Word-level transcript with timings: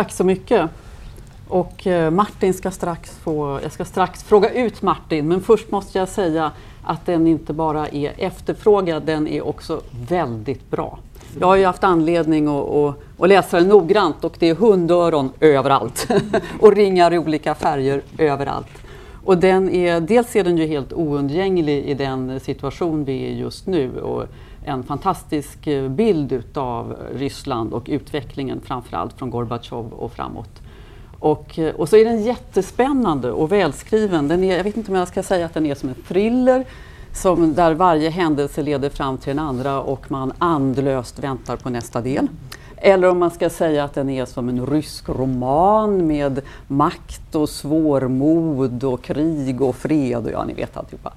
Tack 0.00 0.12
så 0.12 0.24
mycket. 0.24 0.70
Och 1.48 1.86
eh, 1.86 2.10
Martin 2.10 2.54
ska 2.54 2.70
strax 2.70 3.10
få, 3.10 3.60
jag 3.62 3.72
ska 3.72 3.84
strax 3.84 4.22
fråga 4.22 4.50
ut 4.52 4.82
Martin, 4.82 5.28
men 5.28 5.40
först 5.40 5.70
måste 5.70 5.98
jag 5.98 6.08
säga 6.08 6.52
att 6.84 7.06
den 7.06 7.26
inte 7.26 7.52
bara 7.52 7.88
är 7.88 8.12
efterfrågad, 8.16 9.02
den 9.02 9.28
är 9.28 9.46
också 9.46 9.80
väldigt 10.08 10.70
bra. 10.70 10.98
Jag 11.40 11.46
har 11.46 11.56
ju 11.56 11.64
haft 11.64 11.84
anledning 11.84 12.48
att, 12.48 12.68
att, 12.68 12.96
att 13.18 13.28
läsa 13.28 13.58
den 13.58 13.68
noggrant 13.68 14.24
och 14.24 14.36
det 14.38 14.48
är 14.48 14.54
hundöron 14.54 15.32
överallt 15.40 16.08
och 16.60 16.72
ringar 16.76 17.12
i 17.12 17.18
olika 17.18 17.54
färger 17.54 18.02
överallt. 18.18 18.82
Och 19.24 19.38
den 19.38 19.70
är, 19.70 20.00
dels 20.00 20.36
är 20.36 20.44
den 20.44 20.58
ju 20.58 20.66
helt 20.66 20.92
oundgänglig 20.92 21.84
i 21.84 21.94
den 21.94 22.40
situation 22.40 23.04
vi 23.04 23.26
är 23.26 23.32
just 23.32 23.66
nu 23.66 24.00
och 24.00 24.24
en 24.64 24.82
fantastisk 24.82 25.66
eh, 25.66 25.88
bild 25.88 26.32
utav 26.32 26.96
Ryssland 27.14 27.72
och 27.72 27.84
utvecklingen 27.86 28.60
framförallt 28.60 29.18
från 29.18 29.30
Gorbatjov 29.30 29.92
och 29.92 30.12
framåt. 30.12 30.62
Och, 31.18 31.58
eh, 31.58 31.74
och 31.74 31.88
så 31.88 31.96
är 31.96 32.04
den 32.04 32.22
jättespännande 32.22 33.32
och 33.32 33.52
välskriven. 33.52 34.28
Den 34.28 34.44
är, 34.44 34.56
jag 34.56 34.64
vet 34.64 34.76
inte 34.76 34.92
om 34.92 34.98
jag 34.98 35.08
ska 35.08 35.22
säga 35.22 35.46
att 35.46 35.54
den 35.54 35.66
är 35.66 35.74
som 35.74 35.88
en 35.88 35.94
thriller 35.94 36.64
som, 37.12 37.54
där 37.54 37.74
varje 37.74 38.10
händelse 38.10 38.62
leder 38.62 38.90
fram 38.90 39.18
till 39.18 39.36
den 39.36 39.46
andra 39.46 39.80
och 39.80 40.10
man 40.10 40.32
andlöst 40.38 41.18
väntar 41.18 41.56
på 41.56 41.70
nästa 41.70 42.00
del. 42.00 42.28
Eller 42.76 43.08
om 43.08 43.18
man 43.18 43.30
ska 43.30 43.50
säga 43.50 43.84
att 43.84 43.94
den 43.94 44.10
är 44.10 44.24
som 44.24 44.48
en 44.48 44.66
rysk 44.66 45.08
roman 45.08 46.06
med 46.06 46.40
makt 46.66 47.34
och 47.34 47.48
svårmod 47.48 48.84
och 48.84 49.02
krig 49.02 49.60
och 49.60 49.76
fred 49.76 50.24
och 50.24 50.32
ja, 50.32 50.44
ni 50.44 50.54
vet 50.54 50.76
alltihopa. 50.76 51.12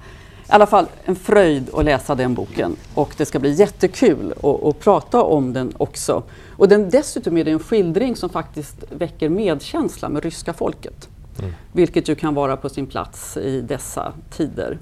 I 0.48 0.52
alla 0.52 0.66
fall 0.66 0.86
en 1.04 1.16
fröjd 1.16 1.70
att 1.74 1.84
läsa 1.84 2.14
den 2.14 2.34
boken 2.34 2.76
och 2.94 3.14
det 3.16 3.26
ska 3.26 3.38
bli 3.38 3.52
jättekul 3.52 4.34
att, 4.62 4.80
prata 4.80 5.22
om 5.22 5.52
den 5.52 5.72
också. 5.76 6.22
Och 6.56 6.68
den, 6.68 6.90
dessutom 6.90 7.36
är 7.36 7.44
det 7.44 7.50
en 7.50 7.58
skildring 7.58 8.16
som 8.16 8.30
faktiskt 8.30 8.84
väcker 8.90 9.28
medkänsla 9.28 10.08
med 10.08 10.22
ryska 10.22 10.52
folket. 10.52 11.08
Mm. 11.38 11.52
Vilket 11.72 12.08
ju 12.08 12.14
kan 12.14 12.34
vara 12.34 12.56
på 12.56 12.68
sin 12.68 12.86
plats 12.86 13.36
i 13.36 13.60
dessa 13.60 14.12
tider. 14.36 14.78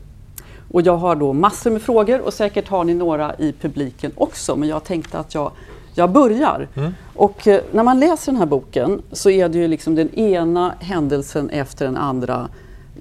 Och 0.73 0.83
jag 0.83 0.97
har 0.97 1.17
då 1.17 1.33
massor 1.33 1.71
med 1.71 1.83
frågor 1.83 2.21
och 2.21 2.35
säkert 2.35 2.69
har 2.69 2.85
ni 2.85 2.95
några 2.95 3.35
i 3.35 3.53
publiken 3.53 4.13
också 4.15 4.57
men 4.57 4.69
jag 4.69 4.85
tänkte 4.85 5.19
att 5.19 5.35
jag, 5.35 5.53
jag 5.95 6.11
börjar. 6.11 6.69
Mm. 6.75 6.93
Och 7.15 7.49
eh, 7.49 7.61
när 7.73 7.83
man 7.83 8.01
läser 8.01 8.33
den 8.33 8.39
här 8.39 8.47
boken 8.47 9.03
så 9.13 9.31
är 9.31 9.49
det 9.49 9.59
ju 9.59 9.69
liksom 9.69 9.95
den 9.95 10.15
ena 10.15 10.75
händelsen 10.81 11.51
efter 11.51 11.85
den 11.85 11.97
andra 11.97 12.49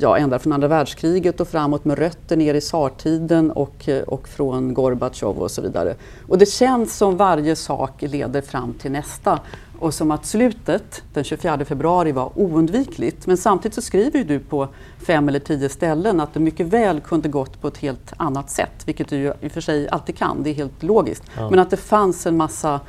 ja, 0.02 0.18
ända 0.18 0.40
från 0.40 0.54
andra 0.54 0.68
världskriget 0.68 1.40
och 1.40 1.48
framåt 1.48 1.86
med 1.86 1.98
rötter 1.98 2.38
ner 2.38 2.54
i 2.54 2.62
tsartiden 2.62 3.52
och, 3.52 3.90
eh, 3.90 4.04
och 4.04 4.28
från 4.28 4.74
Gorbatjov 4.74 5.38
och 5.38 5.52
så 5.52 5.62
vidare. 5.62 5.96
Och 6.28 6.38
det 6.38 6.46
känns 6.46 6.98
som 6.98 7.18
varje 7.18 7.56
sak 7.56 8.02
leder 8.02 8.42
fram 8.42 8.74
till 8.74 8.92
nästa 8.92 9.40
och 9.80 9.94
som 9.94 10.12
att 10.12 10.26
slutet 10.26 11.04
den 11.14 11.24
24 11.24 11.66
februari 11.66 12.12
var 12.12 12.32
oundvikligt. 12.36 13.28
Men 13.28 13.38
samtidigt 13.38 13.76
så 13.76 13.82
skriver 13.82 14.24
du 14.24 14.40
på 14.40 14.68
fem 14.98 15.30
eller 15.30 15.40
tio 15.40 15.70
ställen 15.70 16.20
att 16.20 16.34
det 16.34 16.40
mycket 16.40 16.68
väl 16.68 17.00
kunde 17.00 17.30
gått 17.30 17.62
på 17.62 17.68
ett 17.68 17.78
helt 17.78 18.14
annat 18.18 18.50
sätt, 18.50 18.84
vilket 18.86 19.10
du 19.10 19.16
ju 19.16 19.34
i 19.42 19.48
och 19.48 19.52
för 19.52 19.62
sig 19.62 19.90
alltid 19.90 20.18
kan, 20.18 20.44
det 20.44 20.50
är 20.50 20.54
helt 20.54 20.84
logiskt. 20.84 21.24
Ja. 21.38 21.50
Men 21.50 21.60
att 21.60 21.70
det 21.70 21.78
fanns 21.78 22.26
en 22.26 22.38
massa 22.38 22.80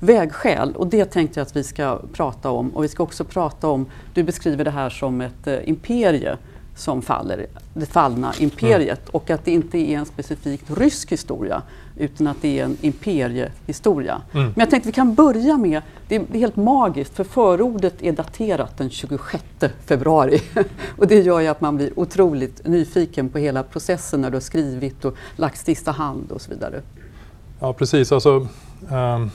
vägskäl 0.00 0.76
och 0.76 0.86
det 0.86 1.04
tänkte 1.04 1.40
jag 1.40 1.46
att 1.46 1.56
vi 1.56 1.64
ska 1.64 2.00
prata 2.12 2.50
om. 2.50 2.70
Och 2.70 2.84
vi 2.84 2.88
ska 2.88 3.02
också 3.02 3.24
prata 3.24 3.68
om, 3.68 3.86
du 4.14 4.22
beskriver 4.22 4.64
det 4.64 4.70
här 4.70 4.90
som 4.90 5.20
ett 5.20 5.46
eh, 5.46 5.68
imperie 5.68 6.36
som 6.78 7.02
faller, 7.02 7.46
det 7.74 7.86
fallna 7.86 8.32
imperiet 8.38 8.98
mm. 8.98 9.10
och 9.10 9.30
att 9.30 9.44
det 9.44 9.50
inte 9.50 9.78
är 9.78 9.98
en 9.98 10.06
specifikt 10.06 10.78
rysk 10.78 11.12
historia 11.12 11.62
utan 11.96 12.26
att 12.26 12.36
det 12.42 12.58
är 12.58 12.64
en 12.64 12.76
imperiehistoria. 12.80 14.22
Mm. 14.32 14.46
Men 14.46 14.54
jag 14.56 14.70
tänkte 14.70 14.88
vi 14.88 14.92
kan 14.92 15.14
börja 15.14 15.58
med, 15.58 15.82
det 16.08 16.16
är, 16.16 16.24
det 16.30 16.38
är 16.38 16.40
helt 16.40 16.56
magiskt 16.56 17.14
för 17.14 17.24
förordet 17.24 18.02
är 18.02 18.12
daterat 18.12 18.78
den 18.78 18.90
26 18.90 19.44
februari 19.86 20.40
och 20.98 21.06
det 21.06 21.20
gör 21.20 21.40
ju 21.40 21.46
att 21.46 21.60
man 21.60 21.76
blir 21.76 21.98
otroligt 21.98 22.66
nyfiken 22.66 23.28
på 23.28 23.38
hela 23.38 23.62
processen 23.62 24.20
när 24.20 24.30
du 24.30 24.36
har 24.36 24.40
skrivit 24.40 25.04
och 25.04 25.16
lagt 25.36 25.58
sista 25.58 25.90
hand 25.90 26.32
och 26.32 26.40
så 26.40 26.50
vidare. 26.50 26.82
Ja 27.60 27.72
precis, 27.72 28.12
alltså, 28.12 28.46
um, 28.90 29.30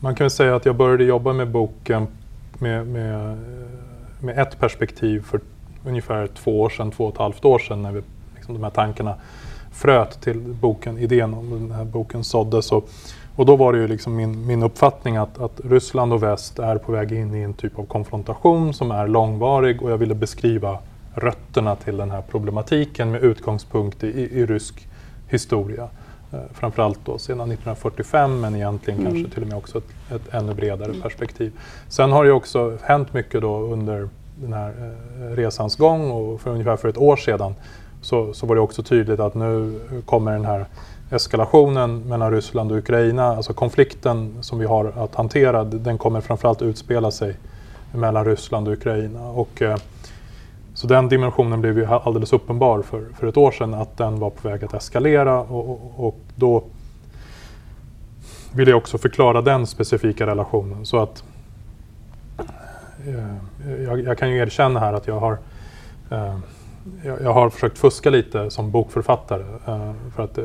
man 0.00 0.14
kan 0.14 0.30
säga 0.30 0.56
att 0.56 0.66
jag 0.66 0.76
började 0.76 1.04
jobba 1.04 1.32
med 1.32 1.50
boken 1.50 2.06
med, 2.58 2.86
med, 2.86 3.38
med 4.20 4.38
ett 4.38 4.58
perspektiv 4.58 5.22
för 5.22 5.40
ungefär 5.86 6.26
två 6.26 6.60
år 6.60 6.68
sedan, 6.68 6.90
två 6.90 7.04
och 7.04 7.12
ett 7.12 7.18
halvt 7.18 7.44
år 7.44 7.58
sedan 7.58 7.82
när 7.82 7.92
vi, 7.92 8.02
liksom, 8.34 8.54
de 8.54 8.62
här 8.62 8.70
tankarna 8.70 9.14
fröt 9.72 10.20
till 10.20 10.38
boken, 10.38 10.98
idén 10.98 11.34
om 11.34 11.50
den 11.50 11.70
här 11.70 11.84
boken 11.84 12.24
såddes. 12.24 12.72
Och, 12.72 12.88
och 13.36 13.46
då 13.46 13.56
var 13.56 13.72
det 13.72 13.78
ju 13.78 13.88
liksom 13.88 14.16
min, 14.16 14.46
min 14.46 14.62
uppfattning 14.62 15.16
att, 15.16 15.38
att 15.38 15.60
Ryssland 15.64 16.12
och 16.12 16.22
väst 16.22 16.58
är 16.58 16.78
på 16.78 16.92
väg 16.92 17.12
in 17.12 17.34
i 17.34 17.42
en 17.42 17.54
typ 17.54 17.78
av 17.78 17.84
konfrontation 17.84 18.74
som 18.74 18.90
är 18.90 19.08
långvarig 19.08 19.82
och 19.82 19.90
jag 19.90 19.98
ville 19.98 20.14
beskriva 20.14 20.78
rötterna 21.14 21.76
till 21.76 21.96
den 21.96 22.10
här 22.10 22.22
problematiken 22.22 23.10
med 23.10 23.22
utgångspunkt 23.22 24.04
i, 24.04 24.06
i, 24.06 24.40
i 24.40 24.46
rysk 24.46 24.88
historia. 25.28 25.88
Eh, 26.32 26.38
framförallt 26.52 26.98
då 27.04 27.18
sedan 27.18 27.40
1945 27.40 28.40
men 28.40 28.54
egentligen 28.54 29.00
mm. 29.00 29.12
kanske 29.12 29.34
till 29.34 29.42
och 29.42 29.48
med 29.48 29.58
också 29.58 29.78
ett, 29.78 30.12
ett 30.12 30.34
ännu 30.34 30.54
bredare 30.54 30.90
mm. 30.90 31.02
perspektiv. 31.02 31.52
Sen 31.88 32.12
har 32.12 32.24
det 32.24 32.32
också 32.32 32.78
hänt 32.82 33.12
mycket 33.14 33.40
då 33.40 33.58
under 33.58 34.08
den 34.36 34.52
här 34.52 34.68
eh, 34.68 35.36
resans 35.36 35.76
gång 35.76 36.10
och 36.10 36.40
för 36.40 36.50
ungefär 36.50 36.76
för 36.76 36.88
ett 36.88 36.98
år 36.98 37.16
sedan 37.16 37.54
så, 38.00 38.34
så 38.34 38.46
var 38.46 38.54
det 38.54 38.60
också 38.60 38.82
tydligt 38.82 39.20
att 39.20 39.34
nu 39.34 39.80
kommer 40.06 40.32
den 40.32 40.44
här 40.44 40.66
eskalationen 41.10 42.00
mellan 42.00 42.32
Ryssland 42.32 42.72
och 42.72 42.78
Ukraina, 42.78 43.24
alltså 43.24 43.52
konflikten 43.52 44.34
som 44.40 44.58
vi 44.58 44.66
har 44.66 44.92
att 44.96 45.14
hantera, 45.14 45.64
den 45.64 45.98
kommer 45.98 46.20
framförallt 46.20 46.62
utspela 46.62 47.10
sig 47.10 47.36
mellan 47.92 48.24
Ryssland 48.24 48.68
och 48.68 48.74
Ukraina. 48.74 49.28
Och, 49.28 49.62
eh, 49.62 49.76
så 50.74 50.86
den 50.86 51.08
dimensionen 51.08 51.60
blev 51.60 51.78
ju 51.78 51.86
alldeles 51.86 52.32
uppenbar 52.32 52.82
för, 52.82 53.04
för 53.18 53.26
ett 53.26 53.36
år 53.36 53.50
sedan 53.50 53.74
att 53.74 53.96
den 53.96 54.18
var 54.18 54.30
på 54.30 54.48
väg 54.48 54.64
att 54.64 54.74
eskalera 54.74 55.40
och, 55.40 55.70
och, 55.70 56.06
och 56.06 56.18
då 56.34 56.62
vill 58.52 58.68
jag 58.68 58.78
också 58.78 58.98
förklara 58.98 59.42
den 59.42 59.66
specifika 59.66 60.26
relationen. 60.26 60.86
Så 60.86 60.98
att 60.98 61.24
Eh, 61.24 61.33
jag, 63.84 64.00
jag, 64.00 64.18
kan 64.18 64.30
ju 64.30 64.38
erkänna 64.38 64.80
här 64.80 64.92
att 64.92 65.06
jag 65.06 65.20
har, 65.20 65.38
eh, 66.10 66.38
jag, 67.04 67.22
jag, 67.22 67.32
har 67.32 67.50
försökt 67.50 67.78
fuska 67.78 68.10
lite 68.10 68.50
som 68.50 68.70
bokförfattare. 68.70 69.44
Eh, 69.66 69.92
för 70.14 70.22
att, 70.22 70.38
eh, 70.38 70.44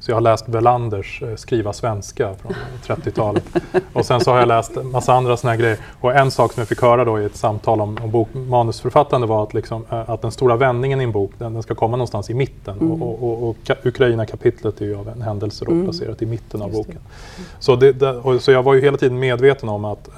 så 0.00 0.10
jag 0.10 0.16
har 0.16 0.20
läst 0.20 0.46
Belanders 0.46 1.22
eh, 1.22 1.36
Skriva 1.36 1.72
svenska 1.72 2.34
från 2.34 2.54
30-talet. 2.86 3.44
Och 3.92 4.06
sen 4.06 4.20
så 4.20 4.30
har 4.30 4.38
jag 4.38 4.48
läst 4.48 4.84
massa 4.84 5.14
andra 5.14 5.36
sådana 5.36 5.52
här 5.52 5.60
grejer. 5.60 5.78
Och 6.00 6.14
en 6.14 6.30
sak 6.30 6.52
som 6.52 6.60
jag 6.60 6.68
fick 6.68 6.82
höra 6.82 7.04
då 7.04 7.20
i 7.20 7.24
ett 7.24 7.36
samtal 7.36 7.80
om, 7.80 7.98
om 8.02 8.10
bok, 8.10 8.28
manusförfattande 8.32 9.26
var 9.26 9.42
att, 9.42 9.54
liksom, 9.54 9.84
eh, 9.90 10.10
att 10.10 10.22
den 10.22 10.32
stora 10.32 10.56
vändningen 10.56 11.00
i 11.00 11.04
en 11.04 11.12
bok, 11.12 11.32
den, 11.38 11.52
den 11.52 11.62
ska 11.62 11.74
komma 11.74 11.96
någonstans 11.96 12.30
i 12.30 12.34
mitten. 12.34 12.78
Mm. 12.80 13.02
Och, 13.02 13.22
och, 13.22 13.48
och 13.48 13.56
Ukraina-kapitlet 13.84 14.80
är 14.80 14.84
ju 14.84 14.96
av 14.96 15.08
en 15.08 15.22
händelse 15.22 15.64
då, 15.64 15.72
mm. 15.72 15.84
placerat 15.84 16.22
i 16.22 16.26
mitten 16.26 16.62
av 16.62 16.72
boken. 16.72 16.98
Så, 17.58 17.76
det, 17.76 17.92
det, 17.92 18.40
så 18.40 18.50
jag 18.52 18.62
var 18.62 18.74
ju 18.74 18.80
hela 18.80 18.96
tiden 18.96 19.18
medveten 19.18 19.68
om 19.68 19.84
att 19.84 20.08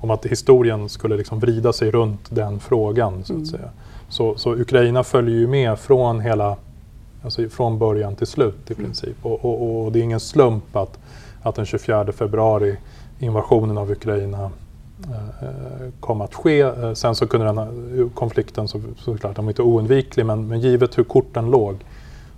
om 0.00 0.10
att 0.10 0.26
historien 0.26 0.88
skulle 0.88 1.16
liksom 1.16 1.40
vrida 1.40 1.72
sig 1.72 1.90
runt 1.90 2.20
den 2.28 2.60
frågan. 2.60 3.24
Så, 3.24 3.32
att 3.32 3.36
mm. 3.36 3.46
säga. 3.46 3.70
Så, 4.08 4.34
så, 4.36 4.54
Ukraina 4.54 5.04
följer 5.04 5.38
ju 5.38 5.46
med 5.46 5.78
från 5.78 6.20
hela 6.20 6.56
alltså 7.22 7.48
från 7.48 7.78
början 7.78 8.14
till 8.14 8.26
slut 8.26 8.70
i 8.70 8.72
mm. 8.72 8.84
princip. 8.84 9.16
Och, 9.22 9.44
och, 9.44 9.84
och, 9.84 9.92
det 9.92 9.98
är 9.98 10.02
ingen 10.02 10.20
slump 10.20 10.76
att, 10.76 10.98
att 11.42 11.54
den 11.54 11.66
24 11.66 12.12
februari 12.12 12.76
invasionen 13.18 13.78
av 13.78 13.90
Ukraina 13.90 14.50
eh, 15.04 15.90
kom 16.00 16.20
att 16.20 16.34
ske. 16.34 16.60
Eh, 16.60 16.92
sen 16.92 17.14
så 17.14 17.26
kunde 17.26 17.46
den 17.46 17.58
här, 17.58 18.08
konflikten 18.14 18.68
så, 18.68 18.80
såklart, 18.98 19.36
den 19.36 19.44
var 19.44 19.50
inte 19.50 19.62
oundviklig 19.62 20.26
men, 20.26 20.48
men 20.48 20.60
givet 20.60 20.98
hur 20.98 21.04
kort 21.04 21.34
den 21.34 21.50
låg 21.50 21.76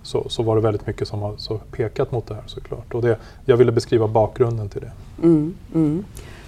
så, 0.03 0.29
så 0.29 0.43
var 0.43 0.55
det 0.55 0.61
väldigt 0.61 0.87
mycket 0.87 1.07
som 1.07 1.21
har 1.21 1.57
pekat 1.71 2.11
mot 2.11 2.27
det 2.27 2.33
här 2.33 2.43
såklart. 2.45 2.93
Och 2.93 3.01
det, 3.01 3.17
jag 3.45 3.57
ville 3.57 3.71
beskriva 3.71 4.07
bakgrunden 4.07 4.69
till 4.69 4.81
det. 4.81 4.91
Mm, 5.23 5.53
mm. 5.73 6.03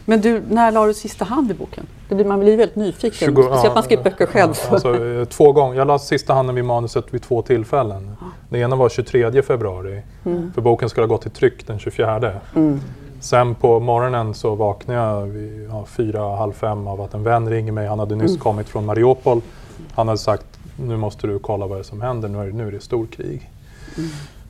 Men 0.05 0.21
du, 0.21 0.41
när 0.49 0.71
la 0.71 0.85
du 0.85 0.93
sista 0.93 1.25
hand 1.25 1.51
i 1.51 1.53
boken? 1.53 1.87
Det 2.09 2.15
blir, 2.15 2.25
man 2.25 2.39
blir 2.39 2.57
väldigt 2.57 2.75
nyfiken, 2.75 3.27
20, 3.27 3.43
speciellt 3.43 3.63
ja, 3.63 3.73
man 3.73 3.83
skriver 3.83 4.03
böcker 4.03 4.25
själv. 4.25 4.53
Alltså, 4.69 5.05
eh, 5.05 5.25
två 5.25 5.51
gånger. 5.51 5.77
Jag 5.77 5.87
la 5.87 5.99
sista 5.99 6.33
handen 6.33 6.55
vid 6.55 6.65
manuset 6.65 7.13
vid 7.13 7.21
två 7.21 7.41
tillfällen. 7.41 8.15
Det 8.49 8.59
ena 8.59 8.75
var 8.75 8.89
23 8.89 9.41
februari, 9.41 10.01
mm. 10.25 10.53
för 10.53 10.61
boken 10.61 10.89
skulle 10.89 11.07
ha 11.07 11.09
gått 11.13 11.21
till 11.21 11.31
tryck 11.31 11.67
den 11.67 11.79
24. 11.79 12.31
Mm. 12.55 12.79
Sen 13.19 13.55
på 13.55 13.79
morgonen 13.79 14.33
så 14.33 14.55
vaknade 14.55 14.99
jag 14.99 15.25
vid 15.25 15.67
ja, 15.71 15.85
fyra, 15.85 16.35
halv 16.35 16.53
fem 16.53 16.87
av 16.87 17.01
att 17.01 17.13
en 17.13 17.23
vän 17.23 17.49
ringer 17.49 17.71
mig. 17.71 17.87
Han 17.87 17.99
hade 17.99 18.15
nyss 18.15 18.29
mm. 18.29 18.39
kommit 18.39 18.69
från 18.69 18.85
Mariupol. 18.85 19.41
Han 19.95 20.07
hade 20.07 20.17
sagt, 20.17 20.45
nu 20.79 20.97
måste 20.97 21.27
du 21.27 21.39
kolla 21.39 21.67
vad 21.67 21.77
det 21.77 21.81
är 21.81 21.83
som 21.83 22.01
händer, 22.01 22.29
nu 22.29 22.39
är 22.39 22.45
det, 22.45 22.51
nu 22.51 22.67
är 22.67 22.71
det 22.71 22.79
storkrig. 22.79 23.49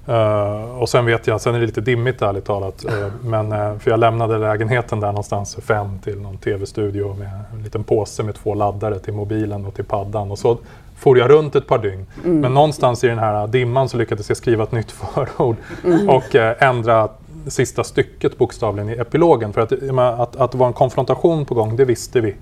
Uh, 0.09 0.81
och 0.81 0.89
sen 0.89 1.05
vet 1.05 1.27
jag, 1.27 1.41
sen 1.41 1.55
är 1.55 1.59
det 1.59 1.65
lite 1.65 1.81
dimmigt 1.81 2.21
ärligt 2.21 2.45
talat, 2.45 2.85
uh, 2.85 3.07
men, 3.23 3.51
uh, 3.51 3.77
för 3.79 3.91
jag 3.91 3.99
lämnade 3.99 4.37
lägenheten 4.37 4.99
där 4.99 5.07
någonstans 5.07 5.55
fem 5.55 5.99
till 6.03 6.21
någon 6.21 6.37
tv-studio 6.37 7.15
med 7.19 7.29
en 7.53 7.63
liten 7.63 7.83
påse 7.83 8.23
med 8.23 8.35
två 8.35 8.53
laddare 8.53 8.99
till 8.99 9.13
mobilen 9.13 9.65
och 9.65 9.73
till 9.73 9.85
paddan. 9.85 10.31
Och 10.31 10.39
så 10.39 10.57
for 10.95 11.17
jag 11.17 11.29
runt 11.29 11.55
ett 11.55 11.67
par 11.67 11.77
dygn. 11.77 12.05
Mm. 12.25 12.39
Men 12.39 12.53
någonstans 12.53 13.03
i 13.03 13.07
den 13.07 13.19
här 13.19 13.47
dimman 13.47 13.89
så 13.89 13.97
lyckades 13.97 14.29
jag 14.29 14.37
skriva 14.37 14.63
ett 14.63 14.71
nytt 14.71 14.91
förord 15.15 15.55
mm. 15.85 16.09
och 16.09 16.35
ändra 16.35 17.09
sista 17.47 17.83
stycket 17.83 18.37
bokstavligen 18.37 18.89
i 18.89 18.93
epilogen. 18.93 19.53
För 19.53 19.61
att, 19.61 19.71
att, 20.19 20.35
att 20.35 20.51
det 20.51 20.57
var 20.57 20.67
en 20.67 20.73
konfrontation 20.73 21.45
på 21.45 21.55
gång, 21.55 21.75
det 21.75 21.85
visste 21.85 22.21
vi. 22.21 22.35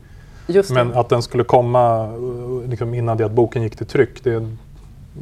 Men 0.69 0.93
att 0.93 1.09
den 1.09 1.21
skulle 1.21 1.43
komma 1.43 2.09
liksom, 2.67 2.93
innan 2.93 3.17
det 3.17 3.25
att 3.25 3.31
boken 3.31 3.63
gick 3.63 3.75
till 3.75 3.85
tryck, 3.85 4.23
det, 4.23 4.55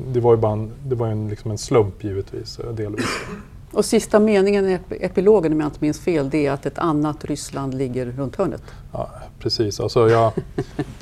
det 0.08 0.20
var 0.20 0.34
ju 0.34 0.38
bara 0.38 0.52
en, 0.52 0.72
det 0.84 0.96
var 0.96 1.08
en, 1.08 1.30
liksom 1.30 1.52
en 1.52 1.58
slump 1.58 2.04
givetvis. 2.04 2.60
Eh, 2.60 2.72
delvis. 2.72 3.06
Och 3.72 3.86
sista 3.86 4.20
meningen 4.20 4.70
i 4.70 4.80
epilogen, 4.90 5.54
om 5.54 5.60
jag 5.60 5.68
inte 5.68 5.78
minns 5.82 6.00
fel, 6.00 6.30
det 6.30 6.46
är 6.46 6.52
att 6.52 6.66
ett 6.66 6.78
annat 6.78 7.26
Ryssland 7.26 7.74
ligger 7.74 8.06
runt 8.06 8.36
hörnet. 8.36 8.64
Ja, 8.92 9.10
precis. 9.40 9.80
Alltså, 9.80 10.10
jag, 10.10 10.32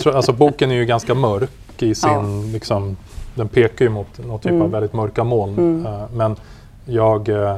alltså, 0.05 0.33
boken 0.33 0.71
är 0.71 0.75
ju 0.75 0.85
ganska 0.85 1.15
mörk 1.15 1.83
i 1.83 1.95
sin... 1.95 2.09
Ja. 2.09 2.51
Liksom, 2.53 2.97
den 3.35 3.47
pekar 3.47 3.85
ju 3.85 3.91
mot 3.91 4.25
någon 4.27 4.39
typ 4.39 4.51
mm. 4.51 4.61
av 4.61 4.71
väldigt 4.71 4.93
mörka 4.93 5.23
moln. 5.23 5.53
Mm. 5.57 5.85
Uh, 5.85 6.03
men 6.13 6.35
jag 6.85 7.29
uh, 7.29 7.57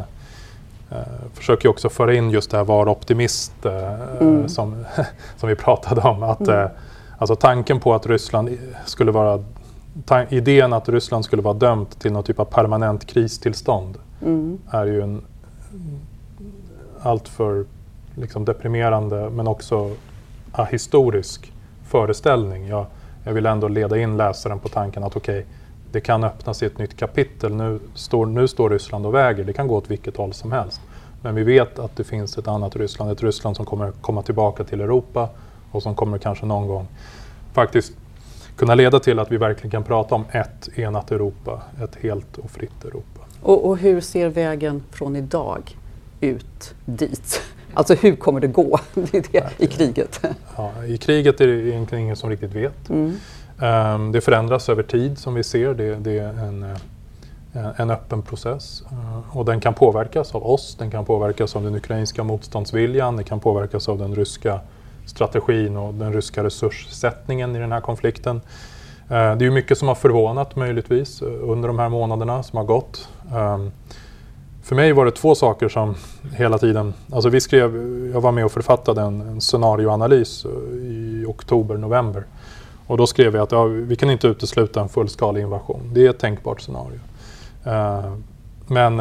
försöker 1.34 1.70
också 1.70 1.90
föra 1.90 2.14
in 2.14 2.30
just 2.30 2.52
det 2.52 2.58
här 2.58 2.64
vara 2.64 2.92
optimist 2.92 3.54
uh, 3.66 4.22
mm. 4.22 4.50
som, 4.50 4.86
som 5.38 5.50
vi 5.50 5.56
pratade 5.56 6.02
om. 6.02 6.24
Att, 6.24 6.48
mm. 6.48 6.70
alltså 7.18 7.36
tanken 7.36 7.80
på 7.80 7.94
att 7.94 8.08
Ryssland 8.08 8.58
skulle 8.86 9.12
vara 9.12 9.44
idén 10.30 10.74
att 10.74 10.90
Ryssland 10.90 11.26
skulle 11.26 11.42
vara 11.42 11.54
dömt 11.54 12.00
till 12.00 12.12
någon 12.12 12.24
typ 12.24 12.40
av 12.40 12.46
permanent 12.46 13.06
kristillstånd 13.06 13.98
mm. 14.22 14.58
är 14.70 14.86
ju 14.86 15.02
en 15.02 15.22
alltför 17.02 17.66
liksom 18.16 18.46
deprimerande 18.46 19.30
men 19.30 19.48
också 19.48 19.92
ahistorisk 20.52 21.54
föreställning. 21.88 22.68
Jag, 22.68 22.86
jag 23.24 23.34
vill 23.34 23.46
ändå 23.46 23.68
leda 23.68 23.98
in 23.98 24.18
läsaren 24.18 24.60
på 24.60 24.70
tanken 24.70 25.04
att 25.04 25.16
okej, 25.16 25.40
okay, 25.40 25.52
det 25.92 26.02
kan 26.02 26.24
öppnas 26.24 26.64
i 26.64 26.66
ett 26.66 26.78
nytt 26.78 26.98
kapitel. 26.98 27.56
Nu 27.56 27.80
står, 27.94 28.26
nu 28.26 28.48
står 28.48 28.70
Ryssland 28.70 29.06
och 29.06 29.14
väger, 29.14 29.44
det 29.44 29.54
kan 29.54 29.68
gå 29.68 29.76
åt 29.76 29.92
vilket 29.92 30.18
håll 30.18 30.34
som 30.34 30.52
helst. 30.52 30.82
Men 31.22 31.36
vi 31.36 31.44
vet 31.44 31.80
att 31.80 31.96
det 31.96 32.04
finns 32.04 32.38
ett 32.38 32.48
annat 32.48 32.76
Ryssland, 32.76 33.12
ett 33.12 33.24
Ryssland 33.24 33.56
som 33.56 33.66
kommer 33.66 33.92
komma 33.92 34.22
tillbaka 34.22 34.64
till 34.64 34.82
Europa 34.82 35.30
och 35.72 35.84
som 35.84 35.96
kommer 35.96 36.18
kanske 36.18 36.46
någon 36.46 36.68
gång 36.68 36.88
faktiskt 37.54 37.94
kunna 38.58 38.76
leda 38.76 39.00
till 39.00 39.20
att 39.20 39.32
vi 39.32 39.38
verkligen 39.38 39.72
kan 39.72 39.84
prata 39.84 40.16
om 40.16 40.26
ett 40.32 40.70
enat 40.76 41.12
Europa, 41.12 41.62
ett 41.84 41.96
helt 41.96 42.38
och 42.38 42.52
fritt 42.52 42.86
Europa. 42.86 43.22
Och, 43.42 43.66
och 43.66 43.78
hur 43.78 44.02
ser 44.02 44.30
vägen 44.30 44.84
från 44.92 45.16
idag 45.16 45.78
ut 46.22 46.76
dit? 46.86 47.42
Alltså 47.74 47.94
hur 47.94 48.16
kommer 48.16 48.40
det 48.40 48.48
gå 48.48 48.80
det 48.94 49.32
det, 49.32 49.50
i 49.58 49.68
kriget? 49.68 50.22
Ja, 50.56 50.72
I 50.86 50.98
kriget 50.98 51.42
är 51.42 51.48
det 51.48 51.68
egentligen 51.68 52.04
ingen 52.04 52.16
som 52.16 52.30
riktigt 52.30 52.54
vet. 52.54 52.90
Mm. 52.90 53.16
Um, 53.60 54.12
det 54.12 54.22
förändras 54.22 54.70
över 54.70 54.84
tid 54.84 55.18
som 55.18 55.34
vi 55.34 55.44
ser. 55.44 55.74
Det, 55.74 55.96
det 55.96 56.20
är 56.20 56.30
en, 56.30 56.64
eh, 57.54 57.70
en 57.78 57.90
öppen 57.90 58.22
process. 58.22 58.84
Uh, 58.92 59.38
och 59.38 59.46
den 59.46 59.60
kan 59.60 59.74
påverkas 59.74 60.36
av 60.36 60.48
oss, 60.48 60.76
den 60.80 60.92
kan 60.92 61.06
påverkas 61.06 61.56
av 61.56 61.64
den 61.64 61.76
ukrainska 61.76 62.24
motståndsviljan, 62.24 63.16
den 63.16 63.26
kan 63.26 63.40
påverkas 63.40 63.90
av 63.90 63.98
den 63.98 64.16
ryska 64.16 64.60
strategin 65.08 65.78
och 65.78 65.94
den 65.94 66.14
ryska 66.14 66.44
resurssättningen 66.44 67.56
i 67.56 67.60
den 67.60 67.72
här 67.72 67.82
konflikten. 67.82 68.42
Eh, 69.10 69.10
det 69.10 69.16
är 69.16 69.42
ju 69.44 69.52
mycket 69.52 69.78
som 69.78 69.88
har 69.88 69.96
förvånat 69.96 70.56
möjligtvis 70.56 71.22
eh, 71.22 71.28
under 71.28 71.68
de 71.68 71.80
här 71.80 71.90
månaderna 71.90 72.44
som 72.44 72.58
har 72.58 72.66
gått. 72.66 73.10
Ehm, 73.36 73.72
för 74.64 74.76
mig 74.76 74.94
var 74.94 75.06
det 75.06 75.12
två 75.12 75.36
saker 75.36 75.70
som 75.70 75.96
hela 76.36 76.58
tiden, 76.58 76.94
alltså 77.12 77.30
vi 77.30 77.42
skrev, 77.42 77.76
jag 78.14 78.22
var 78.22 78.32
med 78.32 78.46
och 78.46 78.52
författade 78.52 79.02
en, 79.02 79.22
en 79.22 79.42
scenarioanalys 79.42 80.46
eh, 80.46 80.52
i 80.78 81.26
oktober, 81.28 81.78
november. 81.78 82.24
Och 82.88 82.98
då 82.98 83.08
skrev 83.08 83.34
vi 83.34 83.40
att 83.40 83.52
ja, 83.52 83.64
vi 83.64 83.96
kan 83.96 84.10
inte 84.10 84.28
utesluta 84.28 84.82
en 84.82 84.90
fullskalig 84.90 85.42
invasion. 85.42 85.92
Det 85.94 86.06
är 86.06 86.10
ett 86.10 86.20
tänkbart 86.20 86.62
scenario. 86.62 87.00
Ehm, 87.64 88.24
men 88.70 88.96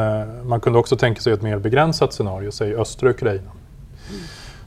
man 0.47 0.59
kunde 0.59 0.79
också 0.79 0.95
tänka 0.95 1.21
sig 1.21 1.33
ett 1.33 1.41
mer 1.41 1.59
begränsat 1.59 2.13
scenario, 2.13 2.51
säg 2.51 2.75
östra 2.75 3.09
Ukraina. 3.09 3.51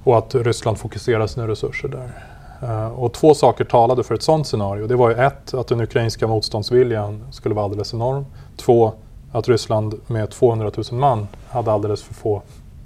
Mm. 0.05 0.13
Och 0.13 0.19
att 0.19 0.35
Ryssland 0.35 0.79
fokuserar 0.79 1.27
sina 1.27 1.49
resurser 1.49 1.89
där. 1.89 2.13
Uh, 2.63 2.87
och 2.87 3.13
två 3.13 3.35
saker 3.35 3.65
talade 3.65 4.05
för 4.05 4.15
ett 4.15 4.23
sådant 4.23 4.47
scenario. 4.47 4.87
Det 4.87 4.97
var 4.97 5.11
ju 5.11 5.17
ett, 5.17 5.55
att 5.55 5.69
den 5.69 5.81
ukrainska 5.81 6.27
motståndsviljan 6.27 7.25
skulle 7.31 7.55
vara 7.55 7.65
alldeles 7.65 7.95
enorm. 7.95 8.27
Två, 8.57 8.93
att 9.33 9.49
Ryssland 9.49 9.95
med 10.07 10.31
200 10.31 10.71
000 10.91 11.01
man 11.01 11.29
hade 11.49 11.73
alldeles 11.73 12.03
för 12.03 12.15
få 12.15 12.43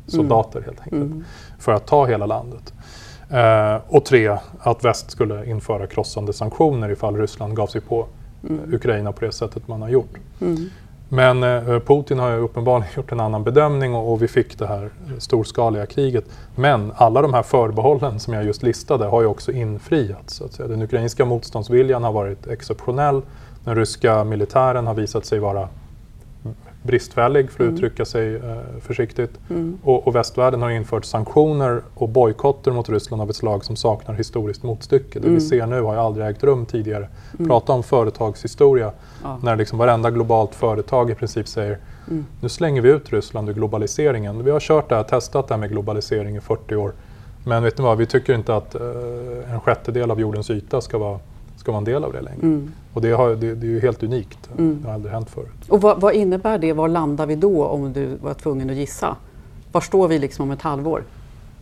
soldater 0.06 0.58
mm. 0.58 0.64
helt 0.64 0.81
enkelt. 0.81 1.12
Mm. 1.12 1.25
För 1.58 1.72
att 1.72 1.87
ta 1.87 2.06
hela 2.06 2.26
landet. 2.26 2.72
Eh, 3.31 3.76
och 3.88 4.05
tre, 4.05 4.38
att 4.58 4.84
väst 4.84 5.10
skulle 5.10 5.46
införa 5.46 5.87
krossande 5.87 6.32
sanktioner 6.32 6.90
ifall 6.90 7.17
Ryssland 7.17 7.56
gav 7.56 7.67
sig 7.67 7.81
på 7.81 8.06
mm. 8.49 8.75
Ukraina 8.75 9.12
på 9.12 9.25
det 9.25 9.32
sättet 9.32 9.69
man 9.69 9.82
har 9.82 9.88
gjort. 9.88 10.14
Men 11.14 11.43
eh, 11.43 11.81
Putin 11.81 12.19
har 12.19 12.31
ju 12.31 12.37
uppenbarligen 12.37 12.93
gjort 12.96 13.12
en 13.12 13.20
annan 13.20 13.44
bedömning 13.44 13.94
och, 13.94 14.12
och, 14.12 14.22
vi 14.22 14.28
fick 14.28 14.58
det 14.58 14.66
här 14.66 14.90
storskaliga 15.19 15.87
kriget. 15.87 16.25
Men 16.55 16.93
alla 16.96 17.22
de 17.22 17.34
här 17.34 17.43
förbehållen 17.43 18.20
som 18.20 18.34
jag 18.34 18.44
just 18.44 18.62
listade 18.62 19.05
har 19.05 19.20
ju 19.20 19.26
också 19.26 19.52
infriats. 19.52 20.34
Så 20.34 20.44
att 20.44 20.52
säga. 20.52 20.69
Den 20.69 20.82
ukrainska 20.82 21.25
motståndsviljan 21.25 22.05
har 22.05 22.12
varit 22.12 22.46
exceptionell. 22.46 23.22
Den 23.64 23.76
ryska 23.76 24.25
militären 24.25 24.87
har 24.87 24.94
visat 24.94 25.25
sig 25.25 25.38
vara 25.38 25.69
bristfällig 26.84 27.50
för 27.50 27.64
att 27.64 27.69
mm. 27.69 27.75
uttrycka 27.75 28.04
sig 28.04 28.36
eh, 28.36 28.56
försiktigt. 28.81 29.31
Mm. 29.50 29.78
Och, 29.82 30.06
och, 30.06 30.14
västvärlden 30.14 30.62
har 30.62 30.70
infört 30.70 31.04
sanktioner 31.04 31.82
och 31.94 32.08
bojkotter 32.08 32.70
mot 32.70 32.88
Ryssland 32.88 33.22
av 33.22 33.31
ett 33.31 33.36
slag 33.36 33.64
som 33.64 33.76
saknar 33.76 34.14
historiskt 34.14 34.62
motstycke. 34.62 35.19
Det 35.19 35.25
vi 35.25 35.28
mm. 35.28 35.40
ser 35.40 35.66
nu 35.66 35.82
har 35.82 35.94
ju 35.94 36.00
aldrig 36.00 36.26
ägt 36.26 36.44
rum 36.44 36.66
tidigare. 36.66 37.08
Mm. 37.38 37.48
Prata 37.48 37.72
om 37.72 37.82
företagshistoria 37.82 38.92
ja. 39.22 39.38
när 39.42 39.56
liksom 39.56 39.78
varenda 39.78 40.10
globalt 40.10 40.54
företag 40.54 41.10
i 41.10 41.14
princip 41.14 41.48
säger 41.48 41.78
mm. 42.10 42.26
nu 42.40 42.48
slänger 42.48 42.82
vi 42.82 42.88
ut 42.88 43.12
Ryssland 43.12 43.48
ur 43.48 43.54
globaliseringen. 43.54 44.44
Vi 44.44 44.50
har 44.50 44.60
kört 44.60 44.88
det 44.88 44.94
här, 44.94 45.02
testat 45.02 45.48
det 45.48 45.54
här 45.54 45.60
med 45.60 45.70
globalisering 45.70 46.36
i 46.36 46.40
40 46.40 46.76
år. 46.76 46.92
Men 47.44 47.62
vet 47.62 47.78
ni 47.78 47.84
vad, 47.84 47.98
vi 47.98 48.06
tycker 48.06 48.34
inte 48.34 48.56
att 48.56 48.75
eh, 48.75 49.52
en 49.52 49.60
sjättedel 49.60 50.10
av 50.10 50.20
jordens 50.20 50.50
yta 50.50 50.81
ska 50.81 50.98
vara 50.98 51.19
ska 51.64 51.72
vara 51.72 51.78
en 51.78 51.84
del 51.84 52.05
av 52.05 52.12
det 52.12 52.20
längre. 52.20 52.43
Mm. 52.43 52.72
Och 52.93 53.00
det, 53.00 53.11
har, 53.11 53.28
det, 53.28 53.55
det, 53.55 53.66
är 53.66 53.70
ju 53.70 53.81
helt 53.81 54.02
unikt. 54.02 54.50
Mm. 54.58 54.78
Det 54.82 54.88
har 54.88 54.94
aldrig 54.94 55.12
hänt 55.12 55.31
förut. 55.31 55.69
Och 55.69 55.81
vad, 55.81 56.00
vad, 56.00 56.14
innebär 56.14 56.58
det? 56.58 56.72
Var 56.72 56.88
landar 56.88 57.26
vi 57.26 57.37
då 57.37 57.64
om 57.64 57.93
du 57.93 58.16
var 58.22 58.34
tvungen 58.34 58.70
att 58.70 58.76
gissa? 58.76 59.16
Var 59.72 59.81
står 59.81 60.08
vi 60.08 60.19
liksom 60.19 60.43
om 60.43 60.50
ett 60.50 60.62
halvår? 60.62 61.02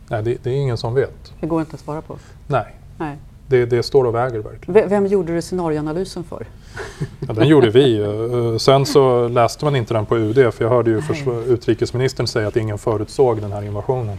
Nej, 0.09 0.23
det, 0.23 0.45
det 0.45 0.51
är 0.51 0.55
ingen 0.55 0.77
som 0.77 0.95
vet. 0.95 1.33
Det 1.41 1.47
går 1.47 1.61
inte 1.61 1.75
att 1.75 1.81
svara 1.81 2.01
på? 2.01 2.17
Nej. 2.47 2.77
Nej. 2.99 3.17
Det, 3.47 3.67
det 3.67 3.83
står 3.83 4.05
och 4.05 4.15
väger 4.15 4.39
verkligen. 4.39 4.89
Vem 4.89 5.07
gjorde 5.07 5.35
du 5.35 5.43
scenarioanalysen 5.43 6.25
för? 6.25 6.47
Ja, 7.29 7.33
den 7.35 7.49
gjorde 7.49 7.71
vi. 7.71 7.99
Eh, 8.53 8.57
sen 8.57 8.87
så 8.87 9.29
läste 9.29 9.65
man 9.65 9.77
inte 9.77 9.95
den 9.95 10.07
på 10.07 10.17
UD 10.17 10.55
för 10.55 10.65
jag 10.65 10.69
hörde 10.69 10.91
ju 10.91 11.03
utrikesministern 11.49 12.27
säga 12.27 12.49
att 12.49 12.57
ingen 12.57 12.79
förutsåg 12.79 13.41
den 13.41 13.53
här 13.53 13.63
invasionen. 13.63 14.19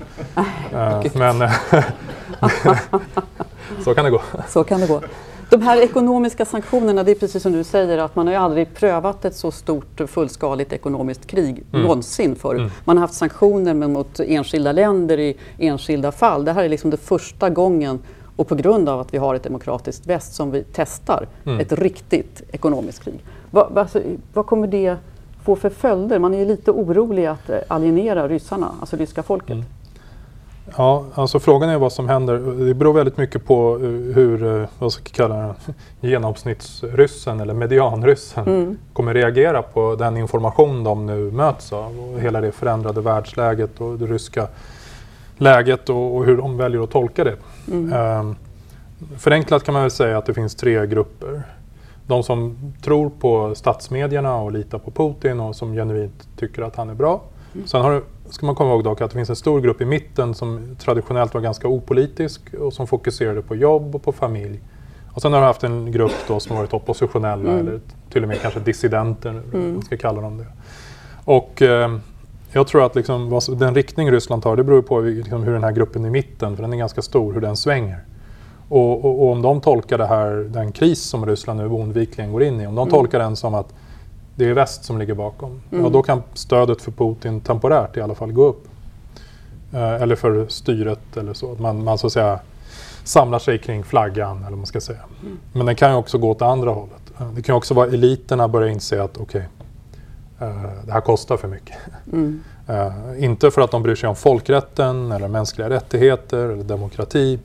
Eh, 0.74 1.03
men 1.13 1.50
så 3.84 3.93
kan 3.96 4.05
det 4.05 4.12
gå. 4.12 4.22
Så 4.48 4.63
kan 4.63 4.79
det 4.79 4.88
gå. 4.88 5.01
De 5.53 5.62
här 5.62 5.81
ekonomiska 5.81 6.45
sanktionerna, 6.45 7.03
det 7.03 7.12
är 7.12 7.15
precis 7.15 7.43
som 7.43 7.51
du 7.51 7.63
säger 7.63 7.98
att 7.98 8.15
man 8.15 8.27
har 8.27 8.33
ju 8.33 8.39
aldrig 8.39 8.74
prövat 8.74 9.25
ett 9.25 9.36
så 9.36 9.51
stort 9.51 10.01
fullskaligt 10.07 10.74
ekonomiskt 10.74 11.27
krig 11.27 11.63
mm. 11.72 11.81
någonsin 11.81 12.36
förut. 12.36 12.60
Mm. 12.60 12.72
Man 12.86 12.98
har 12.98 13.01
haft 13.01 13.13
sanktioner 13.13 13.74
mot 13.74 14.19
enskilda 14.19 14.72
länder 14.72 15.19
i 15.19 15.38
enskilda 15.57 16.12
fall. 16.12 16.45
Det 16.45 16.51
här 16.51 16.63
är 16.63 16.69
liksom 16.69 16.89
det 16.89 16.98
första 16.98 17.50
gången 17.50 18.00
och 18.36 18.48
på 18.48 18.55
grund 18.55 18.89
av 18.89 19.00
att 19.00 19.13
vi 19.13 19.17
har 19.17 19.36
ett 19.36 19.43
demokratiskt 19.43 20.07
väst 20.07 20.33
som 20.33 20.51
vi 20.51 20.63
testar 20.74 21.27
mm. 21.45 21.60
ett 21.60 21.72
riktigt 21.72 22.41
ekonomiskt 22.51 23.03
krig. 23.03 23.19
Vad, 23.51 23.77
alltså, 23.77 24.01
vad 24.33 24.45
kommer 24.45 24.67
det 24.67 24.95
få 25.43 25.55
för 25.55 25.69
följder? 25.69 26.19
Man 26.19 26.33
är 26.33 26.39
ju 26.39 26.45
lite 26.45 26.72
orolig 26.72 27.25
att 27.25 27.50
alienera 27.67 28.27
ryssarna, 28.27 28.72
alltså 28.79 28.98
ryska 28.98 29.24
folket. 29.24 29.51
Mm. 29.51 29.65
Ja, 30.77 31.05
alltså 31.13 31.39
frågan 31.39 31.70
är 31.70 31.77
vad 31.77 31.93
som 31.93 32.10
händer. 32.10 32.65
Det 32.67 32.74
beror 32.74 32.93
väldigt 32.93 33.17
mycket 33.17 33.46
på 33.46 33.75
eh, 33.82 34.15
hur, 34.15 34.62
eh, 34.62 34.67
vad 34.79 34.93
ska 34.93 35.01
jag 35.05 35.13
kalla 35.13 35.36
det, 35.36 35.55
genomsnittsryssen 36.08 37.39
eller 37.39 37.53
medianryssen 37.53 38.48
mm. 38.48 38.77
kommer 38.93 39.13
reagera 39.13 39.62
på 39.62 39.96
den 39.96 40.17
information 40.17 40.84
de 40.84 41.05
nu 41.05 41.32
möts 41.32 41.74
av. 41.74 42.00
Och 42.00 42.20
hela 42.20 42.41
det 42.41 42.51
förändrade 42.51 43.01
världsläget 43.01 43.82
och 43.82 44.00
det 44.00 44.05
ryska 44.05 44.48
läget 45.38 45.89
och, 45.89 46.15
och 46.15 46.25
hur 46.25 46.38
de 46.38 46.58
väljer 46.58 46.84
att 46.84 46.91
tolka 46.91 47.24
det. 47.24 47.36
Mm. 47.72 48.20
Um, 48.20 48.36
förenklat 49.17 49.63
kan 49.63 49.74
man 49.74 49.82
väl 49.82 49.91
säga 49.91 50.17
att 50.17 50.25
det 50.25 50.34
finns 50.34 50.55
tre 50.55 50.88
grupper. 50.88 51.43
De 52.08 52.24
som 52.24 52.58
tror 52.84 53.10
på 53.10 53.55
statsmedierna 53.55 54.36
och 54.36 54.51
litar 54.51 54.79
på 54.79 54.91
Putin 54.91 55.39
och 55.39 55.55
som 55.55 55.74
genuint 55.74 56.27
tycker 56.38 56.62
att 56.62 56.75
han 56.75 56.89
är 56.89 56.93
bra. 56.93 57.22
Mm. 57.53 57.67
Sen 57.67 57.82
har 57.82 57.91
du 57.91 58.03
ska 58.34 58.46
man 58.46 58.56
komma 58.56 58.72
ihåg 58.72 58.84
dock 58.84 59.02
att 59.02 59.12
det 59.12 59.18
finns 59.18 59.30
en 59.30 59.36
stor 59.36 59.62
grupp 59.62 59.82
i 59.82 59.86
mitten 59.86 60.34
som 60.34 60.75
traditionellt 60.80 61.34
var 61.34 61.42
ganska 61.42 61.68
opolitisk 61.68 62.54
och 62.54 62.74
som 62.74 62.88
fokuserade 62.88 63.42
på 63.42 63.56
jobb 63.56 63.96
och 63.96 64.04
på 64.04 64.12
familj. 64.12 64.60
Och 65.13 65.22
sen 65.22 65.34
har 65.34 65.40
du 65.40 65.46
haft 65.46 65.63
en 65.63 65.92
grupp 65.92 66.12
då 66.28 66.40
som 66.40 66.56
varit 66.56 66.74
oppositionella 66.74 67.52
mm. 67.52 67.60
eller 67.60 67.80
till 68.10 68.22
och 68.24 68.28
med 68.28 68.42
kanske 68.42 68.60
dissidenter, 68.60 69.30
mm. 69.54 69.74
man 69.74 69.82
ska 69.82 69.98
kalla 69.98 70.22
dem 70.22 70.38
det. 70.38 70.46
Och 71.25 71.62
eh, 71.62 71.98
jag 72.52 72.68
tror 72.68 72.86
att 72.86 72.96
liksom, 72.96 73.40
den 73.48 73.75
riktning 73.75 74.12
Ryssland 74.12 74.44
tar 74.44 74.56
det 74.56 74.63
beror 74.63 74.82
på 74.82 75.00
liksom, 75.00 75.44
hur 75.44 75.54
den 75.54 75.63
här 75.63 75.72
gruppen 75.72 76.06
i 76.06 76.10
mitten, 76.10 76.56
för 76.56 76.63
den 76.63 76.74
är 76.74 76.78
ganska 76.78 77.02
stor, 77.02 77.34
hur 77.34 77.42
den 77.42 77.58
svänger. 77.58 78.00
Och, 78.70 79.06
och, 79.06 79.24
och, 79.24 79.32
om 79.32 79.42
de 79.42 79.62
tolkar 79.62 79.98
det 79.98 80.08
här, 80.08 80.32
den 80.50 80.72
kris 80.72 81.02
som 81.02 81.25
Ryssland 81.25 81.60
nu 81.60 81.68
oundvikligen 81.68 82.32
går 82.32 82.44
in 82.44 82.62
i, 82.62 82.68
om 82.68 82.75
de 82.75 82.82
mm. 82.82 82.92
tolkar 82.92 83.20
den 83.20 83.36
som 83.36 83.56
att 83.56 83.74
det 84.36 84.46
är 84.46 84.54
väst 84.54 84.86
som 84.86 84.98
ligger 84.98 85.13
bakom. 85.13 85.62
Mm. 85.72 85.84
Ja, 85.84 85.90
då 85.90 86.04
kan 86.04 86.24
stödet 86.34 86.82
för 86.82 86.92
Putin 86.92 87.42
temporärt 87.42 87.98
i 87.98 88.02
alla 88.02 88.16
fall 88.16 88.32
gå 88.32 88.44
upp. 88.46 88.68
Eh, 89.74 90.02
eller 90.02 90.16
för 90.16 90.48
styret 90.48 91.18
eller 91.18 91.34
så. 91.34 91.56
Man, 91.60 91.84
man 91.84 91.98
så 91.98 92.08
att 92.08 92.13
säga 92.13 92.40
samlar 93.04 93.40
sig 93.40 93.58
kring 93.58 93.84
flaggan 93.84 94.38
eller 94.38 94.50
vad 94.50 94.58
man 94.58 94.66
ska 94.66 94.82
säga. 94.82 95.00
Mm. 95.22 95.40
Men 95.54 95.66
den 95.66 95.75
kan 95.75 95.92
ju 95.92 95.98
också 95.98 96.18
gå 96.18 96.30
åt 96.30 96.42
andra 96.42 96.72
hållet. 96.72 97.02
Eh, 97.20 97.32
det 97.32 97.42
kan 97.42 97.56
också 97.56 97.74
vara 97.74 97.88
eliterna 97.88 98.48
börjar 98.48 98.70
inse 98.70 99.04
att 99.04 99.18
okej, 99.18 99.48
okay, 100.38 100.50
uh, 100.50 100.86
det 100.86 100.92
här 100.92 101.02
kostar 101.02 101.38
för 101.38 101.48
mycket. 101.48 101.78
Mm. 102.13 102.44
Uh, 102.70 103.24
inte 103.24 103.52
för 103.52 103.62
att 103.62 103.72
de 103.72 103.84
bryr 103.84 103.96
sig 103.96 104.10
om 104.10 104.16
folkrätten 104.16 105.12
eller 105.12 105.28
mänskliga 105.28 105.70
rättigheter 105.70 106.50
eller 106.50 106.63
demokrati. 106.63 107.40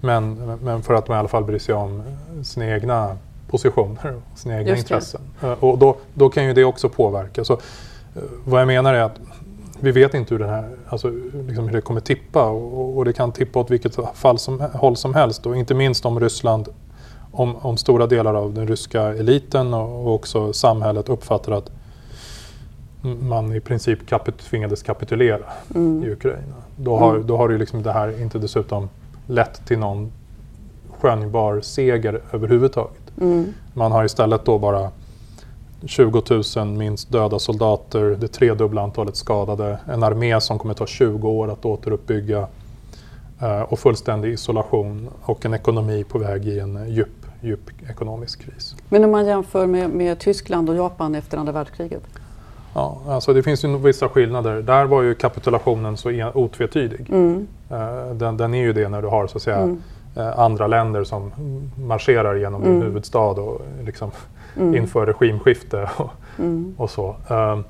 Men, 0.00 0.34
men 0.62 0.82
för 0.82 0.94
att 0.94 1.06
de 1.06 1.12
i 1.12 1.18
alla 1.18 1.28
fall 1.28 1.44
bryr 1.44 1.58
sig 1.58 1.74
om 1.74 2.02
sina 2.42 2.66
egna 2.66 3.16
positioner 3.50 4.14
och 4.32 4.38
sina 4.38 4.58
egna 4.58 4.76
intressen. 4.76 5.20
Uh, 5.44 5.64
och 5.64 5.78
då, 5.78 5.96
då 6.14 6.30
kan 6.30 6.44
ju 6.44 6.52
det 6.52 6.64
också 6.64 6.88
påverka. 6.88 7.44
Så, 7.44 7.58
vad 8.44 8.60
jag 8.60 8.66
menar 8.66 8.94
är 8.94 9.00
att 9.00 9.20
vi 9.80 9.90
vet 9.90 10.14
inte 10.14 10.34
hur, 10.34 10.38
den 10.38 10.48
här, 10.48 10.70
alltså, 10.88 11.10
liksom 11.48 11.68
hur 11.68 11.72
det 11.72 11.80
kommer 11.80 12.00
tippa 12.00 12.44
och, 12.44 12.98
och, 12.98 13.04
det 13.04 13.12
kan 13.12 13.32
tippa 13.32 13.58
åt 13.58 13.70
vilket 13.70 13.96
fall 14.14 14.38
som, 14.38 14.60
håll 14.60 14.96
som 14.96 15.14
helst. 15.14 15.46
Och 15.46 15.56
inte 15.56 15.74
minst 15.74 16.06
om 16.06 16.20
Ryssland, 16.20 16.68
om, 17.32 17.56
om 17.56 17.76
stora 17.76 18.06
delar 18.06 18.34
av 18.34 18.54
den 18.54 18.68
ryska 18.68 19.02
eliten 19.02 19.74
och, 19.74 20.06
och 20.06 20.14
också 20.14 20.52
samhället 20.52 21.08
uppfattar 21.08 21.52
att 21.52 21.70
man 23.02 23.52
i 23.54 23.60
princip 23.60 24.06
kapit 24.06 24.38
tvingades 24.38 24.82
kapitulera 24.82 25.44
mm. 25.74 26.04
i 26.04 26.12
Ukraina. 26.12 26.54
Då 26.76 26.96
har, 26.96 27.14
mm. 27.14 27.26
då 27.26 27.36
har 27.36 27.50
ju 27.50 27.58
liksom 27.58 27.82
det 27.82 27.92
här 27.92 28.22
inte 28.22 28.38
dessutom 28.38 28.88
lett 29.26 29.66
till 29.66 29.78
någon 29.78 30.12
skönjbar 30.98 31.60
seger 31.60 32.20
överhuvudtaget. 32.32 32.99
Mm. 33.20 33.54
Man 33.74 33.92
har 33.92 34.04
istället 34.04 34.44
då 34.44 34.58
bara 34.58 34.90
20 35.86 36.22
000 36.56 36.66
minst 36.66 37.12
döda 37.12 37.38
soldater, 37.38 38.16
det 38.20 38.28
tredubbla 38.28 38.82
antalet 38.82 39.16
skadade, 39.16 39.78
en 39.86 40.02
armé 40.02 40.40
som 40.40 40.58
kommer 40.58 40.74
ta 40.74 40.86
20 40.86 41.28
år 41.28 41.50
att 41.50 41.64
återuppbygga 41.64 42.46
uh, 43.42 43.62
och 43.62 43.78
fullständig 43.78 44.32
isolation 44.32 45.08
och 45.22 45.44
en 45.44 45.54
ekonomi 45.54 46.04
på 46.04 46.18
väg 46.18 46.48
i 46.48 46.58
en 46.58 46.88
djup, 46.88 47.26
djup 47.40 47.90
ekonomisk 47.90 48.40
kris. 48.40 48.76
Men 48.88 49.04
om 49.04 49.10
man 49.10 49.26
jämför 49.26 49.66
med, 49.66 49.90
med 49.90 50.18
Tyskland 50.18 50.70
och 50.70 50.76
Japan 50.76 51.14
efter 51.14 51.38
andra 51.38 51.52
världskriget? 51.52 52.02
Ja, 52.74 53.02
alltså 53.08 53.32
det 53.32 53.42
finns 53.42 53.64
ju 53.64 53.78
vissa 53.78 54.08
skillnader. 54.08 54.62
Där 54.62 54.84
var 54.84 55.02
ju 55.02 55.14
kapitulationen 55.14 55.96
så 55.96 56.30
otvetydig. 56.34 57.10
Mm. 57.10 57.46
Uh, 57.70 58.14
den, 58.14 58.36
den, 58.36 58.54
är 58.54 58.62
ju 58.62 58.72
det 58.72 58.88
när 58.88 59.02
du 59.02 59.08
har 59.08 59.26
så 59.26 59.36
att 59.36 59.42
säga 59.42 59.56
mm. 59.56 59.82
Uh, 60.16 60.38
andra 60.40 60.66
länder 60.66 61.04
som 61.04 61.32
marscherar 61.78 62.34
genom 62.34 62.62
mm. 62.62 62.74
din 62.74 62.82
huvudstad 62.82 63.40
och 63.40 63.60
liksom 63.84 64.10
mm. 64.56 64.74
inför 64.74 65.06
regimskifte 65.06 65.90
och, 65.96 66.10
mm. 66.38 66.74
och 66.78 66.90
så. 66.90 67.16
Um, 67.28 67.64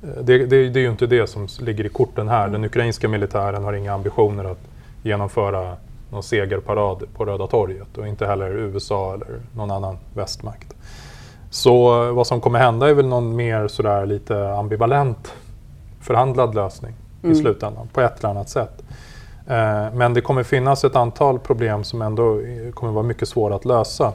det, 0.00 0.38
det, 0.38 0.68
det, 0.68 0.80
är 0.80 0.82
ju 0.82 0.90
inte 0.90 1.06
det 1.06 1.26
som 1.26 1.48
ligger 1.60 1.86
i 1.86 1.88
korten 1.88 2.28
här. 2.28 2.48
Den 2.48 2.64
ukrainska 2.64 3.08
militären 3.08 3.64
har 3.64 3.72
inga 3.72 3.94
ambitioner 3.94 4.44
att 4.44 4.60
genomföra 5.02 5.76
någon 6.10 6.22
segerparad 6.22 7.02
på 7.14 7.24
Röda 7.24 7.46
torget 7.46 7.98
och 7.98 8.08
inte 8.08 8.26
heller 8.26 8.50
USA 8.50 9.14
eller 9.14 9.40
någon 9.54 9.70
annan 9.70 9.96
västmakt. 10.14 10.74
Så 11.50 12.04
eh, 12.04 12.12
vad 12.12 12.26
som 12.26 12.40
kommer 12.40 12.58
hända 12.58 12.90
är 12.90 12.94
väl 12.94 13.06
någon 13.06 13.36
mer 13.36 13.68
sådär 13.68 14.06
lite 14.06 14.52
ambivalent 14.52 15.34
förhandlad 16.00 16.54
lösning 16.54 16.94
mm. 17.22 17.32
i 17.32 17.40
slutändan 17.40 17.88
på 17.92 18.00
ett 18.00 18.18
eller 18.18 18.28
annat 18.28 18.48
sätt. 18.48 18.82
Eh, 19.46 19.94
men 19.94 20.14
det 20.14 20.20
kommer 20.20 20.42
finnas 20.42 20.84
ett 20.84 20.96
antal 20.96 21.38
problem 21.38 21.84
som 21.84 22.02
ändå 22.02 22.40
kommer 22.74 22.92
vara 22.92 23.04
mycket 23.04 23.28
svåra 23.28 23.54
att 23.54 23.64
lösa. 23.64 24.12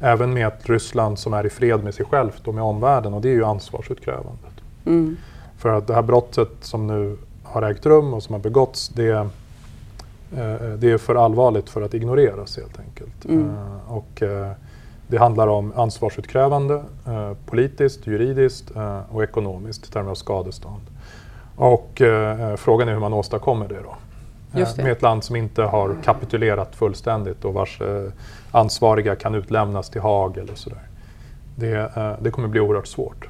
Även 0.00 0.34
med 0.34 0.46
ett 0.46 0.68
Ryssland 0.68 1.18
som 1.18 1.34
är 1.34 1.46
i 1.46 1.50
fred 1.50 1.84
med 1.84 1.94
sig 1.94 2.06
självt 2.06 2.48
och 2.48 2.54
med 2.54 2.64
omvärlden 2.64 3.14
och 3.14 3.20
det 3.20 3.28
är 3.28 3.32
ju 3.32 3.44
ansvarsutkrävandet. 3.44 4.52
Mm. 4.86 5.16
För 5.58 5.68
att 5.68 5.86
det 5.86 5.94
här 5.94 6.02
brottet 6.02 6.48
som 6.60 6.86
nu 6.86 7.16
har 7.42 7.62
ägt 7.62 7.86
rum 7.86 8.14
och 8.14 8.22
som 8.22 8.32
har 8.32 8.40
begåtts 8.40 8.88
det, 8.88 9.10
eh, 9.10 9.26
det 10.78 10.90
är 10.90 10.98
för 10.98 11.14
allvarligt 11.14 11.70
för 11.70 11.82
att 11.82 11.94
ignoreras 11.94 12.56
helt 12.56 12.78
enkelt. 12.78 13.24
Mm. 13.24 13.50
Eh, 13.50 13.92
och, 13.92 14.22
det 15.06 15.18
handlar 15.18 15.48
om 15.48 15.72
ansvarsutkrävande 15.76 16.84
politiskt, 17.46 18.06
juridiskt 18.06 18.70
och 19.08 19.22
ekonomiskt 19.22 19.86
i 19.86 19.90
termer 19.90 20.10
av 20.10 20.14
skadestånd. 20.14 20.82
Och 21.56 22.02
frågan 22.56 22.88
är 22.88 22.92
hur 22.92 23.00
man 23.00 23.12
åstadkommer 23.12 23.68
det 23.68 23.80
då. 23.82 23.94
Det. 24.52 24.76
Med 24.76 24.92
ett 24.92 25.02
land 25.02 25.24
som 25.24 25.36
inte 25.36 25.62
har 25.62 25.96
kapitulerat 26.04 26.76
fullständigt 26.76 27.44
och 27.44 27.54
vars 27.54 27.80
ansvariga 28.50 29.16
kan 29.16 29.34
utlämnas 29.34 29.90
till 29.90 30.00
Haag 30.00 30.36
eller 30.36 30.54
sådär. 30.54 30.90
Det, 31.60 31.96
eh, 31.96 32.12
det 32.20 32.30
kommer 32.30 32.48
bli 32.48 32.60
oerhört 32.60 32.86
svårt. 32.86 33.28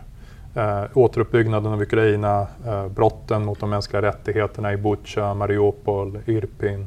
Eh, 0.55 0.83
återuppbyggnaden 0.95 1.73
av 1.73 1.83
Ukraina, 1.83 2.47
eh, 2.67 2.89
brotten 2.89 3.45
mot 3.45 3.61
de 3.61 3.71
mänskliga 3.71 4.03
rättigheterna 4.03 4.73
i 4.73 4.77
Butja, 4.77 5.35
Mariupol, 5.35 6.19
Irpin 6.27 6.87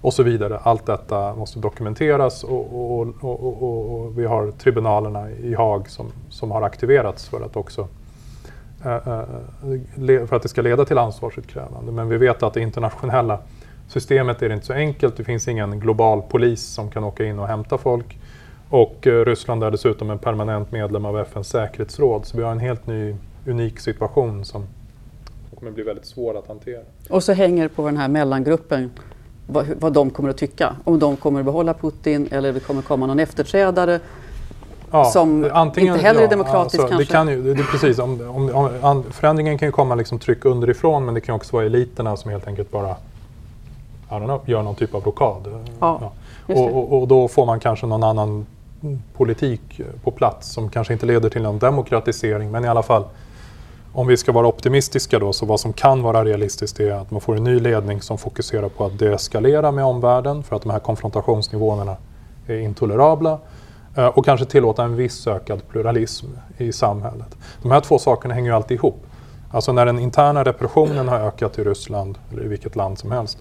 och 0.00 0.14
så 0.14 0.22
vidare. 0.22 0.58
Allt 0.62 0.86
detta 0.86 1.34
måste 1.34 1.58
dokumenteras 1.58 2.44
och, 2.44 3.00
och, 3.00 3.08
och, 3.20 3.92
och 3.92 4.18
vi 4.18 4.24
har 4.24 4.50
tribunalerna 4.50 5.30
i 5.30 5.54
Haag 5.54 5.88
som, 5.88 6.06
som 6.30 6.50
har 6.50 6.62
aktiverats 6.62 7.28
för 7.28 7.40
att 7.40 7.56
också 7.56 7.88
för 8.82 10.36
att 10.36 10.42
det 10.42 10.48
ska 10.48 10.62
leda 10.62 10.84
till 10.84 10.98
ansvarsutkrävande. 10.98 11.92
Men 11.92 12.08
vi 12.08 12.16
vet 12.16 12.42
att 12.42 12.54
det 12.54 12.60
internationella 12.60 13.38
systemet 13.92 14.42
är 14.42 14.52
inte 14.52 14.66
så 14.66 14.72
enkelt. 14.72 15.16
Det 15.16 15.24
finns 15.24 15.48
ingen 15.48 15.80
global 15.80 16.22
polis 16.22 16.62
som 16.62 16.90
kan 16.90 17.04
åka 17.04 17.24
in 17.24 17.38
och 17.38 17.46
hämta 17.46 17.78
folk. 17.78 18.18
Och 18.68 19.06
eh, 19.06 19.24
Ryssland 19.24 19.64
är 19.64 19.70
dessutom 19.70 20.10
en 20.10 20.18
permanent 20.18 20.72
medlem 20.72 21.04
av 21.04 21.18
FNs 21.18 21.48
säkerhetsråd. 21.48 22.26
Så 22.26 22.36
vi 22.36 22.42
har 22.42 22.52
en 22.52 22.58
helt 22.58 22.86
ny, 22.86 23.16
unik 23.46 23.80
situation 23.80 24.44
som 24.44 24.66
kommer 25.58 25.72
bli 25.72 25.82
väldigt 25.82 26.06
svår 26.06 26.38
att 26.38 26.48
hantera. 26.48 26.80
Och 27.10 27.24
så 27.24 27.32
hänger 27.32 27.68
på 27.68 27.86
den 27.86 27.96
här 27.96 28.08
mellangruppen 28.08 28.90
vad, 29.46 29.66
vad 29.80 29.92
de 29.92 30.10
kommer 30.10 30.28
att 30.28 30.36
tycka. 30.36 30.76
Om 30.84 30.98
de 30.98 31.16
kommer 31.16 31.40
att 31.40 31.46
behålla 31.46 31.74
Putin 31.74 32.28
eller 32.30 32.52
det 32.52 32.60
kommer 32.60 32.82
komma 32.82 33.06
någon 33.06 33.18
efterträdare 33.18 34.00
Ja, 34.90 35.04
som 35.04 35.50
antingen, 35.52 35.94
inte 35.94 36.06
heller 36.06 36.20
ja, 36.20 36.26
är 36.26 36.30
demokratisk 36.30 36.82
alltså, 36.82 36.88
kanske? 36.88 37.12
Det 37.12 37.12
kan 37.12 37.28
ju, 37.28 37.54
det, 37.54 37.62
precis, 37.62 37.98
om, 37.98 38.20
om, 38.20 38.70
om, 38.82 39.04
förändringen 39.10 39.58
kan 39.58 39.68
ju 39.68 39.72
komma 39.72 39.94
liksom 39.94 40.18
tryck 40.18 40.44
underifrån 40.44 41.04
men 41.04 41.14
det 41.14 41.20
kan 41.20 41.34
också 41.34 41.56
vara 41.56 41.66
eliterna 41.66 42.16
som 42.16 42.30
helt 42.30 42.46
enkelt 42.46 42.70
bara 42.70 42.96
know, 44.20 44.40
gör 44.44 44.62
någon 44.62 44.74
typ 44.74 44.94
av 44.94 45.02
blockad. 45.02 45.68
Ja, 45.80 46.12
och, 46.46 46.76
och, 46.76 47.00
och, 47.00 47.08
då 47.08 47.28
får 47.28 47.46
man 47.46 47.60
kanske 47.60 47.86
någon 47.86 48.02
annan 48.02 48.46
politik 49.16 49.80
på 50.04 50.10
plats 50.10 50.52
som 50.52 50.70
kanske 50.70 50.92
inte 50.92 51.06
leder 51.06 51.30
till 51.30 51.42
någon 51.42 51.58
demokratisering 51.58 52.50
men 52.50 52.64
i 52.64 52.68
alla 52.68 52.82
fall 52.82 53.04
om 53.92 54.06
vi 54.06 54.16
ska 54.16 54.32
vara 54.32 54.46
optimistiska 54.46 55.18
då 55.18 55.32
så 55.32 55.46
vad 55.46 55.60
som 55.60 55.72
kan 55.72 56.02
vara 56.02 56.24
realistiskt 56.24 56.80
är 56.80 56.92
att 56.92 57.10
man 57.10 57.20
får 57.20 57.36
en 57.36 57.44
ny 57.44 57.60
ledning 57.60 58.02
som 58.02 58.18
fokuserar 58.18 58.68
på 58.68 58.84
att 58.84 58.98
deeskalera 58.98 59.70
med 59.72 59.84
omvärlden 59.84 60.42
för 60.42 60.56
att 60.56 60.62
de 60.62 60.70
här 60.70 60.78
konfrontationsnivåerna 60.78 61.96
är 62.46 62.58
intolerabla 62.58 63.38
eh, 63.96 64.06
och 64.06 64.24
kanske 64.24 64.46
tillåta 64.46 64.84
en 64.84 64.96
viss 64.96 65.26
ökad 65.26 65.68
pluralism 65.68 66.26
i 66.58 66.72
samhället. 66.72 67.36
De 67.62 67.70
här 67.70 67.80
två 67.80 67.98
sakerna 67.98 68.34
hänger 68.34 68.50
ju 68.50 68.56
alltid 68.56 68.74
ihop. 68.74 69.06
Alltså 69.50 69.72
när 69.72 69.86
den 69.86 69.98
interna 69.98 70.44
repressionen 70.44 71.08
har 71.08 71.20
ökat 71.20 71.58
i 71.58 71.64
Ryssland 71.64 72.18
eller 72.32 72.44
i 72.44 72.48
vilket 72.48 72.76
land 72.76 72.98
som 72.98 73.12
helst 73.12 73.38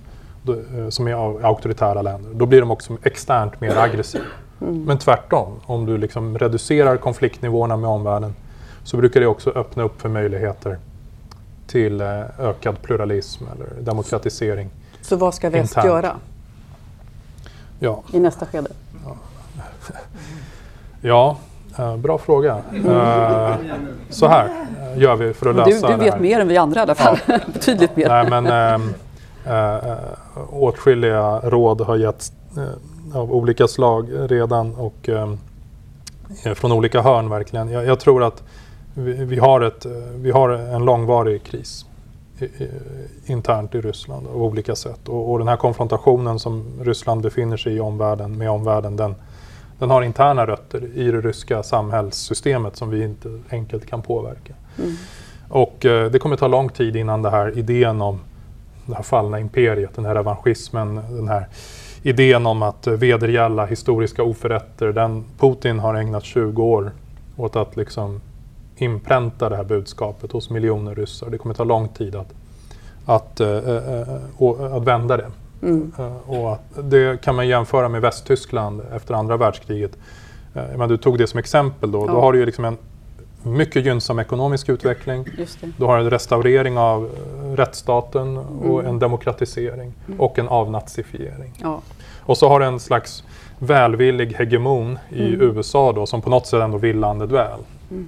som 0.90 1.08
är 1.08 1.46
auktoritära 1.46 2.02
länder, 2.02 2.32
då 2.34 2.46
blir 2.46 2.60
de 2.60 2.72
också 2.72 2.98
externt 3.04 3.62
mer 3.62 3.78
aggressiva. 3.78 4.24
Mm. 4.62 4.84
Men 4.84 4.98
tvärtom, 4.98 5.60
om 5.66 5.86
du 5.86 5.98
liksom 5.98 6.38
reducerar 6.38 6.98
konfliktnivåerna 6.98 7.78
med 7.78 7.90
omvärlden 7.90 8.34
så 8.84 8.98
brukar 8.98 9.20
det 9.20 9.28
också 9.28 9.50
öppna 9.50 9.84
upp 9.84 10.02
för 10.02 10.10
möjligheter 10.10 10.78
till 11.68 12.02
eh, 12.02 12.40
ökad 12.40 12.82
pluralism 12.82 13.44
eller 13.56 13.82
demokratisering. 13.82 14.70
Så 15.02 15.16
vad 15.16 15.34
ska 15.34 15.50
väst 15.50 15.72
internt. 15.72 15.88
göra 15.88 16.16
ja. 17.80 18.04
i 18.14 18.20
nästa 18.20 18.46
skede? 18.46 18.70
Ja, 19.06 19.16
ja 21.02 21.38
uh, 21.80 21.98
bra 21.98 22.18
fråga. 22.18 22.56
Uh, 22.86 23.56
så 24.10 24.28
här 24.28 24.50
gör 24.96 25.16
vi 25.16 25.34
för 25.34 25.50
att 25.50 25.56
lösa 25.56 25.88
du, 25.88 25.94
du 25.94 26.00
det 26.00 26.12
vet 26.12 26.20
mer 26.20 26.40
än 26.40 26.48
vi 26.48 26.58
andra 26.58 26.80
i 26.80 26.84
alla 26.84 26.96
fall. 26.96 27.20
Ja. 27.26 27.40
Betydligt 27.54 27.96
mer. 27.96 28.10
Nej, 28.10 28.42
men, 28.42 28.74
um, 28.82 28.94
Uh, 29.48 29.94
åtskilliga 30.50 31.40
råd 31.40 31.82
har 31.82 31.96
getts 31.96 32.34
uh, 32.58 33.18
av 33.18 33.34
olika 33.34 33.68
slag 33.68 34.10
redan 34.12 34.76
och 34.76 35.10
uh, 35.10 35.34
från 36.56 36.72
olika 36.72 37.02
hörn 37.02 37.30
verkligen. 37.30 37.70
Jag, 37.70 37.86
jag 37.86 38.00
tror 38.00 38.24
att 38.24 38.44
vi, 38.94 39.26
vi, 39.26 39.40
har 39.40 39.62
ett, 39.62 39.86
vi 40.16 40.32
har 40.32 40.50
en 40.50 40.86
långvarig 40.86 41.44
kris 41.44 41.86
i, 42.40 42.46
i, 42.46 42.70
internt 43.26 43.76
i 43.76 43.82
Ryssland 43.82 44.28
av 44.28 44.44
olika 44.44 44.76
sätt. 44.76 45.10
Och, 45.10 45.32
och, 45.32 45.40
den 45.40 45.48
här 45.48 45.58
konfrontationen 45.58 46.40
som 46.40 46.66
Ryssland 46.82 47.22
befinner 47.22 47.58
sig 47.58 47.74
i 47.74 47.80
omvärlden, 47.80 48.38
med 48.38 48.50
omvärlden, 48.50 48.96
den, 48.96 49.16
den 49.80 49.90
har 49.90 50.02
interna 50.02 50.48
rötter 50.48 50.90
i 50.96 51.12
det 51.12 51.22
ryska 51.22 51.64
samhällssystemet 51.64 52.76
som 52.76 52.90
vi 52.90 53.04
inte 53.04 53.40
enkelt 53.50 53.86
kan 53.86 54.02
påverka. 54.02 54.54
Mm. 54.80 54.96
Och 55.50 55.78
det 55.80 56.22
kommer 56.22 56.36
ta 56.36 56.48
lång 56.48 56.70
tid 56.70 56.96
innan 56.96 57.22
det 57.22 57.30
här 57.30 57.58
idén 57.58 58.02
om 58.02 58.20
det 58.86 58.96
här 58.96 59.04
fallna 59.04 59.40
imperiet, 59.40 59.96
den 59.96 60.06
här 60.06 60.16
revanschismen, 60.16 60.96
den 61.10 61.28
här 61.28 61.48
idén 62.02 62.46
om 62.46 62.62
att 62.62 62.88
vedergälla 62.88 63.66
historiska 63.66 64.24
oförrätter. 64.24 64.88
Den 64.88 65.26
Putin 65.40 65.80
har 65.80 65.96
ägnat 65.96 66.24
20 66.24 66.64
år 66.64 66.92
åt 67.38 67.56
att 67.56 67.76
liksom 67.76 68.22
inpränta 68.76 69.50
det 69.50 69.56
här 69.56 69.64
budskapet 69.64 70.32
hos 70.32 70.50
miljoner 70.50 70.96
ryssar. 70.96 71.30
Det 71.30 71.38
kommer 71.38 71.56
ta 71.56 71.64
lång 71.64 71.88
tid 71.88 72.16
att, 72.16 72.34
att, 73.06 73.40
eh, 73.40 73.58
eh, 73.58 74.76
att 74.76 74.84
vända 74.84 75.18
det. 75.18 75.32
Mm. 75.62 75.92
Och 76.26 76.58
det 76.84 77.22
kan 77.22 77.36
man 77.36 77.48
jämföra 77.48 77.90
med 77.90 78.02
Västtyskland 78.02 78.82
efter 78.96 79.14
andra 79.14 79.38
världskriget. 79.38 79.98
Men 80.54 80.90
du 80.90 80.98
tog 80.98 81.18
det 81.18 81.28
som 81.28 81.40
exempel 81.40 81.92
då. 81.92 82.06
Ja. 82.08 82.14
Då 82.14 82.22
har 82.22 82.34
du 82.34 82.40
ju 82.40 82.46
liksom 82.46 82.66
en 82.66 82.78
mycket 83.44 83.86
gynnsam 83.86 84.20
ekonomisk 84.20 84.70
utveckling. 84.70 85.26
Du 85.78 85.86
har 85.86 85.98
en 85.98 86.10
restaurering 86.10 86.78
av 86.78 87.10
rättsstaten 87.56 88.38
och 88.38 88.80
mm. 88.80 88.86
en 88.86 89.00
demokratisering 89.00 89.94
mm. 90.08 90.20
och 90.20 90.40
en 90.40 90.48
avnazifiering. 90.48 91.54
Ja. 91.62 91.82
Och 92.20 92.38
så 92.38 92.50
har 92.50 92.60
du 92.60 92.66
en 92.66 92.80
slags 92.80 93.24
välvillig 93.60 94.34
hegemon 94.34 95.00
i 95.10 95.34
mm. 95.34 95.42
USA 95.42 95.94
då 95.94 96.06
som 96.06 96.22
på 96.22 96.30
något 96.30 96.48
sätt 96.48 96.62
ändå 96.62 96.78
vill 96.78 97.00
landet 97.00 97.32
väl. 97.32 97.60
Mm. 97.92 98.08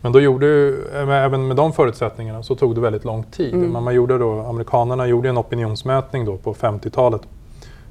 Men 0.00 0.12
då 0.12 0.20
gjorde 0.20 0.74
även 0.94 1.46
med 1.46 1.56
de 1.56 1.72
förutsättningarna 1.72 2.42
så 2.42 2.54
tog 2.54 2.74
det 2.74 2.80
väldigt 2.80 3.04
lång 3.04 3.22
tid. 3.22 3.54
Mm. 3.54 3.70
Men 3.70 3.82
man 3.82 3.94
gjorde 3.94 4.18
då, 4.18 4.40
amerikanerna 4.40 5.06
gjorde 5.06 5.28
en 5.28 5.38
opinionsmätning 5.38 6.24
då 6.24 6.36
på 6.36 6.54
50-talet. 6.54 7.20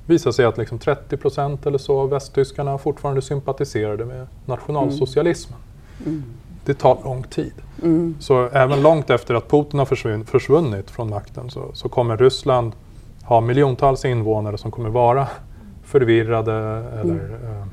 Det 0.06 0.14
visade 0.14 0.34
sig 0.34 0.46
att 0.46 0.58
liksom 0.58 0.80
30 0.80 1.18
procent 1.18 1.66
eller 1.66 1.78
så 1.78 2.00
av 2.00 2.10
västtyskarna 2.10 2.78
fortfarande 2.78 3.22
sympatiserade 3.22 4.06
med 4.06 4.28
nationalsocialismen. 4.46 5.60
Mm. 6.06 6.24
Det 6.66 6.74
tar 6.74 6.98
lång 7.04 7.24
tid. 7.24 7.54
Mm. 7.84 8.16
Så 8.20 8.50
även 8.52 8.82
långt 8.82 9.10
efter 9.10 9.36
att 9.36 9.50
Putin 9.50 9.80
har 9.80 10.24
försvunnit 10.26 10.92
från 10.92 11.10
makten 11.10 11.50
så, 11.50 11.70
så 11.74 11.90
kommer 11.90 12.18
Ryssland 12.18 12.72
ha 13.24 13.42
miljontals 13.42 14.06
invånare 14.06 14.58
som 14.58 14.72
kommer 14.72 14.90
vara 14.90 15.28
förvirrade 15.84 16.54
eller 17.02 17.26
mm. 17.26 17.70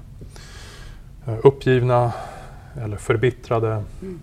eh, 1.26 1.34
uppgivna 1.42 2.12
eller 2.84 2.96
förbittrade. 2.96 3.82
Mm. 4.02 4.20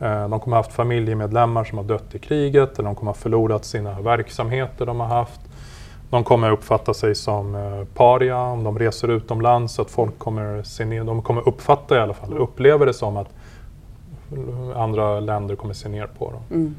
Eh, 0.00 0.28
de 0.28 0.40
kommer 0.40 0.56
ha 0.56 0.62
haft 0.62 0.72
familjemedlemmar 0.72 1.64
som 1.64 1.78
har 1.78 1.84
dött 1.84 2.14
i 2.14 2.18
kriget 2.18 2.78
eller 2.78 2.88
de 2.88 2.94
kommer 2.94 3.12
ha 3.12 3.16
förlorat 3.16 3.64
sina 3.64 4.00
verksamheter 4.00 4.86
de 4.86 5.00
har 5.00 5.06
haft. 5.06 5.40
De 6.10 6.24
kommer 6.24 6.50
uppfatta 6.50 6.94
sig 6.94 7.14
som 7.14 7.54
eh, 7.54 7.84
paria 7.94 8.38
om 8.38 8.64
de 8.64 8.78
reser 8.78 9.08
utomlands. 9.08 9.78
Att 9.78 9.90
folk 9.90 10.18
kommer 10.18 10.62
se 10.62 10.84
ner, 10.84 11.04
de 11.04 11.22
kommer 11.22 11.48
uppfatta 11.48 11.96
i 11.96 11.98
alla 11.98 12.14
fall, 12.14 12.38
uppleva 12.38 12.84
det 12.84 12.94
som 12.94 13.16
att 13.16 13.28
andra 14.74 15.20
länder 15.20 15.56
kommer 15.56 15.74
se 15.74 15.88
ner 15.88 16.06
på 16.06 16.30
dem. 16.30 16.42
Mm. 16.50 16.74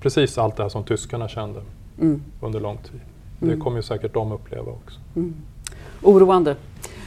Precis 0.00 0.38
allt 0.38 0.56
det 0.56 0.62
här 0.62 0.70
som 0.70 0.84
tyskarna 0.84 1.28
kände 1.28 1.60
mm. 2.00 2.22
under 2.40 2.60
lång 2.60 2.76
tid. 2.76 3.00
Det 3.38 3.46
mm. 3.46 3.60
kommer 3.60 3.76
ju 3.76 3.82
säkert 3.82 4.14
de 4.14 4.32
uppleva 4.32 4.72
också. 4.72 5.00
Mm. 5.16 5.34
Oroande. 6.02 6.56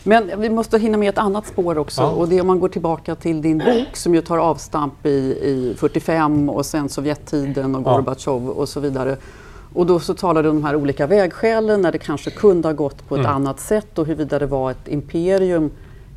Men 0.04 0.32
vi 0.42 0.50
måste 0.50 0.78
hinna 0.80 0.98
med 0.98 1.10
ett 1.10 1.18
annat 1.18 1.48
spår 1.48 1.78
också 1.78 2.02
ja. 2.02 2.10
och 2.10 2.28
det 2.28 2.38
är 2.38 2.42
om 2.42 2.48
man 2.48 2.60
går 2.60 2.70
tillbaka 2.70 3.16
till 3.16 3.42
din 3.42 3.58
bok 3.58 3.96
som 3.96 4.16
ju 4.16 4.22
tar 4.22 4.38
avstamp 4.38 5.06
i, 5.06 5.10
i 5.10 5.76
45 5.78 6.50
och 6.50 6.66
sen 6.66 6.90
Sovjettiden 6.90 7.76
och 7.76 7.84
Gorbatjov 7.84 8.50
och 8.50 8.70
så 8.70 8.80
vidare. 8.80 9.18
Och 9.74 9.86
då 9.86 10.00
så 10.00 10.14
talar 10.14 10.44
du 10.44 10.50
om 10.50 10.56
de 10.56 10.64
här 10.64 10.76
olika 10.76 11.08
vägskälen 11.08 11.82
när 11.82 11.92
det 11.92 11.98
kanske 11.98 12.32
kunde 12.32 12.68
ha 12.68 12.74
gått 12.74 13.08
på 13.08 13.16
ett 13.16 13.20
mm. 13.20 13.32
annat 13.32 13.60
sätt 13.60 14.00
och 14.00 14.06
huruvida 14.06 14.40
det 14.40 14.46
var 14.46 14.72
ett 14.72 14.88
imperium, 14.88 15.72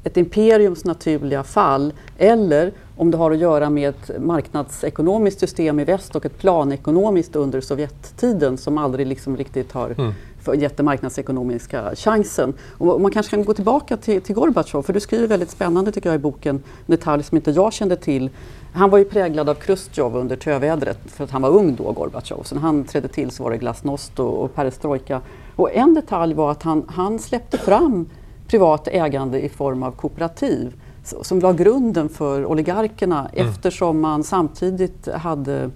ett 0.04 0.16
imperiums 0.16 0.84
naturliga 0.84 1.42
fall 1.42 1.92
eller 2.18 2.72
om 2.98 3.10
det 3.10 3.16
har 3.16 3.30
att 3.30 3.38
göra 3.38 3.70
med 3.70 3.88
ett 3.88 4.20
marknadsekonomiskt 4.20 5.40
system 5.40 5.80
i 5.80 5.84
väst 5.84 6.16
och 6.16 6.26
ett 6.26 6.38
planekonomiskt 6.38 7.36
under 7.36 7.60
Sovjettiden 7.60 8.58
som 8.58 8.78
aldrig 8.78 9.06
liksom 9.06 9.36
riktigt 9.36 9.72
har 9.72 9.90
mm 9.90 10.12
gett 10.54 10.76
den 10.76 10.86
marknadsekonomiska 10.86 11.96
chansen. 11.96 12.54
Och 12.78 13.00
man 13.00 13.10
kanske 13.10 13.30
kan 13.30 13.44
gå 13.44 13.54
tillbaka 13.54 13.96
till, 13.96 14.22
till 14.22 14.34
Gorbatjov, 14.34 14.82
för 14.82 14.92
du 14.92 15.00
skriver 15.00 15.26
väldigt 15.26 15.50
spännande 15.50 15.92
tycker 15.92 16.08
jag 16.08 16.16
i 16.16 16.18
boken, 16.18 16.56
en 16.56 16.62
detalj 16.86 17.22
som 17.22 17.36
inte 17.36 17.50
jag 17.50 17.72
kände 17.72 17.96
till. 17.96 18.30
Han 18.72 18.90
var 18.90 18.98
ju 18.98 19.04
präglad 19.04 19.48
av 19.48 19.54
Chrustjov 19.54 20.16
under 20.16 20.36
tövädret 20.36 20.98
för 21.06 21.24
att 21.24 21.30
han 21.30 21.42
var 21.42 21.50
ung 21.50 21.74
då, 21.74 21.92
Gorbatjov. 21.92 22.42
Så 22.42 22.54
när 22.54 22.62
han 22.62 22.84
trädde 22.84 23.08
till 23.08 23.30
så 23.30 23.42
var 23.42 23.50
det 23.50 23.56
glasnost 23.56 24.18
och, 24.18 24.44
och 24.44 24.54
perestrojka. 24.54 25.20
Och 25.56 25.74
en 25.74 25.94
detalj 25.94 26.34
var 26.34 26.50
att 26.50 26.62
han, 26.62 26.84
han 26.88 27.18
släppte 27.18 27.58
fram 27.58 28.06
privat 28.48 28.88
ägande 28.88 29.40
i 29.40 29.48
form 29.48 29.82
av 29.82 29.90
kooperativ 29.90 30.72
som 31.02 31.40
la 31.40 31.52
grunden 31.52 32.08
för 32.08 32.46
oligarkerna 32.46 33.28
mm. 33.32 33.48
eftersom 33.48 34.00
man 34.00 34.24
samtidigt 34.24 35.08
hade 35.14 35.70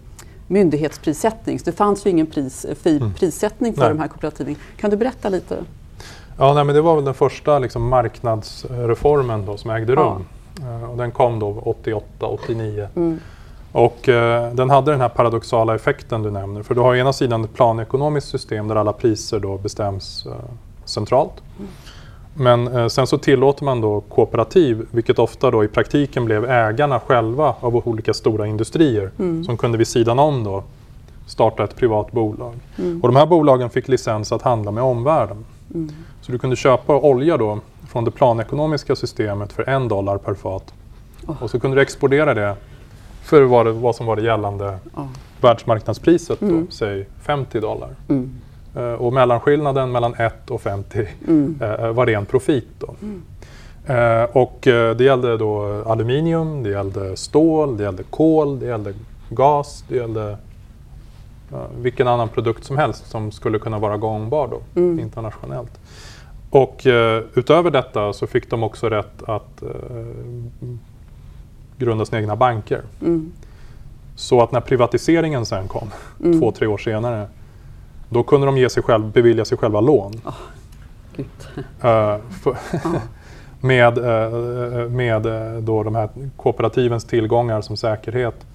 myndighetsprissättning. 0.47 1.59
Så 1.59 1.65
det 1.65 1.73
fanns 1.73 2.07
ju 2.07 2.11
ingen 2.11 2.27
pris, 2.27 2.67
fri 2.83 2.97
mm. 2.97 3.15
prissättning 3.15 3.75
för 3.75 3.81
nej. 3.81 3.91
de 3.91 3.99
här 3.99 4.09
kooperativen. 4.09 4.57
Kan 4.77 4.91
du 4.91 4.97
berätta 4.97 5.29
lite? 5.29 5.59
Ja, 6.39 6.55
nej, 6.55 6.65
men 6.65 6.75
det 6.75 6.81
var 6.81 6.95
väl 6.95 7.05
den 7.05 7.15
första 7.15 7.59
liksom, 7.59 7.89
marknadsreformen 7.89 9.47
då, 9.47 9.57
som 9.57 9.71
ägde 9.71 9.95
rum. 9.95 10.25
Ja. 10.61 10.67
Uh, 10.67 10.91
och 10.91 10.97
den 10.97 11.11
kom 11.11 11.39
då 11.39 11.63
88, 11.65 12.27
89. 12.27 12.89
Mm. 12.97 13.21
Och 13.73 14.09
uh, 14.09 14.15
den 14.55 14.71
hade 14.71 14.91
den 14.91 15.01
här 15.01 15.09
paradoxala 15.09 15.75
effekten 15.75 16.23
du 16.23 16.31
nämner. 16.31 16.63
För 16.63 16.75
du 16.75 16.81
har 16.81 16.91
å 16.91 16.97
ena 16.97 17.13
sidan 17.13 17.45
ett 17.45 17.55
planekonomiskt 17.55 18.31
system 18.31 18.69
där 18.69 18.77
alla 18.77 18.93
priser 18.93 19.39
då 19.39 19.59
bestäms 19.59 20.27
uh, 20.27 20.33
centralt. 20.85 21.33
Mm. 21.59 21.71
Men 22.35 22.69
eh, 22.69 22.89
sen 22.89 23.07
så 23.07 23.19
tillåter 23.19 23.65
man 23.65 23.81
då 23.81 24.01
kooperativ, 24.01 24.87
vilket 24.91 25.19
ofta 25.19 25.51
då 25.51 25.65
i 25.65 25.69
praktiken 25.69 26.25
blev 26.25 26.51
ägarna 26.51 27.01
själva 27.01 27.55
av 27.61 27.89
olika 27.89 28.15
stora 28.15 28.47
industrier 28.47 29.11
mm. 29.19 29.45
som 29.45 29.57
kunde 29.57 29.79
vid 29.79 29.87
sidan 29.89 30.19
om 30.19 30.45
då 30.45 30.65
starta 31.27 31.65
ett 31.65 31.77
privat 31.77 32.13
bolag. 32.13 32.55
Mm. 32.79 33.01
Och 33.03 33.09
de 33.09 33.17
här 33.17 33.27
bolagen 33.27 33.71
fick 33.71 33.89
licens 33.89 34.33
att 34.33 34.43
handla 34.43 34.71
med 34.71 34.85
omvärlden. 34.85 35.45
Mm. 35.75 35.91
Så 36.21 36.33
du 36.33 36.39
kunde 36.39 36.57
köpa 36.57 36.97
olja 36.97 37.37
då 37.37 37.61
från 37.89 38.05
det 38.05 38.11
planekonomiska 38.11 38.97
systemet 38.97 39.53
för 39.53 39.69
en 39.69 39.89
dollar 39.89 40.19
per 40.19 40.35
fat. 40.35 40.75
Oh. 41.27 41.43
Och 41.43 41.51
så 41.51 41.61
kunde 41.61 41.77
du 41.77 41.83
exportera 41.83 42.35
det 42.35 42.57
för 43.23 43.43
vad, 43.43 43.67
det, 43.67 43.73
vad 43.73 43.97
som 43.97 44.07
var 44.07 44.17
det 44.17 44.23
gällande 44.23 44.79
oh. 44.95 45.07
världsmarknadspriset, 45.41 46.41
då, 46.41 46.47
mm. 46.47 46.67
säg 46.71 47.07
50 47.23 47.61
dollar. 47.61 47.91
Mm. 48.75 48.93
Eh, 48.93 48.95
och 48.95 49.13
mellanskillnaden 49.13 49.93
mellan 49.93 50.15
1 50.15 50.51
och 50.51 50.61
50 50.61 51.09
mm. 51.29 51.59
Eh, 51.61 51.93
var 51.93 52.07
ren 52.07 52.27
profit. 52.27 52.69
Då. 52.79 52.95
Mm. 53.03 53.23
Eh, 53.87 54.25
och 54.37 54.59
det 54.63 55.01
gällde 55.01 55.37
då 55.37 55.83
aluminium, 55.87 56.63
det 56.63 56.71
gällde 56.71 57.17
stål, 57.17 57.77
det 57.77 57.83
gällde 57.83 58.03
kol, 58.03 58.59
det 58.61 58.67
gällde 58.67 58.95
gas, 59.29 59.85
det 59.89 59.97
gällde 59.97 60.37
vilken 61.81 62.09
annan 62.09 62.29
produkt 62.29 62.65
som 62.65 62.79
helst 62.79 63.11
som 63.11 63.33
skulle 63.33 63.59
kunna 63.59 63.79
vara 63.79 63.97
gångbar 63.97 64.49
då, 64.49 64.81
mm. 64.81 64.99
internationellt. 64.99 65.81
Och 66.51 66.87
utöver 67.35 67.71
detta 67.71 68.13
så 68.13 68.27
fick 68.27 68.51
de 68.51 68.63
också 68.63 68.89
rätt 68.89 69.23
att 69.27 69.63
grunda 71.77 72.05
sina 72.05 72.21
egna 72.21 72.37
banker. 72.37 72.83
Mm. 73.01 73.33
Så 74.17 74.43
att 74.43 74.53
när 74.53 74.61
privatiseringen 74.61 75.47
sen 75.47 75.69
kom, 75.69 75.91
mm. 76.25 76.41
två, 76.41 76.53
tre 76.53 76.67
år 76.67 76.79
senare, 76.79 77.27
då 78.13 78.23
kunde 78.23 78.47
de 78.47 78.59
ge 78.59 78.69
sig 78.69 78.83
själv, 78.83 79.13
bevilja 79.13 79.45
sig 79.45 79.59
själva 79.59 79.81
lån. 79.81 80.13
Oh, 80.25 80.35
uh, 81.21 82.21
för, 82.31 82.57
med 83.61 83.99
uh, 83.99 84.91
med 84.91 85.27
uh, 85.27 85.63
då 85.63 85.83
de 85.83 85.95
här 85.95 86.09
kooperativens 86.37 87.05
tillgångar 87.05 87.61
som 87.61 87.77
säkerhet. 87.77 88.47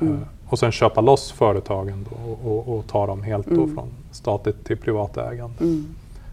Mm. 0.00 0.24
och 0.48 0.58
sen 0.58 0.72
köpa 0.72 1.00
loss 1.00 1.32
företagen 1.32 2.06
då, 2.10 2.32
och, 2.32 2.52
och, 2.52 2.78
och 2.78 2.86
ta 2.86 3.06
dem 3.06 3.22
helt 3.22 3.46
mm. 3.46 3.74
från 3.74 3.88
statligt 4.10 4.64
till 4.64 4.76
privat 4.76 5.16
ägande. 5.16 5.60
Mm. 5.60 5.86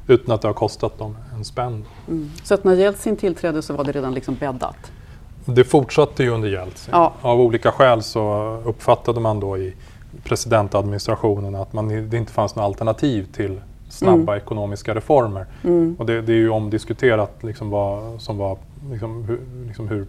Utan 0.08 0.36
att 0.36 0.42
det 0.42 0.48
har 0.48 0.54
kostat 0.54 0.98
dem 0.98 1.18
en 1.36 1.46
spänn. 1.46 1.86
Mm. 2.08 2.32
Så 2.44 2.54
att 2.54 2.64
när 2.64 2.76
Jeltsin 2.76 3.18
tillträdde 3.18 3.62
så 3.62 3.74
var 3.74 3.84
det 3.84 3.92
redan 3.92 4.14
liksom 4.14 4.36
bäddat? 4.36 4.92
Det 5.46 5.64
fortsatte 5.64 6.24
ju 6.24 6.30
under 6.30 6.50
Jeltsin. 6.50 6.92
Ja. 6.92 7.14
Av 7.22 7.42
olika 7.42 7.72
skäl 7.72 8.04
så 8.04 8.54
uppfattade 8.66 9.20
man 9.20 9.40
då 9.40 9.58
i 9.58 9.74
presidentadministrationen 10.24 11.56
att 11.56 11.74
man, 11.74 12.10
det 12.10 12.18
inte 12.18 12.32
fanns 12.32 12.56
några 12.56 12.66
alternativ 12.66 13.28
till 13.34 13.62
snabba 13.90 14.34
mm. 14.34 14.38
ekonomiska 14.38 14.96
reformer. 14.96 15.46
Mm. 15.64 15.96
Och 16.00 16.06
det, 16.06 16.22
det, 16.22 16.34
är 16.34 16.38
ju 16.38 16.50
omdiskuterat 16.50 17.44
liksom 17.44 17.70
vad, 17.70 18.22
som 18.22 18.38
var, 18.38 18.58
liksom, 18.92 19.24
hur, 19.24 19.40
liksom 19.68 19.88
hur 19.88 20.08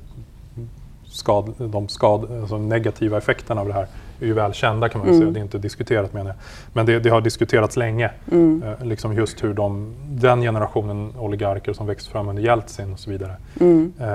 skad, 1.04 1.54
de 1.58 1.88
skad, 1.88 2.40
alltså 2.40 2.58
negativa 2.58 3.18
effekterna 3.18 3.60
av 3.60 3.66
det 3.66 3.74
här 3.74 3.86
är 4.20 4.26
ju 4.26 4.32
väl 4.32 4.52
kända 4.52 4.88
kan 4.88 4.98
man 4.98 5.08
mm. 5.08 5.20
säga. 5.20 5.30
Det 5.30 5.40
är 5.40 5.42
inte 5.42 5.58
diskuterat 5.58 6.12
menar 6.12 6.30
jag. 6.30 6.36
Men 6.72 6.86
det, 6.86 6.98
det 6.98 7.10
har 7.10 7.20
diskuterats 7.20 7.76
länge. 7.76 8.10
Mm. 8.32 8.62
Eh, 8.62 8.86
liksom 8.86 9.14
just 9.14 9.44
hur 9.44 9.54
de, 9.54 9.94
den 10.08 10.40
generationen 10.40 11.12
oligarker 11.18 11.72
som 11.72 11.86
växte 11.86 12.10
fram 12.10 12.28
under 12.28 12.42
Jeltsin 12.42 12.92
och 12.92 12.98
så 12.98 13.10
vidare. 13.10 13.36
Mm. 13.60 13.92
Eh, 14.00 14.06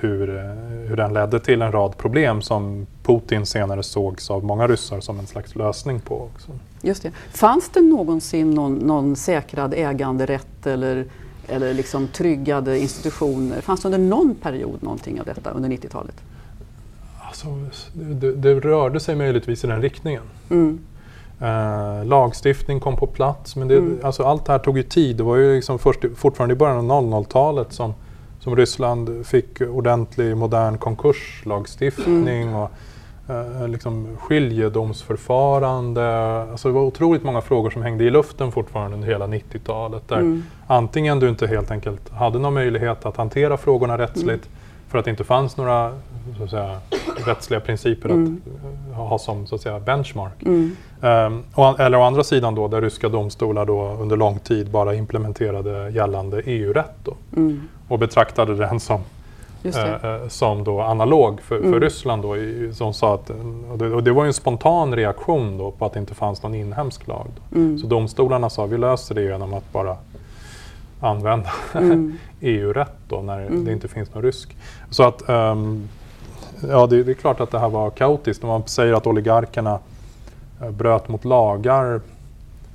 hur, 0.00 0.36
eh, 0.36 0.44
hur 0.88 0.96
den 0.96 1.14
ledde 1.14 1.40
till 1.40 1.62
en 1.62 1.72
rad 1.72 1.96
problem 1.98 2.42
som 2.42 2.86
Putin 3.02 3.46
senare 3.46 3.82
sågs 3.82 4.30
av 4.30 4.44
många 4.44 4.66
ryssar 4.68 5.00
som 5.00 5.18
en 5.18 5.26
slags 5.26 5.56
lösning 5.56 6.00
på. 6.00 6.14
Också. 6.34 6.52
Just 6.82 7.02
det. 7.02 7.10
Fanns 7.30 7.68
det 7.68 7.80
någonsin 7.80 8.50
någon, 8.50 8.74
någon 8.74 9.16
säkrad 9.16 9.74
äganderätt 9.74 10.66
eller 10.66 11.04
eller 11.48 11.74
liksom 11.74 12.08
tryggade 12.08 12.78
institutioner. 12.78 13.60
Fanns 13.60 13.80
det 13.80 13.88
under 13.88 13.98
någon 13.98 14.34
period 14.34 14.82
någonting 14.82 15.20
av 15.20 15.26
detta 15.26 15.50
under 15.50 15.68
90-talet? 15.68 16.14
Alltså, 17.44 17.90
det, 17.92 18.32
det, 18.32 18.54
rörde 18.54 19.00
sig 19.00 19.16
möjligtvis 19.16 19.64
i 19.64 19.66
den 19.66 19.82
riktningen. 19.82 20.22
Mm. 20.50 20.78
Uh, 21.42 22.04
lagstiftning 22.04 22.80
kom 22.80 22.96
på 22.96 23.06
plats 23.06 23.56
men 23.56 23.68
det, 23.68 23.76
mm. 23.76 23.98
alltså, 24.02 24.22
allt 24.22 24.44
det 24.44 24.52
här 24.52 24.58
tog 24.58 24.76
ju 24.76 24.82
tid. 24.82 25.16
Det 25.16 25.22
var 25.22 25.36
ju 25.36 25.56
liksom 25.56 25.78
först, 25.78 26.00
fortfarande 26.16 26.52
i 26.52 26.56
början 26.56 26.90
av 26.90 27.04
00-talet 27.04 27.72
som, 27.72 27.94
som 28.40 28.56
Ryssland 28.56 29.26
fick 29.26 29.60
ordentlig 29.60 30.36
modern 30.36 30.78
konkurslagstiftning. 30.78 32.42
Mm. 32.42 32.54
Och, 32.54 32.70
eh, 33.28 33.68
liksom 33.68 34.16
skiljedomsförfarande. 34.20 36.42
Alltså 36.50 36.68
det 36.68 36.74
var 36.74 36.82
otroligt 36.82 37.22
många 37.22 37.40
frågor 37.40 37.70
som 37.70 37.82
hängde 37.82 38.04
i 38.04 38.10
luften 38.10 38.52
fortfarande 38.52 38.94
under 38.94 39.08
hela 39.08 39.26
90-talet. 39.26 40.08
Där 40.08 40.16
Mm. 40.16 40.42
antingen 40.66 41.20
du 41.20 41.28
inte 41.28 41.46
helt 41.46 41.70
enkelt 41.70 42.10
hade 42.10 42.38
någon 42.38 42.54
möjlighet 42.54 43.06
att 43.06 43.16
hantera 43.16 43.56
frågorna 43.56 43.98
rättsligt 43.98 44.48
för 44.88 44.98
att 44.98 45.04
det 45.04 45.10
inte 45.10 45.24
fanns 45.24 45.56
några 45.56 45.92
så 46.38 46.44
att 46.44 46.50
säga, 46.50 46.78
rättsliga 47.26 47.60
principer 47.60 48.08
Mm. 48.08 48.40
att 48.90 48.96
ha 49.08 49.18
som 49.18 49.46
så 49.46 49.54
att 49.54 49.60
säga, 49.60 49.80
benchmark. 49.80 50.42
Mm. 50.42 50.76
Och, 51.54 51.80
eller 51.80 51.98
å 51.98 52.02
andra 52.02 52.24
sidan 52.24 52.54
då 52.54 52.68
där 52.68 52.80
ryska 52.80 53.08
domstolar 53.08 53.64
då 53.64 53.96
under 54.00 54.16
lång 54.16 54.38
tid 54.38 54.70
bara 54.70 54.94
implementerade 54.94 55.90
gällande 55.90 56.42
EU-rätt 56.44 57.08
Mm. 57.36 57.60
och 57.88 57.98
betraktade 57.98 58.54
den 58.54 58.80
som, 58.80 59.00
eh, 59.64 60.04
eh, 60.04 60.28
som 60.28 60.64
då 60.64 60.80
analog 60.80 61.40
för, 61.40 61.58
för 61.58 61.66
Mm. 61.66 61.80
Ryssland. 61.80 62.22
Då, 62.22 62.36
i, 62.36 62.70
som 62.74 62.94
sa 62.94 63.14
att, 63.14 63.30
och, 63.70 63.78
det, 63.78 63.90
och 63.90 64.02
det 64.02 64.12
var 64.12 64.24
ju 64.24 64.26
en 64.28 64.34
spontan 64.34 64.96
reaktion 64.96 65.58
då 65.58 65.70
på 65.70 65.86
att 65.86 65.92
det 65.92 66.00
inte 66.00 66.14
fanns 66.14 66.42
någon 66.42 66.54
inhemsk 66.54 67.06
lag. 67.08 67.26
Mm. 67.54 67.78
Så 67.78 67.86
domstolarna 67.86 68.50
sa 68.50 68.66
vi 68.66 68.78
löser 68.78 69.14
det 69.14 69.22
genom 69.22 69.54
att 69.54 69.72
bara 69.72 69.96
använda 71.00 71.50
Mm. 71.74 72.18
EU-rätt 72.40 72.92
då 73.08 73.20
när 73.22 73.40
Mm. 73.46 73.64
det 73.64 73.72
inte 73.72 73.88
finns 73.88 74.14
någon 74.14 74.22
rysk. 74.22 74.56
Så 74.90 75.02
att 75.02 75.28
ehm, 75.28 75.88
ja, 76.68 76.86
det, 76.86 77.02
det 77.02 77.12
är 77.12 77.14
klart 77.14 77.40
att 77.40 77.50
det 77.50 77.58
här 77.58 77.68
var 77.68 77.90
kaotiskt. 77.90 78.42
Om 78.44 78.48
man 78.48 78.62
säger 78.66 78.92
att 78.92 79.06
oligarkerna 79.06 79.78
eh, 80.62 80.70
bröt 80.70 81.08
mot 81.08 81.24
lagar. 81.24 82.00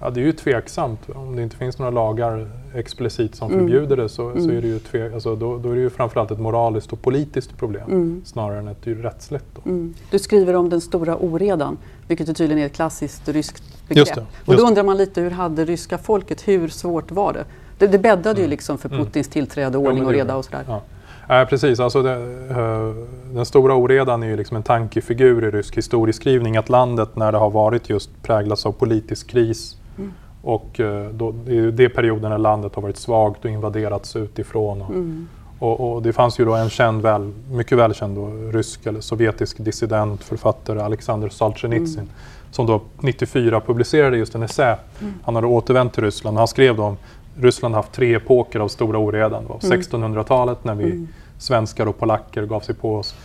Ja, 0.01 0.09
det 0.09 0.19
är 0.21 0.25
ju 0.25 0.31
tveksamt. 0.31 0.99
Om 1.15 1.35
det 1.35 1.43
inte 1.43 1.55
finns 1.57 1.79
några 1.79 1.91
lagar 1.91 2.47
explicit 2.75 3.35
som 3.35 3.51
Mm. 3.51 3.59
förbjuder 3.59 3.97
det 3.97 4.09
så, 4.09 4.31
så 4.31 4.37
Mm. 4.37 4.57
är 4.57 4.61
det 4.61 4.67
ju 4.67 4.79
tve, 4.79 5.13
alltså, 5.13 5.35
då, 5.35 5.57
då 5.57 5.71
är 5.71 5.75
det 5.75 5.81
ju 5.81 5.89
framförallt 5.89 6.31
ett 6.31 6.39
moraliskt 6.39 6.93
och 6.93 7.01
politiskt 7.01 7.57
problem 7.57 7.83
Mm. 7.87 8.21
snarare 8.25 8.59
än 8.59 8.67
ett 8.67 8.77
rättsligt. 8.87 9.45
Då. 9.55 9.69
Mm. 9.69 9.93
Du 10.11 10.19
skriver 10.19 10.53
om 10.55 10.69
den 10.69 10.81
stora 10.81 11.17
oredan, 11.17 11.77
vilket 12.07 12.37
tydligen 12.37 12.57
är 12.63 12.65
ett 12.65 12.73
klassiskt 12.73 13.27
ryskt 13.29 13.63
begrepp. 13.87 13.97
Just 14.07 14.15
det, 14.15 14.21
Och 14.21 14.27
just 14.37 14.45
då 14.47 14.53
det. 14.53 14.61
undrar 14.69 14.83
man 14.83 14.97
lite, 14.97 15.21
hur 15.21 15.31
hade 15.31 15.65
ryska 15.65 15.97
folket, 15.97 16.47
hur 16.47 16.67
svårt 16.67 17.11
var 17.11 17.33
det? 17.33 17.43
Det, 17.77 17.87
det 17.87 17.99
bäddade 17.99 18.39
ju 18.39 18.43
Mm. 18.45 18.49
liksom 18.49 18.77
för. 18.77 18.89
Putins 18.89 19.27
tillträde, 19.29 19.77
ordning 19.77 20.05
och 20.05 20.11
reda 20.11 20.35
och 20.35 20.45
sådär. 20.45 20.63
Ja. 20.67 20.81
Nej, 21.29 21.45
precis. 21.45 21.79
Alltså 21.79 22.01
det, 22.01 22.13
eh, 22.49 22.93
den 23.33 23.45
stora 23.45 23.75
oredan 23.75 24.23
är 24.23 24.27
ju 24.27 24.37
liksom 24.37 24.57
en 24.57 24.63
tankefigur 24.63 25.43
i 25.45 25.51
rysk 25.51 25.77
historieskrivning. 25.77 26.57
Att 26.57 26.69
landet 26.69 27.15
när 27.15 27.31
det 27.31 27.37
har 27.37 27.49
varit 27.49 27.89
just 27.89 28.09
präglats 28.23 28.65
av 28.65 28.71
politisk 28.71 29.27
kris 29.29 29.77
Mm. 29.97 30.13
och 30.41 30.79
eh, 30.79 31.09
då, 31.09 31.31
det 31.45 31.51
är 31.51 31.55
ju 31.55 31.71
det 31.71 31.89
perioden 31.89 32.29
när 32.31 32.37
landet 32.37 32.75
har 32.75 32.81
varit 32.81 32.97
svagt 32.97 33.45
och 33.45 33.51
invaderats 33.51 34.15
utifrån. 34.15 34.81
Och, 34.81 34.89
Mm. 34.89 35.27
och, 35.59 35.93
och 35.95 36.01
det 36.01 36.13
fanns 36.13 36.39
ju 36.39 36.45
då 36.45 36.53
en 36.55 36.69
känd, 36.69 37.01
väl, 37.01 37.33
mycket 37.51 37.77
välkänd 37.77 38.15
då, 38.15 38.27
rysk 38.57 38.85
eller 38.85 39.01
sovjetisk 39.01 39.57
dissident, 39.57 40.23
författare, 40.23 40.79
Alexander 40.81 41.29
Solzhenitsyn, 41.29 41.99
Mm. 42.03 42.13
som 42.51 42.65
då 42.65 42.81
94 42.99 43.61
publicerade 43.61 44.17
just 44.17 44.35
en 44.35 44.43
essä. 44.43 44.77
Mm. 45.01 45.13
Han 45.23 45.35
hade 45.35 45.47
återvänt 45.47 45.93
till 45.93 46.03
Ryssland 46.03 46.37
och 46.37 46.39
han 46.39 46.47
skrev 46.47 46.75
då 46.77 46.83
om 46.83 46.97
Ryssland 47.41 47.75
haft 47.75 47.91
tre 47.91 48.15
epoker 48.15 48.59
av 48.59 48.67
stora 48.67 48.97
oredan. 48.97 49.43
Det 49.43 49.49
var 49.49 49.59
Mm. 49.63 49.81
1600-talet 49.81 50.63
när 50.63 50.75
vi 50.75 50.83
Mm. 50.83 51.07
svenskar 51.37 51.85
och 51.85 51.99
polacker 51.99 52.45
gav 52.45 52.59
sig 52.59 52.75
på 52.75 52.95
oss. 52.95 53.15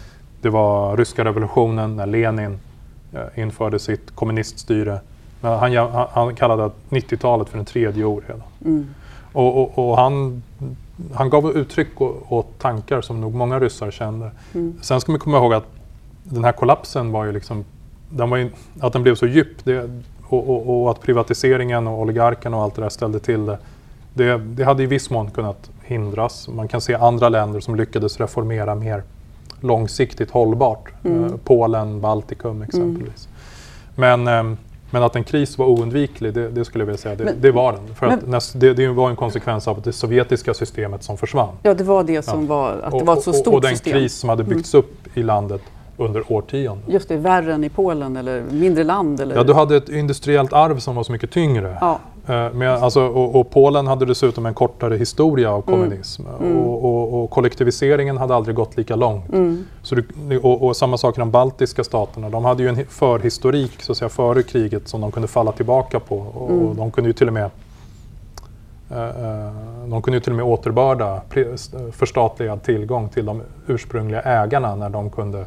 Det 0.41 0.49
var 0.51 0.97
ryska 0.97 1.25
revolutionen 1.25 1.97
när 1.97 2.07
Lenin 2.07 2.59
eh, 3.13 3.43
införde 3.43 3.79
sitt 3.79 4.15
kommuniststyre. 4.15 5.01
Men 5.41 5.59
Han, 5.59 6.07
han, 6.13 6.35
kallade 6.35 6.71
90-talet 6.89 7.49
för 7.49 7.57
den 7.57 7.67
tredje 7.67 8.05
oredan. 8.05 8.43
Mm. 8.65 8.87
Och, 9.33 9.63
och, 9.63 9.91
och 9.91 9.97
han, 9.97 10.43
han 11.15 11.31
gav 11.31 11.51
uttryck 11.57 12.01
åt 12.29 12.59
tankar 12.59 13.01
som 13.01 13.21
nog 13.21 13.35
många 13.35 13.61
ryssar 13.61 13.91
kände. 13.91 14.31
Mm. 14.55 14.79
Sen 14.83 15.01
ska 15.01 15.13
man 15.13 15.19
komma 15.19 15.39
ihåg 15.39 15.55
att 15.55 15.67
den 16.25 16.45
här 16.45 16.53
kollapsen 16.53 17.13
var 17.13 17.25
ju 17.25 17.33
liksom, 17.33 17.65
den 18.11 18.31
var 18.31 18.37
ju, 18.37 18.51
att 18.81 18.93
den 18.93 19.03
blev 19.03 19.15
så 19.15 19.27
djup 19.27 19.65
det, 19.65 19.91
och, 20.29 20.83
och, 20.83 20.91
att 20.91 21.01
privatiseringen 21.03 21.87
och 21.87 22.01
oligarkerna 22.01 22.57
och 22.57 22.63
allt 22.63 22.75
det 22.75 22.83
där 22.83 22.89
ställde 22.89 23.19
till 23.21 23.47
det. 23.47 23.59
Det, 24.15 24.39
det 24.39 24.65
hade 24.65 24.83
i 24.83 24.87
viss 24.87 25.11
mån 25.11 25.31
kunnat 25.31 25.71
hindras. 25.83 26.49
Man 26.49 26.69
kan 26.69 26.81
se 26.81 26.95
andra 26.95 27.29
länder 27.29 27.61
som 27.61 27.75
lyckades 27.77 28.21
reformera 28.21 28.75
mer 28.75 29.03
långsiktigt 29.61 30.31
hållbart. 30.31 30.89
Mm. 31.05 31.25
Eh, 31.25 31.31
Polen, 31.45 32.01
Baltikum 32.01 32.63
exempelvis. 32.63 33.29
Men, 33.95 34.29
ehm, 34.29 34.57
men 34.91 35.03
att 35.03 35.17
en 35.17 35.25
kris 35.25 35.59
var 35.59 35.67
oundviklig, 35.67 36.35
det, 36.35 36.49
det 36.49 36.65
skulle 36.65 36.83
jag 36.83 36.87
vilja 36.87 36.99
säga, 36.99 37.15
det, 37.15 37.25
Men- 37.25 37.41
det 37.41 37.51
var 37.53 37.73
den. 37.73 37.95
För 37.95 38.07
men- 38.07 38.19
näst, 38.27 38.61
det, 38.61 38.75
det 38.75 38.89
var 38.89 39.11
en 39.11 39.17
konsekvens 39.17 39.69
av 39.69 39.83
det 39.83 39.93
sovjetiska 39.93 40.55
systemet 40.55 41.03
som 41.03 41.17
försvann. 41.17 41.55
Ja, 41.63 41.75
det 41.75 41.85
var 41.85 42.05
det 42.05 42.23
som 42.23 42.41
Ja. 42.41 42.47
var, 42.47 42.71
att 42.73 42.91
det 42.91 42.97
Och- 42.97 43.07
var 43.07 43.17
ett 43.17 43.23
så 43.23 43.31
och, 43.31 43.37
stort 43.37 43.55
och 43.55 43.61
den 43.61 43.71
system. 43.71 43.91
Mm. 43.93 44.03
kris 44.03 44.15
som 44.15 44.29
hade 44.29 44.45
byggts 44.45 44.75
upp 44.75 44.95
i 45.17 45.23
landet 45.23 45.63
under 45.97 46.33
årtionden. 46.33 46.85
Just 46.89 47.09
det, 47.09 47.17
värre 47.17 47.55
än 47.55 47.65
i 47.65 47.69
Polen 47.69 48.17
eller 48.17 48.43
mindre 48.51 48.85
land? 48.85 49.21
Eller? 49.21 49.37
Ja, 49.37 49.43
du 49.45 49.53
hade 49.55 49.77
ett 49.77 49.89
industriellt 49.89 50.53
arv 50.53 50.79
som 50.79 50.95
var 50.97 51.03
så 51.03 51.13
mycket 51.13 51.31
tyngre. 51.31 51.77
Ja. 51.81 51.99
Eh, 52.27 52.53
Men 52.53 52.83
alltså, 52.83 53.03
och, 53.07 53.41
och 53.41 53.51
Polen 53.51 53.87
hade 53.87 54.05
dessutom 54.07 54.47
en 54.47 54.55
kortare 54.55 54.97
historia 54.97 55.51
av 55.53 55.63
Mm. 55.69 55.81
kommunism. 55.81 56.23
Mm. 56.41 56.59
Och, 56.59 56.85
och, 56.85 57.23
och 57.25 57.31
kollektiviseringen 57.31 58.17
hade 58.19 58.35
aldrig 58.35 58.57
gått 58.57 58.77
lika 58.77 58.97
långt. 58.97 59.29
Mm. 59.33 59.65
Så 59.83 59.95
du, 59.95 60.39
och, 60.39 60.77
samma 60.77 60.97
sak 60.99 61.17
i 61.17 61.21
de 61.21 61.31
baltiska 61.31 61.85
staterna. 61.85 62.31
De 62.31 62.45
hade 62.45 62.63
ju 62.63 62.69
en 62.69 62.77
hi- 62.77 62.87
förhistorik 62.89 63.83
så 63.83 63.93
att 63.93 63.99
säga, 63.99 64.09
före 64.09 64.43
kriget 64.43 64.89
som 64.89 65.01
de 65.01 65.13
kunde 65.13 65.29
falla 65.29 65.53
tillbaka 65.53 66.01
på. 66.01 66.17
Och, 66.19 66.51
Mm. 66.51 66.77
de 66.77 66.91
kunde 66.91 67.11
ju 67.11 67.15
till 67.15 67.27
och 67.29 67.35
med 67.35 67.51
eh, 68.91 69.05
eh, 69.09 69.53
de 69.89 70.03
kunde 70.03 70.17
ju 70.17 70.21
till 70.21 70.33
och 70.33 70.37
med 70.37 70.45
återbörda 70.47 71.21
förstatligad 71.93 72.63
tillgång 72.63 73.09
till 73.09 73.27
de 73.27 73.43
ursprungliga 73.67 74.21
ägarna 74.23 74.75
när 74.75 74.89
de 74.91 75.11
kunde 75.11 75.45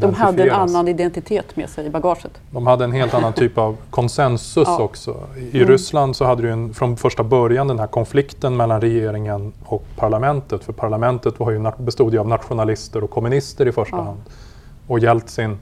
De 0.00 0.14
hade 0.14 0.42
en 0.42 0.50
annan 0.50 0.88
identitet 0.88 1.56
med 1.56 1.68
sig 1.70 1.86
i 1.86 1.90
bagaget. 1.90 2.30
De 2.50 2.66
hade 2.66 2.84
en 2.84 2.92
helt 2.92 3.14
annan 3.14 3.32
typ 3.32 3.58
av 3.58 3.76
konsensus 3.90 4.68
Ja. 4.68 4.82
också. 4.82 5.16
I 5.52 5.56
Mm. 5.56 5.68
Ryssland 5.68 6.16
så 6.16 6.24
hade 6.24 6.42
du 6.42 6.50
en, 6.50 6.74
från 6.74 6.96
första 6.96 7.22
början 7.24 7.68
den 7.68 7.78
här 7.78 7.86
konflikten 7.86 8.56
mellan 8.56 8.80
regeringen 8.80 9.52
och 9.64 9.84
parlamentet. 9.96 10.64
För 10.64 10.72
parlamentet 10.72 11.40
var 11.40 11.50
ju, 11.50 11.70
bestod 11.78 12.12
ju 12.12 12.18
av 12.18 12.28
nationalister 12.28 13.04
och 13.04 13.10
kommunister 13.10 13.68
i 13.68 13.72
första 13.72 13.96
Ja. 13.96 14.02
hand. 14.02 14.20
Och 14.88 14.98
Jeltsin 14.98 15.58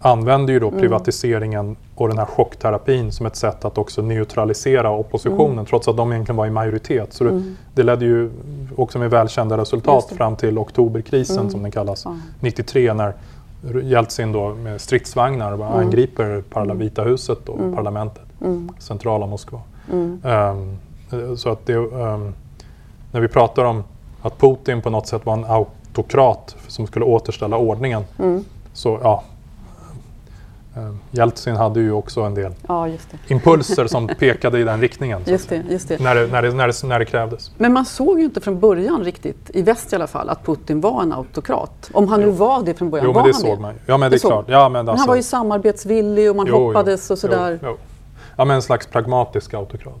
använde 0.00 0.52
ju 0.52 0.60
då 0.60 0.68
Mm. 0.68 0.80
privatiseringen 0.80 1.76
och 1.94 2.08
den 2.08 2.18
här 2.18 2.24
chockterapin 2.26 3.12
som 3.12 3.26
ett 3.26 3.36
sätt 3.36 3.64
att 3.64 3.78
också 3.78 4.02
neutralisera 4.02 4.90
oppositionen 4.90 5.52
Mm. 5.52 5.66
trots 5.66 5.88
att 5.88 5.96
de 5.96 6.12
egentligen 6.12 6.36
var 6.36 6.46
i 6.46 6.50
majoritet. 6.50 7.12
Så 7.12 7.24
det, 7.24 7.30
Mm. 7.30 7.56
det 7.74 7.82
ledde 7.82 8.04
ju 8.04 8.30
också 8.76 8.98
med 8.98 9.10
välkända 9.10 9.56
resultat 9.58 10.12
fram 10.16 10.36
till 10.36 10.58
oktoberkrisen 10.58 11.38
Mm. 11.38 11.50
som 11.50 11.62
den 11.62 11.70
kallas. 11.70 12.02
Ja. 12.04 12.16
93 12.40 12.92
när 12.94 13.14
Jeltsin 13.82 14.32
då 14.32 14.54
med 14.54 14.80
stridsvagnar 14.80 15.56
bara 15.56 15.68
Mm. 15.68 15.80
angriper 15.80 16.42
parla- 16.50 16.62
Mm. 16.64 16.78
Vita 16.78 17.02
huset 17.02 17.48
och 17.48 17.58
Mm. 17.58 17.74
parlamentet, 17.74 18.22
Mm. 18.40 18.68
centrala 18.78 19.26
Moskva. 19.26 19.60
Eh, 20.24 20.56
så 21.36 21.50
att 21.50 21.66
det, 21.66 21.72
ehm, 21.72 22.34
när 23.12 23.20
vi 23.20 23.28
pratar 23.28 23.64
om 23.64 23.84
att 24.22 24.38
Putin 24.38 24.82
på 24.82 24.90
något 24.90 25.06
sätt 25.06 25.26
var 25.26 25.32
en 25.32 25.44
autokrat 25.44 26.56
som 26.68 26.86
skulle 26.86 27.04
återställa 27.04 27.56
ordningen 27.56 28.02
så 28.72 28.98
ja, 29.02 29.22
Jeltsin 31.10 31.56
hade 31.56 31.80
ju 31.80 31.92
också 31.92 32.20
en 32.20 32.34
del 32.34 32.52
ja, 32.68 32.88
impulser 33.28 33.86
som 33.86 34.08
pekade 34.08 34.58
i 34.60 34.64
den 34.64 34.80
riktningen. 34.80 35.18
så 35.18 35.22
att 35.22 35.28
Just 35.28 35.48
säga. 35.48 35.62
det, 35.66 35.72
just 35.72 35.88
det. 35.88 36.00
När, 36.00 36.14
det, 36.14 36.26
när, 36.26 36.42
det, 36.42 36.50
när, 36.54 36.66
det, 36.68 36.82
när 36.86 36.98
det 36.98 37.04
krävdes. 37.04 37.50
Men 37.58 37.72
man 37.72 37.84
såg 37.84 38.18
ju 38.18 38.24
inte 38.24 38.40
från 38.40 38.60
början 38.60 39.04
riktigt, 39.04 39.50
i 39.54 39.62
väst 39.62 39.92
i 39.92 39.96
alla 39.96 40.06
fall, 40.06 40.28
att 40.28 40.44
Putin 40.46 40.80
var 40.80 41.02
en 41.02 41.12
autokrat. 41.12 41.90
Om 41.92 42.08
han 42.08 42.20
nu 42.20 42.26
Jo. 42.26 42.32
var 42.32 42.62
det 42.62 42.74
från 42.74 42.90
början, 42.90 43.06
Jo, 43.06 43.12
var 43.12 43.22
men 43.22 43.28
det 43.30 43.34
han 43.36 43.40
såg 43.42 43.56
det? 43.58 43.62
man. 43.62 43.74
Ja, 43.86 43.96
men 43.96 44.10
det 44.10 44.16
är 44.16 44.18
såg- 44.18 44.30
klart. 44.30 44.44
Ja, 44.48 44.68
men 44.68 44.72
Men 44.72 44.88
alltså, 44.88 45.00
han 45.02 45.08
var 45.08 45.16
ju 45.16 45.22
samarbetsvillig 45.22 46.30
och 46.30 46.36
man 46.36 46.46
Jo, 46.48 46.54
jo. 46.58 46.66
hoppades 46.66 47.10
och 47.10 47.18
sådär. 47.18 47.58
Jo, 47.62 47.68
jo. 47.70 47.76
Ja, 48.36 48.44
men 48.44 48.56
en 48.56 48.62
slags 48.62 48.86
pragmatisk 48.86 49.54
autokrat. 49.54 50.00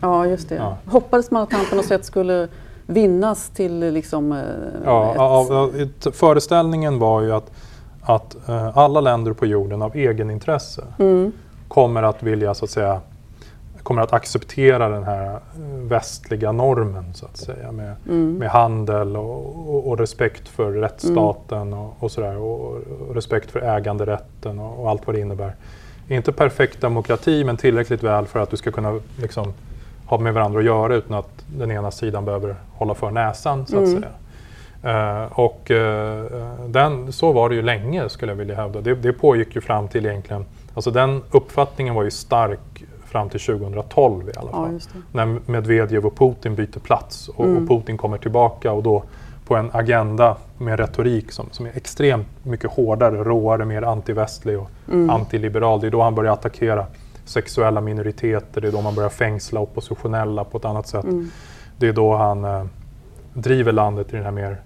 Ja, 0.00 0.26
just 0.26 0.48
det. 0.48 0.54
Ja. 0.54 0.76
Hoppades 0.86 1.30
man 1.30 1.42
att 1.42 1.52
han 1.52 1.64
på 1.70 1.76
något 1.76 1.84
sätt 1.86 2.04
skulle 2.04 2.48
vinnas 2.86 3.48
till 3.48 3.78
liksom... 3.78 4.32
eh, 4.32 4.38
Ja, 4.84 5.44
ett- 5.78 6.06
ett- 6.06 6.16
föreställningen 6.16 6.98
var 6.98 7.20
ju 7.22 7.32
att, 7.32 7.50
att 8.14 8.48
eh, 8.48 8.78
alla 8.78 9.00
länder 9.00 9.32
på 9.32 9.46
jorden 9.46 9.82
av 9.82 9.96
egenintresse 9.96 10.84
Mm, 10.98 11.32
kommer 11.68 12.02
att 12.02 12.22
vilja 12.22 12.54
så 12.54 12.64
att 12.64 12.70
säga 12.70 13.00
kommer 13.82 14.02
att 14.02 14.12
acceptera 14.12 14.88
den 14.88 15.04
här 15.04 15.26
eh, 15.34 15.40
västliga 15.82 16.52
normen 16.52 17.14
så 17.14 17.26
att 17.26 17.36
säga 17.36 17.72
med, 17.72 17.94
mm, 18.08 18.34
med 18.34 18.50
handel 18.50 19.16
och, 19.16 19.68
och, 19.74 19.88
och 19.88 19.98
respekt 19.98 20.48
för 20.48 20.72
rättsstaten 20.72 21.72
och, 21.72 21.94
och 21.98 22.10
sådär 22.10 22.36
och, 22.36 22.60
och 23.08 23.14
respekt 23.14 23.50
för 23.50 23.60
äganderätten 23.60 24.58
och, 24.58 24.82
och 24.82 24.90
allt 24.90 25.06
vad 25.06 25.16
det 25.16 25.20
innebär. 25.20 25.54
Inte 26.08 26.32
perfekt 26.32 26.80
demokrati 26.80 27.44
men 27.44 27.56
tillräckligt 27.56 28.02
väl 28.02 28.26
för 28.26 28.38
att 28.40 28.50
du 28.50 28.56
ska 28.56 28.70
kunna 28.70 29.00
liksom, 29.16 29.52
ha 30.06 30.18
med 30.18 30.34
varandra 30.34 30.58
att 30.58 30.64
göra 30.66 30.94
utan 30.94 31.16
att 31.18 31.44
den 31.58 31.70
ena 31.70 31.90
sidan 31.90 32.24
behöver 32.24 32.56
hålla 32.74 32.94
för 32.94 33.10
näsan 33.10 33.66
så 33.66 33.76
att 33.76 33.84
Mm. 33.88 34.00
säga. 34.00 34.12
Eh, 34.82 35.24
och 35.32 35.70
eh, 35.70 36.24
den, 36.66 37.12
så 37.12 37.32
var 37.32 37.48
det 37.48 37.54
ju 37.54 37.62
länge 37.62 38.08
skulle 38.08 38.32
jag 38.32 38.36
vilja 38.36 38.54
hävda. 38.54 38.80
Det, 38.80 38.94
det 38.94 39.12
pågick 39.12 39.54
ju 39.54 39.60
fram 39.60 39.88
till 39.88 40.06
egentligen, 40.06 40.44
alltså 40.74 40.90
den 40.90 41.22
uppfattningen 41.30 41.94
var 41.94 42.02
ju 42.02 42.10
stark 42.10 42.84
fram 43.06 43.28
till 43.28 43.40
2012 43.40 44.28
i 44.28 44.32
alla 44.38 44.48
ja, 44.52 44.56
fall. 44.64 44.72
det. 44.92 45.00
När 45.12 45.38
Medvedev 45.46 46.06
och 46.06 46.16
Putin 46.18 46.54
byter 46.54 46.78
plats 46.80 47.28
och, 47.28 47.44
Mm. 47.44 47.62
och 47.62 47.68
Putin 47.68 47.96
kommer 47.96 48.18
tillbaka 48.18 48.72
och 48.72 48.82
då 48.82 49.02
på 49.46 49.56
en 49.56 49.70
agenda 49.72 50.36
med 50.58 50.78
retorik 50.78 51.32
som, 51.32 51.46
som 51.50 51.66
är 51.66 51.70
extremt 51.76 52.26
mycket 52.42 52.70
hårdare, 52.70 53.24
råare, 53.24 53.64
mer 53.64 53.82
antivästlig 53.82 54.58
och 54.58 54.70
Mm. 54.88 55.10
antiliberal. 55.10 55.80
Det 55.80 55.86
är 55.86 55.90
då 55.90 56.02
han 56.02 56.14
börjar 56.14 56.32
attackera 56.32 56.86
sexuella 57.24 57.80
minoriteter, 57.80 58.60
det 58.60 58.68
är 58.68 58.72
då 58.72 58.80
man 58.80 58.94
börjar 58.94 59.08
fängsla 59.10 59.60
oppositionella 59.60 60.44
på 60.44 60.58
ett 60.58 60.64
annat 60.64 60.86
sätt. 60.86 61.04
Mm. 61.04 61.30
Det 61.76 61.88
är 61.88 61.92
då 61.92 62.16
han 62.16 62.44
eh, 62.44 62.64
driver 63.34 63.72
landet 63.72 64.12
i 64.12 64.16
den 64.16 64.24
här 64.24 64.30
mer 64.32 64.56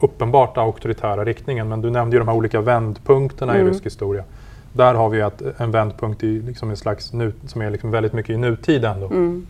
uppenbart 0.00 0.56
auktoritära 0.56 1.24
riktningen. 1.24 1.68
Men 1.68 1.80
du 1.80 1.90
nämnde 1.90 2.16
ju 2.16 2.18
de 2.18 2.28
här 2.28 2.34
olika 2.36 2.60
vändpunkterna 2.60 3.54
Mm. 3.54 3.66
i 3.66 3.70
rysk 3.70 3.86
historia. 3.86 4.24
Där 4.72 4.94
har 4.94 5.08
vi 5.08 5.20
ett, 5.20 5.42
en 5.56 5.70
vändpunkt 5.70 6.22
i 6.22 6.40
liksom 6.40 6.70
en 6.70 6.76
slags 6.76 7.12
nu, 7.12 7.32
som 7.46 7.62
är 7.62 7.70
liksom 7.70 7.90
väldigt 7.90 8.12
mycket 8.12 8.30
i 8.30 8.36
nutid 8.36 8.84
ändå. 8.84 9.06
Mm. 9.06 9.46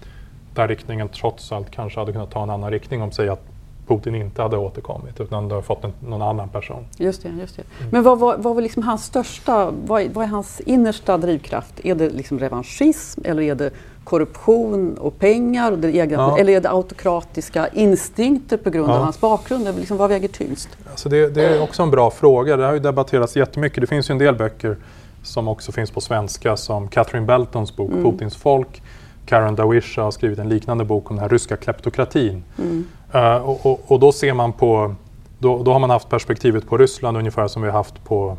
Där 0.55 0.69
riktningen 0.69 1.09
trots 1.09 1.53
allt 1.53 1.71
kanske 1.71 2.01
hade 2.01 2.13
kunnat 2.13 2.31
ta 2.31 2.43
en 2.43 2.51
annan 2.51 2.71
riktning 2.71 3.03
om 3.03 3.13
säg 3.13 3.29
att 3.29 3.43
Putin 3.87 4.15
inte 4.15 4.43
hade 4.43 4.57
återkommit 4.57 5.21
utan 5.21 5.49
det 5.49 5.55
har 5.55 5.63
fått 5.63 5.85
en, 5.85 5.93
någon 6.01 6.23
annan 6.23 6.49
person. 6.49 6.85
Just 6.97 7.23
det. 7.23 7.29
Just 7.29 7.57
det. 7.57 7.63
Mm. 7.79 7.91
Men 7.91 8.03
vad 8.03 8.19
var, 8.19 8.37
vad 8.37 8.55
var 8.55 8.63
liksom 8.63 8.83
hans 8.83 9.05
största, 9.05 9.71
vad 9.87 10.03
är, 10.03 10.09
vad 10.09 10.25
är 10.25 10.29
hans 10.29 10.61
innersta 10.61 11.19
drivkraft? 11.19 11.81
Är 11.85 11.95
det 11.95 12.11
liksom 12.11 12.39
revanschism 12.39 13.21
eller 13.25 13.43
är 13.43 13.55
det 13.55 13.71
korruption 14.09 14.99
och 14.99 15.19
pengar? 15.19 15.73
Och 15.73 15.79
det 15.79 15.93
egna, 15.97 16.17
Ja. 16.17 16.39
Eller 16.39 16.53
är 16.53 16.61
det 16.61 16.71
autokratiska 16.71 17.69
instinkter 17.69 18.57
på 18.57 18.71
grund 18.71 18.91
av 18.91 18.97
Ja. 18.97 19.03
hans 19.03 19.21
bakgrund? 19.21 19.69
Liksom, 19.79 19.97
vad 19.97 20.09
väger 20.11 20.29
tyngst? 20.29 20.69
Alltså 20.91 21.09
det, 21.09 21.29
det 21.35 21.45
är 21.47 21.63
också 21.63 21.83
en 21.83 21.91
bra 21.91 22.11
fråga. 22.11 22.57
Det 22.57 22.65
har 22.65 22.73
ju 22.73 22.79
debatterats 22.79 23.37
jättemycket. 23.37 23.81
Det 23.81 23.87
finns 23.87 24.11
ju 24.11 24.13
en 24.13 24.19
del 24.19 24.35
böcker 24.35 24.77
som 25.23 25.49
också 25.49 25.73
finns 25.73 25.91
på 25.91 26.01
svenska 26.01 26.57
som 26.57 26.89
Catherine 26.89 27.27
Beltons 27.27 27.77
bok 27.77 27.91
Mm. 27.91 28.05
Putins 28.05 28.37
folk. 28.37 28.83
Karen 29.27 29.55
Dawisha 29.55 30.03
har 30.03 30.11
skrivit 30.11 30.39
en 30.39 30.49
liknande 30.49 30.85
bok 30.85 31.11
om 31.11 31.17
den 31.17 31.23
här 31.23 31.29
ryska 31.29 31.57
kleptokratin. 31.57 32.45
Mm. 32.59 32.85
Eh, 33.13 33.37
och, 33.37 33.67
och, 33.67 33.81
och 33.87 34.01
då 34.01 34.13
ser 34.13 34.33
man 34.35 34.53
på, 34.53 34.95
då, 35.39 35.63
då 35.63 35.73
har 35.73 35.79
man 35.79 35.91
haft 35.91 36.09
perspektivet 36.09 36.67
på 36.69 36.79
Ryssland 36.79 37.17
ungefär 37.17 37.49
som 37.49 37.63
vi 37.63 37.69
har 37.69 37.77
haft 37.77 38.05
på 38.05 38.37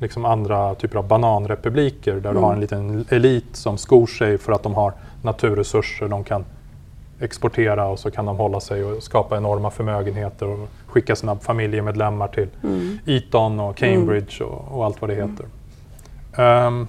liksom 0.00 0.24
andra 0.24 0.74
typer 0.74 0.98
av 0.98 1.08
bananrepubliker 1.08 2.12
där 2.14 2.20
du 2.20 2.28
Mm. 2.28 2.42
har 2.42 2.52
en 2.52 2.60
liten 2.60 3.04
elit 3.08 3.56
som 3.56 3.78
skor 3.78 4.06
sig 4.06 4.38
för 4.38 4.52
att 4.52 4.62
de 4.62 4.74
har 4.74 4.92
naturresurser 5.22 6.08
de 6.08 6.24
kan 6.24 6.44
exportera 7.20 7.86
och 7.86 7.98
så 7.98 8.10
kan 8.10 8.26
de 8.26 8.36
hålla 8.36 8.60
sig 8.60 8.84
och 8.84 9.02
skapa 9.02 9.36
enorma 9.36 9.70
förmögenheter 9.70 10.46
och 10.48 10.68
skicka 10.86 11.16
sina 11.16 11.36
familjemedlemmar 11.36 12.28
till 12.28 12.48
Mm. 12.64 12.98
Eton 13.06 13.60
och 13.60 13.76
Cambridge 13.76 14.44
och, 14.44 14.76
och 14.78 14.84
allt 14.84 15.00
vad 15.00 15.10
det 15.10 15.14
heter. 15.14 15.46
Ehm, 16.36 16.86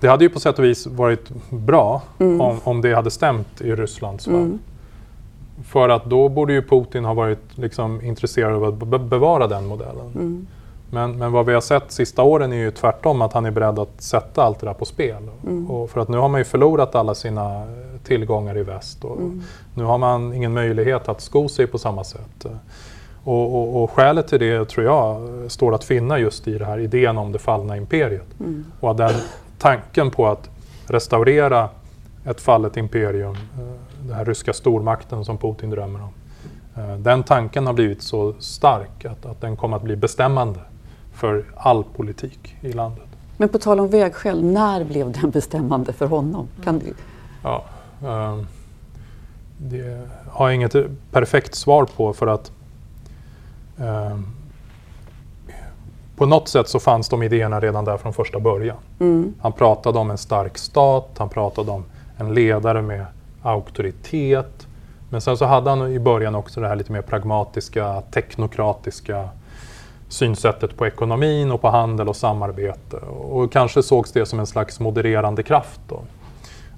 det 0.00 0.08
hade 0.08 0.24
ju 0.24 0.30
på 0.30 0.40
sätt 0.40 0.58
och 0.58 0.64
vis 0.64 0.86
varit 0.86 1.30
bra 1.50 2.02
Mm. 2.18 2.40
om, 2.40 2.60
om 2.64 2.80
det 2.80 2.94
hade 2.94 3.10
stämt 3.10 3.60
i 3.60 3.74
Rysslands 3.74 4.24
fall. 4.24 4.34
Mm. 4.34 4.58
För 5.64 5.88
att 5.88 6.04
då 6.04 6.28
borde 6.28 6.52
ju 6.52 6.62
Putin 6.62 7.04
ha 7.04 7.14
varit 7.14 7.58
liksom 7.58 8.02
intresserad 8.02 8.52
av 8.54 8.64
att 8.64 8.74
be- 8.74 8.98
bevara 8.98 9.46
den 9.46 9.66
modellen. 9.66 10.46
Men, 10.90 11.18
men 11.18 11.32
vad 11.32 11.46
vi 11.46 11.54
har 11.54 11.60
sett 11.60 11.92
sista 11.92 12.22
åren 12.22 12.52
är 12.52 12.56
ju 12.56 12.70
tvärtom 12.70 13.22
att 13.22 13.32
han 13.32 13.46
är 13.46 13.50
beredd 13.50 13.78
att 13.78 14.02
sätta 14.02 14.42
allt 14.42 14.60
det 14.60 14.66
där 14.66 14.74
på 14.74 14.84
spel. 14.84 15.28
Mm. 15.42 15.70
Och 15.70 15.90
för 15.90 16.00
att 16.00 16.08
nu 16.08 16.18
har 16.18 16.28
man 16.28 16.40
ju 16.40 16.44
förlorat 16.44 16.94
alla 16.94 17.14
sina 17.14 17.66
tillgångar 18.04 18.58
i 18.58 18.62
väst. 18.62 19.04
Och 19.04 19.16
Mm. 19.16 19.42
Nu 19.74 19.84
har 19.84 19.98
man 19.98 20.32
ingen 20.34 20.52
möjlighet 20.52 21.08
att 21.08 21.20
sko 21.20 21.48
sig 21.48 21.66
på 21.66 21.78
samma 21.78 22.04
sätt. 22.04 22.46
Och, 23.24 23.54
och, 23.54 23.82
och 23.82 23.90
skälet 23.90 24.28
till 24.28 24.40
det 24.40 24.68
tror 24.68 24.86
jag 24.86 25.20
står 25.50 25.74
att 25.74 25.84
finna 25.84 26.18
just 26.18 26.48
i 26.48 26.58
det 26.58 26.64
här 26.64 26.78
idén 26.78 27.18
om 27.18 27.32
det 27.32 27.38
fallna 27.38 27.76
imperiet. 27.76 28.40
Mm. 28.40 28.64
Och 28.80 28.96
den 28.96 29.14
tanken 29.58 30.10
på 30.10 30.26
att 30.26 30.50
restaurera 30.86 31.68
ett 32.24 32.40
fallet 32.40 32.76
imperium, 32.76 33.32
eh, 33.34 34.06
den 34.06 34.16
här 34.16 34.24
ryska 34.24 34.52
stormakten 34.52 35.24
som 35.24 35.38
Putin 35.38 35.70
drömmer 35.70 36.00
om. 36.02 36.12
eh, 36.82 36.96
Den 36.98 37.22
tanken 37.22 37.66
har 37.66 37.72
blivit 37.72 38.02
så 38.02 38.34
stark 38.38 39.04
att, 39.04 39.26
att 39.26 39.40
den 39.40 39.56
kommer 39.56 39.76
att 39.76 39.82
bli 39.82 39.96
bestämmande 39.96 40.60
för 41.18 41.44
all 41.56 41.84
politik 41.84 42.56
i 42.60 42.72
landet. 42.72 43.04
Men 43.36 43.48
på 43.48 43.58
tal 43.58 43.80
om 43.80 43.88
vägskäl, 43.88 44.44
när 44.44 44.84
blev 44.84 45.12
den 45.12 45.30
bestämmande 45.30 45.92
för 45.92 46.06
honom? 46.06 46.48
Kan 46.64 46.78
du, 46.78 46.94
Ja, 47.42 47.64
ehm, 48.08 48.46
det 49.58 50.08
har 50.30 50.48
jag 50.48 50.54
inget 50.54 50.74
perfekt 51.10 51.54
svar 51.54 51.84
på 51.96 52.12
för 52.12 52.26
att 52.26 52.52
ehm, 53.78 54.26
på 56.16 56.26
något 56.26 56.48
sätt 56.48 56.68
så 56.68 56.80
fanns 56.80 57.08
de 57.08 57.22
idéerna 57.22 57.60
redan 57.60 57.84
där 57.84 57.96
från 57.96 58.12
första 58.12 58.40
början. 58.40 58.76
mm. 59.00 59.34
Han 59.40 59.52
pratade 59.52 59.98
om 59.98 60.10
en 60.10 60.18
stark 60.18 60.58
stat, 60.58 61.08
han 61.18 61.28
pratade 61.28 61.70
om 61.70 61.84
en 62.16 62.34
ledare 62.34 62.82
med 62.82 63.06
auktoritet. 63.42 64.66
Men 65.10 65.20
sen 65.20 65.36
så 65.36 65.44
hade 65.44 65.70
han 65.70 65.92
i 65.92 65.98
början 65.98 66.34
också 66.34 66.60
det 66.60 66.68
här 66.68 66.76
lite 66.76 66.92
mer 66.92 67.02
pragmatiska, 67.02 68.02
teknokratiska 68.10 69.28
synsättet 70.08 70.76
på 70.76 70.86
ekonomin 70.86 71.50
och 71.50 71.60
på 71.60 71.68
handel 71.68 72.08
och 72.08 72.16
samarbete. 72.16 72.96
Och 72.96 73.52
kanske 73.52 73.82
sågs 73.82 74.12
det 74.12 74.26
som 74.26 74.40
en 74.40 74.46
slags 74.46 74.80
modererande 74.80 75.42
kraft 75.42 75.80
då. 75.88 76.02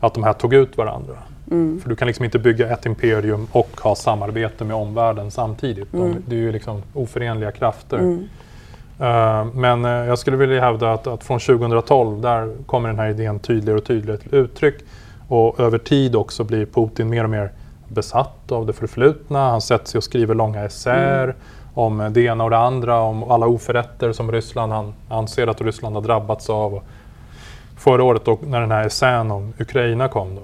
Att 0.01 0.15
de 0.15 0.25
här 0.25 0.33
tog 0.33 0.55
ut 0.55 0.77
varandra. 0.77 1.15
Mm. 1.51 1.81
För 1.81 1.89
du 1.89 1.97
kan 1.97 2.07
liksom 2.07 2.25
inte 2.25 2.39
bygga 2.39 2.71
ett 2.71 2.87
imperium 2.87 3.47
och 3.53 3.81
ha 3.81 3.95
samarbete 3.95 4.65
med 4.65 4.77
omvärlden 4.77 5.31
samtidigt. 5.31 5.93
De, 5.93 6.01
Mm. 6.03 6.23
det 6.27 6.35
är 6.37 6.41
ju 6.41 6.53
liksom 6.53 6.83
oförenliga 6.95 7.51
krafter. 7.53 7.99
Mm. 7.99 8.29
Eh, 9.01 9.45
Men 9.55 9.85
eh, 9.85 9.91
jag 9.91 10.19
skulle 10.19 10.37
vilja 10.37 10.61
hävda 10.61 10.93
att, 10.93 11.07
att 11.07 11.25
från 11.25 11.39
2012, 11.41 12.21
där 12.21 12.53
kommer 12.67 12.89
den 12.89 12.99
här 12.99 13.09
idén 13.09 13.39
tydligare 13.39 13.79
och 13.79 13.85
tydligare 13.85 14.19
till 14.21 14.35
uttryck. 14.35 14.75
Och 15.29 15.61
över 15.61 15.79
tid 15.79 16.17
också 16.17 16.45
blir 16.45 16.67
Putin 16.67 17.09
mer 17.09 17.25
och 17.25 17.31
mer 17.31 17.51
besatt 17.89 18.53
av 18.53 18.67
det 18.67 18.73
förflutna. 18.73 19.51
Han 19.51 19.61
sätter 19.61 19.87
sig 19.87 19.99
och 19.99 20.05
skriver 20.05 20.35
långa 20.35 20.65
essäer 20.65 21.25
Mm. 21.25 21.37
Om 21.81 22.11
det 22.13 22.21
ena 22.21 22.45
och 22.45 22.51
det 22.51 22.59
andra, 22.59 23.01
om 23.01 23.31
alla 23.31 23.47
oförrätter 23.47 24.13
som 24.13 24.33
Ryssland 24.33 24.73
han 24.73 24.95
anser 25.09 25.47
att 25.47 25.61
Ryssland 25.61 25.95
har 25.95 26.03
drabbats 26.03 26.51
av. 26.51 26.75
Och 26.75 26.85
förra 27.77 28.03
året 28.05 28.25
då, 28.25 28.39
när 28.47 28.61
den 28.61 28.71
här 28.71 28.87
essän 28.87 29.31
om 29.31 29.53
Ukraina 29.59 30.09
kom 30.09 30.35
då, 30.35 30.43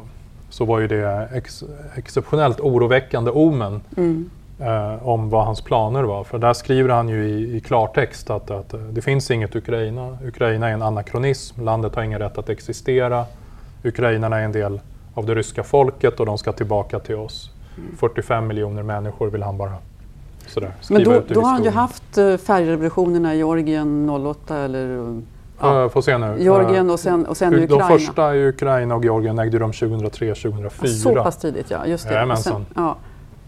så 0.50 0.64
var 0.64 0.78
ju 0.78 0.88
det 0.88 1.28
ex, 1.34 1.64
exceptionellt 1.94 2.60
oroväckande 2.60 3.30
omen 3.30 3.80
Mm. 3.96 4.30
eh, 4.60 5.08
om 5.08 5.30
vad 5.30 5.44
hans 5.44 5.60
planer 5.60 6.02
var. 6.02 6.24
För 6.24 6.38
där 6.38 6.52
skriver 6.52 6.88
han 6.88 7.08
ju 7.08 7.28
i, 7.28 7.56
i 7.56 7.60
klartext 7.60 8.30
att, 8.30 8.50
att 8.50 8.74
det 8.90 9.02
finns 9.02 9.30
inget 9.30 9.56
Ukraina. 9.56 10.18
Ukraina 10.24 10.68
är 10.68 10.72
en 10.72 10.82
anakronism. 10.82 11.64
Landet 11.64 11.94
har 11.94 12.02
ingen 12.02 12.18
rätt 12.18 12.38
att 12.38 12.48
existera. 12.48 13.24
Ukrainarna 13.84 14.38
är 14.40 14.44
en 14.44 14.52
del 14.52 14.80
av 15.14 15.26
det 15.26 15.34
ryska 15.34 15.62
folket 15.62 16.20
och 16.20 16.26
de 16.26 16.38
ska 16.38 16.52
tillbaka 16.52 16.98
till 16.98 17.16
oss. 17.16 17.50
45 17.98 18.46
miljoner 18.46 18.82
människor 18.82 19.30
vill 19.30 19.42
han 19.42 19.58
bara 19.58 19.72
sådär, 20.46 20.72
skriva 20.80 20.98
Men 20.98 21.04
då, 21.08 21.14
ut 21.14 21.28
då 21.28 21.40
har 21.40 21.52
han 21.52 21.64
ju 21.64 21.70
haft 21.70 22.18
eh, 22.18 22.36
färgrevolutionerna 22.36 23.34
i 23.34 23.36
Georgien 23.36 24.10
08 24.10 24.56
eller 24.56 24.98
eh, 24.98 25.18
ja, 25.60 25.82
Ja, 25.82 25.88
får 25.88 26.02
se 26.02 26.18
nu. 26.18 26.36
Georgien 26.38 26.90
och 26.90 27.00
sen, 27.00 27.26
och 27.26 27.36
sen 27.36 27.54
Eh, 27.54 27.62
Ukraina. 27.62 27.88
De 27.88 27.98
första 27.98 28.36
i 28.36 28.48
Ukraina 28.48 28.94
och 28.94 29.04
Georgien 29.04 29.38
ägde 29.38 29.58
rum 29.58 29.70
2003-2004. 29.70 30.70
Ja, 30.82 30.88
Så 30.88 31.14
pass 31.14 31.36
tidigt 31.36 31.70
ja, 31.70 31.86
just 31.86 32.08
det. 32.08 32.22
Och 32.24 32.38
sen, 32.38 32.66
ja. 32.74 32.96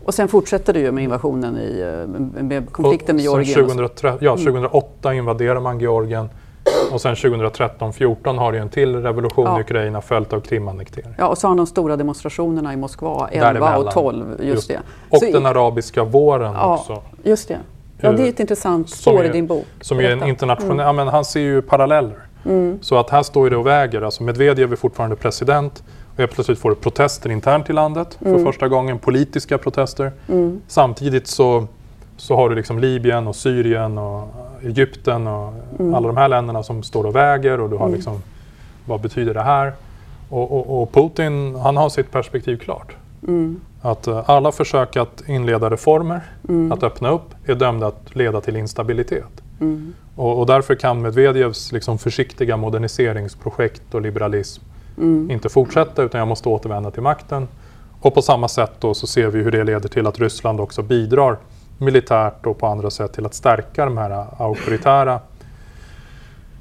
och 0.05 0.15
sen 0.15 0.29
fortsätter 0.29 0.73
det 0.73 0.81
ju 0.81 0.93
med 0.93 1.05
invasionen 1.05 1.57
i, 1.57 1.81
eh, 1.81 2.43
med 2.43 2.73
konflikten 2.73 3.17
med 3.17 3.23
Georgien. 3.23 3.65
och 3.65 3.71
så. 3.71 3.77
2013, 3.77 4.19
ja, 4.21 4.37
2008 4.37 5.15
invaderar 5.15 5.61
man 5.61 5.81
Georgien 5.81 6.29
och 6.93 7.01
sen 7.01 7.14
2013-14 7.14 8.38
har 8.38 8.53
det 8.53 8.59
ju 8.59 8.62
en 8.62 8.69
till 8.69 8.97
revolution 9.03 9.45
Ja. 9.47 9.59
i 9.59 9.61
Ukraina 9.61 10.01
följt 10.01 10.33
av 10.33 10.41
Krimannektering. 10.41 11.14
Ja, 11.19 11.27
och 11.29 11.38
så 11.38 11.49
har 11.49 11.55
de 11.55 11.67
stora 11.67 11.97
demonstrationerna 11.97 12.73
i 12.73 12.77
Moskva 12.77 13.29
11 13.33 13.47
Däremellan. 13.47 13.87
och 13.87 13.93
12. 13.93 14.27
Just, 14.31 14.43
Just. 14.45 14.69
det. 14.69 14.81
Och 15.11 15.19
Så 15.19 15.27
i- 15.27 15.33
den 15.33 15.47
arabiska 15.47 16.05
våren 16.05 16.53
Ja. 16.55 16.75
också. 16.75 17.03
Just 17.23 17.49
det. 17.49 17.59
Ja, 18.01 18.12
det 18.12 18.23
är 18.23 18.29
ett 18.29 18.41
intressant 18.41 18.91
spår 18.91 19.25
i 19.25 19.29
din 19.29 19.47
bok. 19.47 19.67
Som 19.81 19.99
är 19.99 20.03
en 20.05 20.09
Berätta. 20.19 20.29
internationell, 20.29 20.87
ja, 20.87 20.93
men 20.93 21.09
han 21.09 21.25
ser 21.25 21.41
ju 21.41 21.62
paralleller. 21.62 22.17
Mm. 22.45 22.79
Så 22.83 22.99
att 22.99 23.11
här 23.11 23.23
står 23.23 23.51
det 23.51 23.57
och 23.57 23.67
väger. 23.67 24.03
Alltså 24.03 24.23
Medvedev 24.23 24.73
är 24.73 24.77
fortfarande 24.77 25.17
president 25.17 25.83
och 26.12 26.19
helt 26.19 26.33
plötsligt 26.33 26.59
får 26.59 26.71
du 26.71 26.77
protester 26.77 27.31
internt 27.31 27.71
i 27.71 27.73
landet 27.73 28.14
för 28.23 28.27
Mm. 28.31 28.45
första 28.45 28.69
gången, 28.69 28.99
politiska 28.99 29.59
protester. 29.59 30.12
Mm. 30.29 30.61
Samtidigt 30.69 31.27
så, 31.27 31.67
så 32.17 32.37
har 32.37 32.49
du 32.49 32.55
liksom 32.55 32.79
Libyen 32.79 33.27
och 33.29 33.37
Syrien 33.37 33.99
och 33.99 34.29
Egypten 34.62 35.27
och 35.27 35.53
Mm. 35.79 35.94
alla 35.94 36.07
de 36.07 36.16
här 36.16 36.29
länderna 36.29 36.62
som 36.62 36.83
står 36.83 37.05
och 37.07 37.16
väger 37.16 37.61
och 37.61 37.71
du 37.71 37.77
har 37.77 37.87
Mm. 37.87 37.94
liksom, 37.97 38.23
vad 38.87 39.01
betyder 39.01 39.35
det 39.35 39.42
här? 39.42 39.73
Och, 40.29 40.53
och, 40.53 40.83
och 40.83 40.92
Putin, 40.92 41.55
han 41.55 41.77
har 41.77 41.88
sitt 41.88 42.11
perspektiv 42.11 42.57
klart. 42.57 42.97
Mm. 43.29 43.61
Att 43.83 44.07
eh, 44.07 44.31
alla 44.31 44.53
försök 44.53 44.97
att 44.97 45.23
inleda 45.29 45.71
reformer, 45.71 46.21
Mm. 46.49 46.73
att 46.73 46.83
öppna 46.83 47.11
upp, 47.11 47.35
är 47.47 47.55
dömda 47.55 47.87
att 47.87 48.16
leda 48.16 48.40
till 48.40 48.57
instabilitet. 48.57 49.42
Mm. 49.61 49.94
Och, 50.16 50.38
och 50.38 50.47
därför 50.47 50.75
kan 50.75 51.03
Medvedevs 51.03 51.73
liksom 51.73 51.99
försiktiga 51.99 52.57
moderniseringsprojekt 52.57 53.94
och 53.94 54.03
liberalism 54.03 54.62
Mm. 54.99 55.31
inte 55.31 55.49
fortsätta 55.49 56.03
utan 56.03 56.18
jag 56.18 56.29
måste 56.29 56.49
återvända 56.49 56.90
till 56.90 57.03
makten. 57.03 57.49
Och 58.01 58.14
på 58.14 58.23
samma 58.23 58.49
sätt 58.49 58.73
då 58.81 58.94
så 58.94 59.07
ser 59.07 59.29
vi 59.29 59.42
hur 59.42 59.51
det 59.51 59.64
leder 59.64 59.88
till 59.88 60.07
att 60.07 60.18
Ryssland 60.18 60.61
också 60.61 60.83
bidrar 60.83 61.37
militärt 61.79 62.47
och 62.47 62.59
på 62.59 62.67
andra 62.67 62.91
sätt 62.91 63.12
till 63.12 63.27
att 63.27 63.35
stärka 63.35 63.85
de 63.85 63.99
här 63.99 64.27
auktoritära 64.38 65.21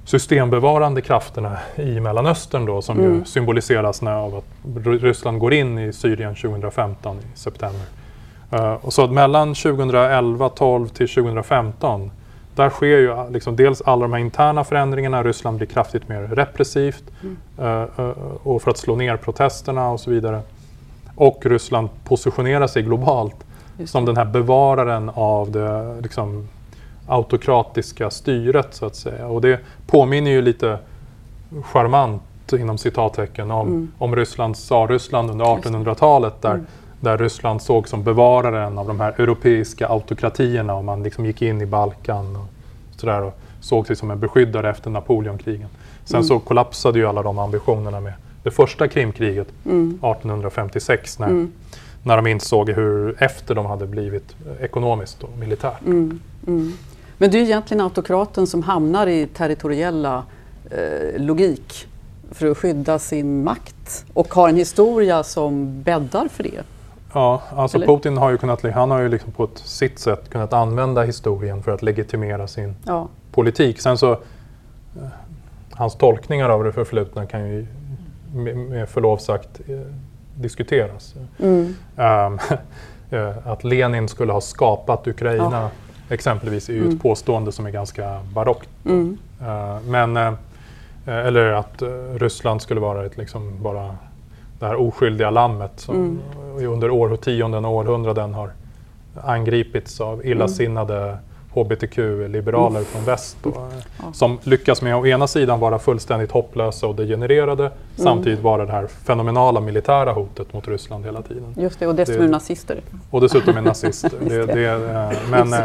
systembevarande 0.06 1.01
krafterna 1.01 1.58
i 1.75 1.99
Mellanöstern 1.99 2.65
då 2.65 2.82
som 2.82 2.99
Mm. 2.99 3.13
ju 3.13 3.25
symboliseras 3.25 4.01
när 4.01 4.13
av 4.13 4.36
att 4.36 4.45
Ry- 4.75 4.99
Ryssland 4.99 5.39
går 5.39 5.53
in 5.53 5.80
i 5.80 5.93
Syrien 5.93 6.36
2015 6.36 7.17
i 7.17 7.38
september. 7.38 7.82
Uh, 8.53 8.73
och 8.73 8.93
så 8.93 9.03
att 9.03 9.12
mellan 9.12 9.53
2011, 9.53 10.49
12 10.49 10.88
till 10.88 11.10
2015 11.10 12.12
där 12.56 12.69
sker 12.69 12.86
ju 12.97 13.30
liksom 13.30 13.56
dels 13.56 13.82
alla 13.82 14.01
de 14.01 14.13
här 14.13 14.19
interna 14.19 14.63
förändringarna, 14.63 15.23
Ryssland 15.23 15.58
blir 15.58 15.67
kraftigt 15.67 16.10
mer 16.10 16.21
repressivt 16.21 17.03
mm. 17.21 17.38
uh, 17.97 18.12
och 18.43 18.62
för 18.62 18.71
att 18.71 18.77
slå 18.77 18.95
ner 18.95 19.17
protesterna 19.17 19.89
och 19.89 19.99
så 19.99 20.10
vidare. 20.12 20.41
Och 21.15 21.45
Ryssland 21.45 21.89
positionerar 22.03 22.67
sig 22.67 22.84
globalt 22.84 23.36
som 23.85 24.05
den 24.05 24.17
här 24.17 24.25
bevararen 24.25 25.11
av 25.13 25.51
det 25.51 26.01
liksom, 26.01 26.47
autokratiska 27.07 28.09
styret 28.09 28.67
så 28.73 28.85
att 28.85 28.95
säga. 28.95 29.27
Och 29.27 29.41
det 29.41 29.59
påminner 29.87 30.31
ju 30.31 30.41
lite 30.41 30.79
charmant 31.63 32.21
inom 32.53 32.77
citattecken 32.77 33.51
om, 33.51 33.67
mm. 33.67 33.91
om 33.97 34.15
Rysslands 34.15 34.59
tsarryssland 34.59 35.31
under 35.31 35.45
1800-talet 35.45 36.41
där, 36.41 36.53
mm. 36.53 36.65
där 36.99 37.17
Ryssland 37.17 37.61
såg 37.61 37.87
som 37.87 38.03
bevararen 38.03 38.77
av 38.77 38.87
de 38.87 38.99
här 38.99 39.21
europeiska 39.21 39.87
autokratierna 39.87 40.73
och 40.73 40.83
man 40.83 41.03
liksom 41.03 41.25
gick 41.25 41.41
in 41.41 41.61
i 41.61 41.65
Balkan 41.65 42.35
och 42.35 42.45
sådär 42.99 43.21
och 43.21 43.39
såg 43.59 43.87
sig 43.87 43.95
som 43.95 44.11
en 44.11 44.19
beskyddare 44.19 44.69
efter 44.69 44.89
Napoleonkrigen. 44.89 45.69
Sen 46.05 46.15
mm. 46.15 46.27
så 46.27 46.39
kollapsade 46.39 46.99
ju 46.99 47.05
alla 47.05 47.23
de 47.23 47.39
ambitionerna 47.39 47.99
med 47.99 48.13
det 48.43 48.51
första 48.51 48.87
Krimkriget 48.87 49.47
1856 49.47 51.19
mm. 51.19 51.29
när, 51.29 51.37
mm. 51.37 51.51
När 52.07 52.15
de 52.15 52.27
insåg 52.27 52.69
hur 52.69 53.23
efter 53.23 53.55
de 53.55 53.65
hade 53.65 53.87
blivit 53.87 54.35
ekonomiskt 54.59 55.23
och 55.23 55.37
militärt. 55.37 55.81
Mm. 55.85 56.19
Men 57.17 57.31
det 57.31 57.37
är 57.37 57.41
egentligen 57.41 57.81
autokraten 57.81 58.47
som 58.47 58.63
hamnar 58.63 59.07
i 59.07 59.27
territoriella 59.27 60.23
eh, 60.71 61.21
logik 61.21 61.87
för 62.31 62.51
att 62.51 62.57
skydda 62.57 62.99
sin 62.99 63.43
makt 63.43 64.05
och 64.13 64.33
har 64.33 64.49
en 64.49 64.55
historia 64.55 65.23
som 65.23 65.81
bäddar 65.83 66.27
för 66.27 66.43
det. 66.43 66.63
Ja, 67.13 67.41
alltså 67.55 67.77
Eller? 67.77 67.87
Putin 67.87 68.17
har 68.17 68.31
ju 68.31 68.37
kunnat, 68.37 68.63
han 68.63 68.91
har 68.91 68.99
ju 68.99 69.09
liksom 69.09 69.31
på 69.31 69.43
ett 69.43 69.57
sitt 69.57 69.99
sätt 69.99 70.29
kunnat 70.29 70.53
använda 70.53 71.03
historien 71.03 71.63
för 71.63 71.71
att 71.71 71.81
legitimera 71.81 72.47
sin 72.47 72.75
ja. 72.85 73.07
politik. 73.31 73.81
Sen 73.81 73.97
så, 73.97 74.11
eh, 74.11 74.17
hans 75.71 75.95
tolkningar 75.95 76.49
av 76.49 76.63
det 76.63 76.71
förflutna 76.71 77.25
kan 77.25 77.49
ju 77.49 77.67
med 78.33 78.89
förlov 78.89 79.17
sagt 79.17 79.59
eh, 79.67 79.79
diskuteras. 80.38 81.15
Mm. 81.39 81.76
Um, 81.95 82.39
att 83.45 83.63
Lenin 83.63 84.08
skulle 84.08 84.34
ha 84.34 84.41
skapat 84.41 85.08
Ukraina 85.08 85.62
ja. 85.62 85.69
exempelvis 86.15 86.69
är 86.69 86.73
ju 86.73 86.82
mm. 86.82 86.95
ett 86.95 87.02
påstående 87.02 87.52
som 87.52 87.65
är 87.65 87.71
ganska 87.71 88.21
barockt. 88.34 88.69
Mm. 88.86 89.17
Uh, 89.41 89.82
men 89.82 90.17
uh, 90.17 90.34
Eh, 91.08 91.28
eller 91.28 91.52
att 91.52 91.82
eh, 91.82 91.89
Ryssland 92.15 92.62
skulle 92.62 92.80
vara 92.80 93.06
ett, 93.06 93.17
liksom 93.17 93.63
bara 93.63 93.95
det 94.60 94.65
här 94.65 94.76
oskyldiga 94.76 95.30
lammet 95.30 95.71
som 95.76 95.95
mm. 95.95 96.67
under 96.67 96.89
årtionden 96.89 97.65
och 97.65 97.73
århundraden 97.73 98.34
har 98.34 98.52
angripits 99.23 100.02
av 100.02 100.26
illasinnade. 100.26 101.17
Hbtq-liberaler 101.63 102.83
från 102.83 103.05
väst. 103.05 103.37
Och, 103.43 103.57
ja. 104.01 104.13
Som 104.13 104.39
lyckas 104.43 104.81
med 104.81 104.95
att 104.95 105.01
å 105.01 105.07
ena 105.07 105.27
sidan 105.27 105.59
vara 105.59 105.79
fullständigt 105.79 106.31
hopplösa 106.31 106.87
och 106.87 106.95
degenererade 106.95 107.63
mm. 107.65 107.77
samtidigt 107.95 108.39
vara 108.39 108.65
det 108.65 108.71
här 108.71 108.87
fenomenala 108.87 109.59
militära 109.59 110.11
hotet 110.11 110.53
mot 110.53 110.67
Ryssland 110.67 111.05
hela 111.05 111.21
tiden. 111.21 111.55
Just 111.57 111.79
det, 111.79 111.87
och 111.87 111.95
dessutom 111.95 112.23
är 112.23 112.27
nazister. 112.27 112.81
Och 113.09 113.21
dessutom 113.21 113.57
är 113.57 113.61
nazister. 113.61 114.11
det, 114.19 114.45
det, 114.45 114.65
eh, 114.65 115.29
men 115.29 115.55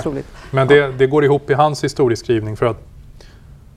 men 0.50 0.68
det, 0.68 0.92
det, 0.98 1.07
går 1.07 1.24
ihop 1.24 1.50
i 1.50 1.55
hans 1.55 1.85
historieskrivning 1.85 2.57
för 2.57 2.66
att 2.66 2.78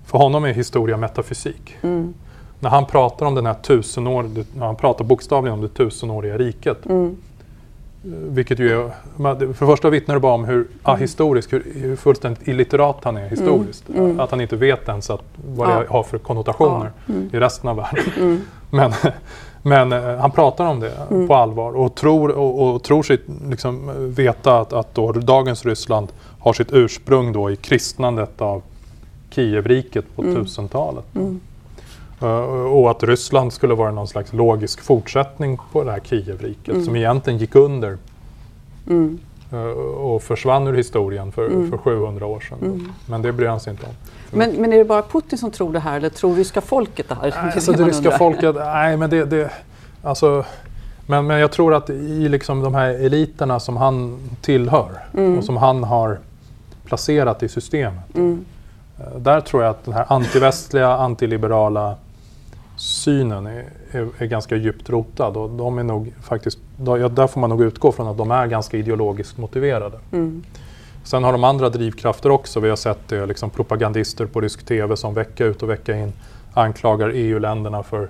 för 0.06 0.18
honom 0.18 0.44
är 0.44 0.54
historia 0.54 0.98
metafysik. 0.98 1.78
Mm. 1.82 2.14
När 2.60 2.70
han 2.70 2.86
pratar 2.86 3.26
om 3.26 3.36
den 3.36 3.46
här 3.46 3.54
tusenår, 3.54 4.30
när 4.58 4.66
han 4.66 4.76
pratar 4.76 5.06
bokstavligen 5.06 5.54
om 5.54 5.62
det 5.62 5.70
tusenåriga 5.70 6.38
riket. 6.38 6.86
Mm. 6.86 7.18
Vilket 8.08 8.60
ju 8.60 8.72
är, 8.72 8.92
för 9.18 9.36
det 9.40 9.54
första 9.54 9.90
vittnar 9.90 10.16
det 10.16 10.20
bara 10.20 10.34
om 10.34 10.46
hur 10.46 10.56
mm. 10.56 10.68
ahistorisk, 10.84 11.54
hur, 11.54 11.72
hur 11.76 11.96
fullständigt 11.96 12.48
illiterat 12.48 12.98
han 13.04 13.18
är 13.18 13.30
historiskt. 13.30 13.90
Mm. 13.90 14.06
mm. 14.06 14.20
Att 14.20 14.32
han 14.32 14.42
inte 14.42 14.56
vet 14.56 14.88
ens 14.90 15.10
att, 15.10 15.24
vad 15.48 15.70
ja. 15.70 15.80
det 15.80 15.88
har 15.90 16.04
för 16.04 16.18
konnotationer 16.18 16.92
ja. 17.06 17.14
Mm. 17.14 17.30
i 17.34 17.40
resten 17.40 17.70
av 17.70 17.76
världen. 17.76 18.04
Mm. 18.18 18.42
Men, 18.70 18.94
men 19.62 19.94
uh, 19.94 20.18
han 20.18 20.32
pratar 20.32 20.66
om 20.66 20.80
det 20.80 20.94
på 21.28 21.36
allvar 21.36 21.72
och 21.72 21.96
tror, 21.96 22.30
och, 22.30 22.76
och 22.76 22.84
tror 22.84 23.04
sig 23.04 23.20
liksom 23.50 23.92
veta 24.16 24.60
att, 24.60 24.74
att 24.74 24.96
dagens 25.16 25.66
Ryssland 25.66 26.08
har 26.40 26.54
sitt 26.54 26.72
ursprung 26.72 27.34
då 27.34 27.52
i 27.52 27.56
kristnandet 27.56 28.42
av 28.42 28.62
Kievriket 29.30 30.06
på 30.16 30.22
mm. 30.22 30.44
1000-talet. 30.44 31.06
Mm. 32.20 32.34
Uh, 32.34 32.40
och 32.50 32.92
att 32.92 33.04
Ryssland 33.04 33.54
skulle 33.54 33.74
vara 33.74 33.92
någon 33.92 34.08
slags 34.08 34.34
logisk 34.34 34.82
fortsättning 34.82 35.60
på 35.72 35.84
det 35.84 35.92
här 35.92 36.00
Kievriket 36.00 36.74
mm. 36.74 36.86
som 36.86 36.96
egentligen 36.96 37.40
gick 37.40 37.56
under 37.56 37.98
mm. 38.88 39.20
uh, 39.54 39.60
och 39.80 40.24
försvann 40.24 40.68
ur 40.68 40.74
historien 40.74 41.32
för, 41.32 41.46
mm. 41.46 41.72
för 41.72 41.78
700 41.78 42.26
år 42.26 42.40
sedan. 42.40 42.58
Mm. 42.62 42.92
Men 43.06 43.22
det 43.22 43.32
bryr 43.32 43.48
han 43.48 43.60
sig 43.60 43.72
inte 43.72 43.86
om. 43.86 43.94
Men, 44.32 44.52
men, 44.52 44.74
är 44.74 44.78
det 44.78 44.86
bara 44.86 45.02
Putin 45.02 45.38
som 45.38 45.52
tror 45.52 45.74
det 45.74 45.80
här 45.80 45.98
eller 45.98 46.10
tror 46.10 46.36
ryska 46.36 46.62
folket 46.62 47.10
det 47.10 47.16
här? 47.16 47.34
Nej, 47.44 47.52
alltså 47.56 47.72
det 47.72 47.84
ryska 47.84 48.12
folket, 48.12 48.56
nej 48.56 48.98
men 48.98 49.10
det, 49.10 49.26
det 49.26 49.52
alltså, 50.04 50.46
men, 51.08 51.28
men 51.28 51.40
jag 51.40 51.52
tror 51.52 51.74
att 51.74 51.90
i 51.90 52.30
liksom 52.30 52.62
de 52.62 52.76
här 52.76 52.90
eliterna 52.90 53.60
som 53.60 53.78
han 53.78 54.20
tillhör 54.42 54.90
och 55.38 55.44
som 55.44 55.58
han 55.58 55.84
har 55.84 56.20
placerat 56.86 57.44
i 57.44 57.50
systemet 57.50 58.16
Eh, 59.00 59.20
där 59.20 59.42
tror 59.42 59.64
jag 59.64 59.70
att 59.70 59.86
den 59.86 59.94
här 59.94 60.06
antivästliga, 60.10 60.90
antiliberala 60.90 61.96
synen 62.78 63.46
är, 63.46 63.66
är, 63.92 64.08
är, 64.18 64.26
ganska 64.26 64.56
djupt 64.56 64.90
rotad 64.90 65.38
och 65.38 65.50
de 65.50 65.78
är 65.78 65.84
nog 65.84 66.14
faktiskt, 66.22 66.60
där 66.78 67.28
får 67.28 67.42
man 67.42 67.50
nog 67.50 67.62
utgå 67.62 67.92
från 67.92 68.08
att 68.08 68.18
de 68.18 68.32
är 68.32 68.48
ganska 68.48 68.78
ideologiskt 68.78 69.38
motiverade. 69.38 70.00
Mm. 70.12 70.44
Sen 71.04 71.24
har 71.24 71.32
de 71.32 71.44
andra 71.44 71.70
drivkrafter 71.70 72.30
också. 72.30 72.60
Vi 72.60 72.70
har 72.70 72.76
sett 72.76 73.08
det, 73.08 73.26
liksom 73.26 73.50
propagandister 73.50 74.26
på 74.26 74.42
rysk 74.42 74.66
TV 74.66 74.98
som 74.98 75.14
vecka 75.14 75.46
ut 75.46 75.64
och 75.64 75.70
vecka 75.70 75.98
in 75.98 76.14
anklagar 76.54 77.12
EU-länderna 77.14 77.84
för 77.84 78.10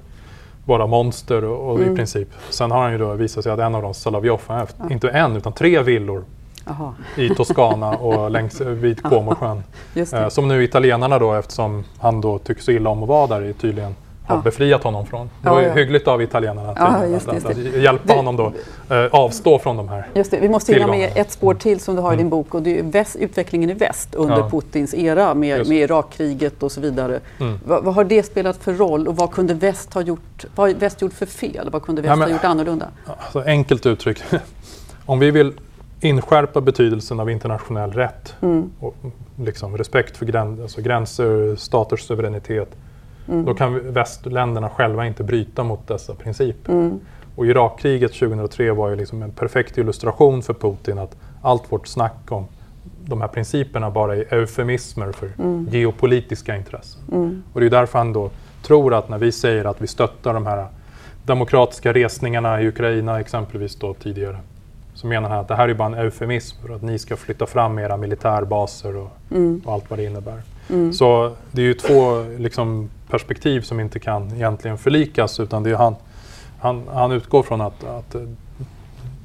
vara 0.66 0.88
monster 0.88 1.44
och, 1.44 1.72
och 1.72 1.80
mm. 1.80 1.94
i 1.94 1.96
princip. 1.96 2.28
Sen 2.50 2.72
har 2.72 2.84
han 2.84 2.92
ju 2.92 2.98
då 2.98 3.14
visat 3.14 3.44
sig 3.44 3.54
att 3.54 3.60
en 3.60 3.76
av 3.76 3.82
dem, 3.82 3.94
Salavjov, 3.94 4.42
har 4.48 4.56
haft, 4.56 4.76
ja. 4.80 4.90
inte 4.92 5.10
en 5.10 5.36
utan 5.36 5.54
tre 5.54 5.82
villor 5.82 6.24
Aha. 6.68 6.94
i 7.18 7.30
Toscana 7.30 7.92
och 7.92 8.32
längs 8.32 8.62
vid 8.62 9.04
Comosjön. 9.10 9.64
Eh, 9.96 10.30
som 10.30 10.48
nu 10.48 10.64
italienarna 10.64 11.20
då, 11.20 11.34
eftersom 11.34 11.84
han 12.00 12.22
då 12.22 12.40
tycker 12.40 12.62
så 12.62 12.72
illa 12.72 12.90
om 12.90 13.04
att 13.04 13.10
vara 13.10 13.40
där, 13.40 13.54
tydligen 13.54 13.96
har 14.28 14.36
ja. 14.36 14.42
befriat 14.42 14.84
honom 14.84 15.06
från. 15.06 15.30
Det 15.42 15.50
var 15.50 15.62
ju 15.62 15.68
ja, 15.68 15.74
hyggligt 15.74 16.08
av 16.08 16.22
italienarna 16.22 16.74
ja, 16.76 17.06
just, 17.06 17.28
att, 17.28 17.46
att, 17.46 17.58
hjälpa 17.58 18.14
honom 18.14 18.36
då 18.36 18.54
eh, 18.96 19.06
avstå 19.12 19.60
från 19.60 19.78
de 19.78 19.90
här 19.90 20.08
Just 20.14 20.32
det. 20.32 20.40
Vi 20.40 20.50
måste 20.50 20.74
hinna 20.74 20.88
med 20.88 21.12
ett 21.16 21.32
spår 21.32 21.54
till 21.54 21.80
som 21.80 21.96
du 21.96 22.02
har 22.02 22.10
mm. 22.10 22.20
i 22.20 22.24
din 22.24 22.28
mm. 22.28 22.30
bok 22.30 22.54
och 22.54 22.62
det 22.62 22.80
är 22.80 22.84
väst, 22.84 23.16
utvecklingen 23.16 23.70
i 23.70 23.74
väst 23.74 24.16
under 24.16 24.50
Putins 24.50 24.94
era 24.94 25.34
med, 25.34 25.68
med 25.68 25.78
Irakkriget 25.78 26.64
och 26.64 26.72
så 26.72 26.82
vidare. 26.82 27.20
Mm. 27.40 27.60
Va, 27.66 27.82
vad 27.84 27.94
har 27.94 28.04
det 28.04 28.24
spelat 28.24 28.58
för 28.58 28.74
roll 28.74 29.08
och 29.08 29.16
vad 29.16 29.32
kunde 29.32 29.54
väst 29.54 29.94
ha 29.94 30.02
gjort, 30.02 30.46
vad 30.56 30.70
har 30.70 30.80
väst 30.80 31.02
gjort 31.02 31.14
för 31.14 31.26
fel? 31.26 31.70
Vad 31.72 31.84
kunde 31.84 32.02
väst 32.02 32.10
men, 32.10 32.22
ha 32.22 32.30
gjort 32.30 32.44
annorlunda? 32.44 32.88
Alltså, 33.06 33.44
enkelt 33.46 33.86
uttryckt, 33.86 34.24
om 35.06 35.20
vi 35.20 35.32
vill 35.32 35.54
inskärpa 36.00 36.62
betydelsen 36.62 37.20
av 37.20 37.30
internationell 37.30 37.92
rätt 37.92 38.36
mm. 38.42 38.72
och 38.80 38.96
liksom 39.40 39.78
respekt 39.78 40.18
för 40.18 40.26
gräns, 40.26 40.62
alltså 40.62 40.82
gränser, 40.82 41.56
staters 41.56 42.02
suveränitet. 42.02 42.76
Mm. 43.28 43.46
Då 43.46 43.54
kan 43.54 43.94
västländerna 43.94 44.70
själva 44.70 45.08
inte 45.08 45.24
bryta 45.24 45.64
mot 45.64 45.88
dessa 45.88 46.16
principer. 46.16 46.74
Mm. 46.74 47.00
Och 47.36 47.46
Irakkriget 47.46 48.14
2003 48.14 48.72
var 48.72 48.90
ju 48.90 48.96
liksom 48.96 49.24
en 49.24 49.32
perfekt 49.32 49.78
illustration 49.78 50.44
för 50.44 50.54
Putin 50.54 50.98
att 51.00 51.18
allt 51.42 51.72
vårt 51.72 51.88
snack 51.88 52.32
om 52.32 52.48
de 53.06 53.22
här 53.22 53.28
principerna 53.28 53.92
bara 53.92 54.16
är 54.16 54.34
eufemismer 54.34 55.12
för 55.12 55.30
mm. 55.40 55.68
geopolitiska 55.72 56.56
intressen. 56.56 57.02
Mm. 57.12 57.44
Och 57.54 57.60
det 57.60 57.66
är 57.66 57.70
därför 57.70 57.98
han 57.98 58.14
då 58.14 58.30
tror 58.62 58.94
att 58.94 59.10
när 59.10 59.18
vi 59.18 59.32
säger 59.32 59.66
att 59.66 59.82
vi 59.82 59.88
stöttar 59.88 60.34
de 60.34 60.46
här 60.46 60.68
demokratiska 61.24 61.94
resningarna 61.94 62.62
i 62.62 62.68
Ukraina 62.68 63.20
exempelvis 63.20 63.76
då 63.76 63.94
tidigare 63.94 64.38
så 64.94 65.08
menar 65.08 65.30
han 65.30 65.40
att 65.40 65.48
det 65.48 65.56
här 65.56 65.70
är 65.70 65.74
bara 65.74 65.88
en 65.88 65.94
eufemism 65.94 66.62
för 66.62 66.76
att 66.76 66.82
ni 66.82 67.00
ska 67.00 67.16
flytta 67.16 67.46
fram 67.46 67.80
era 67.80 67.98
militärbaser 67.98 68.96
och, 68.96 69.10
mm. 69.32 69.62
och 69.66 69.74
allt 69.74 69.90
vad 69.90 70.00
det 70.00 70.06
innebär. 70.06 70.42
Mm. 70.70 70.94
Så 70.94 71.32
det 71.52 71.62
är 71.62 71.66
ju 71.66 71.74
två 71.74 72.24
liksom, 72.38 72.90
perspektiv 73.10 73.62
som 73.62 73.80
inte 73.80 74.00
kan 74.00 74.32
egentligen 74.36 74.78
förlikas 74.78 75.40
utan 75.40 75.64
det 75.64 75.70
är 75.70 75.76
han, 75.76 75.96
han, 76.60 76.84
han 76.94 77.12
utgår 77.12 77.44
från 77.44 77.62
att, 77.62 77.84
att 77.84 78.16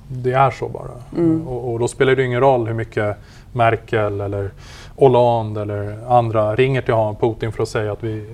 det 0.08 0.32
är 0.32 0.50
så 0.50 0.68
bara. 0.68 0.90
Mm. 1.16 1.48
Och, 1.48 1.72
och, 1.72 1.78
då 1.78 1.88
spelar 1.88 2.16
det 2.16 2.24
ingen 2.24 2.40
roll 2.40 2.66
hur 2.66 2.74
mycket 2.74 3.16
Merkel 3.52 4.20
eller 4.20 4.50
Hollande 4.96 5.62
eller 5.62 5.98
andra 6.08 6.56
ringer 6.56 6.82
till 6.82 6.94
Putin 7.20 7.52
för 7.52 7.62
att 7.62 7.68
säga 7.68 7.92
att 7.92 8.04
vi, 8.04 8.26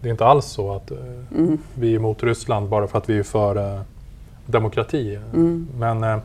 det 0.00 0.08
är 0.08 0.10
inte 0.10 0.26
alls 0.26 0.46
så 0.46 0.74
att 0.74 0.90
mm. 0.90 1.58
vi 1.74 1.92
är 1.92 1.96
emot 1.96 2.22
Ryssland 2.22 2.68
bara 2.68 2.86
för 2.86 2.98
att 2.98 3.08
vi 3.08 3.18
är 3.18 3.22
för 3.22 3.58
uh, 3.58 3.80
demokrati. 4.46 5.18
Mm. 5.34 5.68
Men 5.78 6.04
uh, 6.04 6.18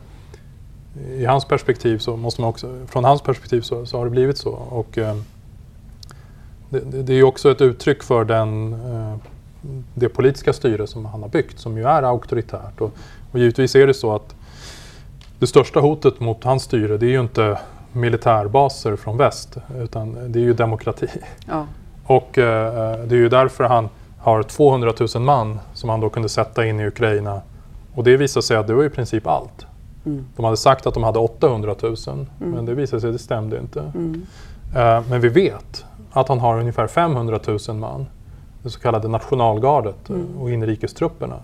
i 1.08 1.24
hans 1.24 1.44
perspektiv 1.44 1.98
så 1.98 2.16
måste 2.16 2.40
man 2.40 2.50
också, 2.50 2.86
från 2.86 3.04
hans 3.04 3.22
perspektiv 3.22 3.60
så, 3.60 3.86
så 3.86 3.98
har 3.98 4.04
det 4.04 4.10
blivit 4.10 4.38
så. 4.38 4.50
Och, 4.50 4.98
eh, 4.98 5.16
det, 6.70 7.02
det, 7.02 7.14
är 7.14 7.22
också 7.22 7.50
ett 7.50 7.60
uttryck 7.60 8.02
för 8.02 8.24
den, 8.24 8.72
eh, 8.72 9.16
det 9.94 10.08
politiska 10.08 10.52
styre 10.52 10.86
som 10.86 11.04
han 11.04 11.22
har 11.22 11.28
byggt 11.28 11.58
som 11.58 11.78
ju 11.78 11.84
är 11.84 12.02
auktoritärt. 12.02 12.80
Och, 12.80 12.92
och 13.32 13.38
givetvis 13.38 13.74
är 13.76 13.86
det 13.86 13.94
så 13.94 14.14
att 14.14 14.34
det 15.38 15.46
största 15.46 15.80
hotet 15.80 16.20
mot 16.20 16.44
hans 16.44 16.62
styre 16.62 16.96
det 16.96 17.06
är 17.06 17.10
ju 17.10 17.20
inte 17.20 17.58
militärbaser 17.92 18.96
från 18.96 19.16
väst 19.16 19.56
utan 19.78 20.32
det 20.32 20.38
är 20.38 20.42
ju 20.42 20.52
demokrati. 20.52 21.08
Ja. 21.48 21.66
Och 22.04 22.38
eh, 22.38 22.98
det 23.04 23.14
är 23.14 23.18
ju 23.18 23.28
därför 23.28 23.64
han 23.64 23.88
har 24.18 24.42
200 24.42 24.92
000 25.14 25.22
man 25.22 25.60
som 25.74 25.90
han 25.90 26.00
då 26.00 26.10
kunde 26.10 26.28
sätta 26.28 26.66
in 26.66 26.80
i 26.80 26.86
Ukraina. 26.86 27.40
Och 27.94 28.04
det 28.04 28.16
visade 28.16 28.42
sig 28.42 28.56
att 28.56 28.66
det 28.66 28.74
var 28.74 28.84
i 28.84 28.90
princip 28.90 29.26
allt. 29.26 29.66
Mm. 30.06 30.24
De 30.36 30.44
hade 30.44 30.56
sagt 30.56 30.86
att 30.86 30.94
de 30.94 31.02
hade 31.02 31.18
800 31.18 31.74
000 31.82 31.96
men 32.38 32.66
det 32.66 32.74
visade 32.74 33.00
sig 33.00 33.08
att 33.08 33.14
det 33.14 33.22
stämde 33.22 33.58
inte. 33.58 33.80
Eh, 34.76 35.02
men 35.10 35.20
vi 35.20 35.28
vet 35.28 35.84
att 36.12 36.28
han 36.28 36.38
har 36.40 36.58
ungefär 36.60 36.86
500 36.86 37.38
000 37.68 37.76
man, 37.76 38.06
det 38.62 38.70
så 38.70 38.80
kallade 38.80 39.08
nationalgardet 39.08 40.10
eh, 40.10 40.16
och 40.40 40.50
inrikestrupperna, 40.50 41.36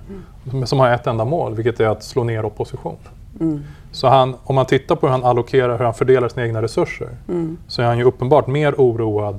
som- 0.50 0.66
som 0.66 0.78
har 0.78 0.90
ett 0.90 1.06
enda 1.06 1.24
mål, 1.24 1.54
vilket 1.54 1.80
är 1.80 1.88
att 1.88 2.02
slå 2.04 2.24
ner 2.24 2.44
opposition. 2.44 2.96
Mm. 3.40 3.62
Så 3.92 4.08
han, 4.08 4.36
om 4.44 4.54
man 4.54 4.66
tittar 4.66 4.96
på 4.96 5.06
hur 5.06 5.12
han 5.12 5.24
allokerar, 5.24 5.78
hur 5.78 5.84
han 5.84 5.94
fördelar 5.94 6.28
sina 6.28 6.46
egna 6.46 6.62
resurser, 6.62 7.08
Mm. 7.28 7.56
så 7.68 7.82
är 7.82 7.86
han 7.86 7.98
ju 7.98 8.04
uppenbart 8.04 8.46
mer 8.46 8.74
oroad 8.78 9.38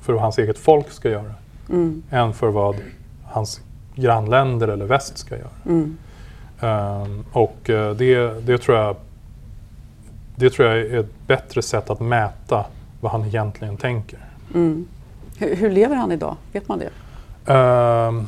för 0.00 0.12
vad 0.12 0.22
hans 0.22 0.38
eget 0.38 0.58
folk 0.58 0.90
ska 0.90 1.08
göra 1.10 1.34
Mm. 1.70 2.02
än 2.10 2.32
för 2.32 2.48
vad 2.48 2.76
hans 3.24 3.60
grannländer 3.94 4.68
eller 4.68 4.84
väst 4.84 5.18
ska 5.18 5.36
göra. 5.36 5.48
Mm. 5.66 5.96
Ehm, 6.60 7.24
och 7.32 7.70
eh, 7.70 7.94
det, 7.94 8.46
det, 8.46 8.58
tror 8.58 8.78
jag, 8.78 8.96
det 10.36 10.50
tror 10.50 10.68
jag 10.68 10.78
är 10.78 10.98
ett 11.00 11.26
bättre 11.26 11.62
sätt 11.62 11.90
att 11.90 12.00
mäta 12.00 12.64
vad 13.00 13.12
han 13.12 13.24
egentligen 13.24 13.76
tänker. 13.76 14.18
Mm. 14.54 14.86
Hur, 15.38 15.56
hur 15.56 15.70
lever 15.70 15.96
han 15.96 16.12
idag? 16.12 16.36
Vet 16.52 16.68
man 16.68 16.78
det? 16.78 16.90
Ehm, 17.52 18.26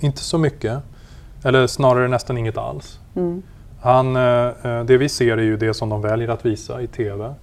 inte 0.00 0.20
så 0.20 0.38
mycket, 0.38 0.78
eller 1.44 1.66
snarare 1.66 2.08
nästan 2.08 2.38
inget 2.38 2.58
alls. 2.58 2.98
Mm. 3.16 3.42
Han, 3.80 4.16
eh, 4.16 4.84
det 4.84 4.96
vi 4.96 5.08
ser 5.08 5.38
är 5.38 5.42
ju 5.42 5.56
det 5.56 5.74
som 5.74 5.88
de 5.88 6.02
väljer 6.02 6.28
att 6.28 6.46
visa 6.46 6.82
i 6.82 6.86
TV. 6.86 7.34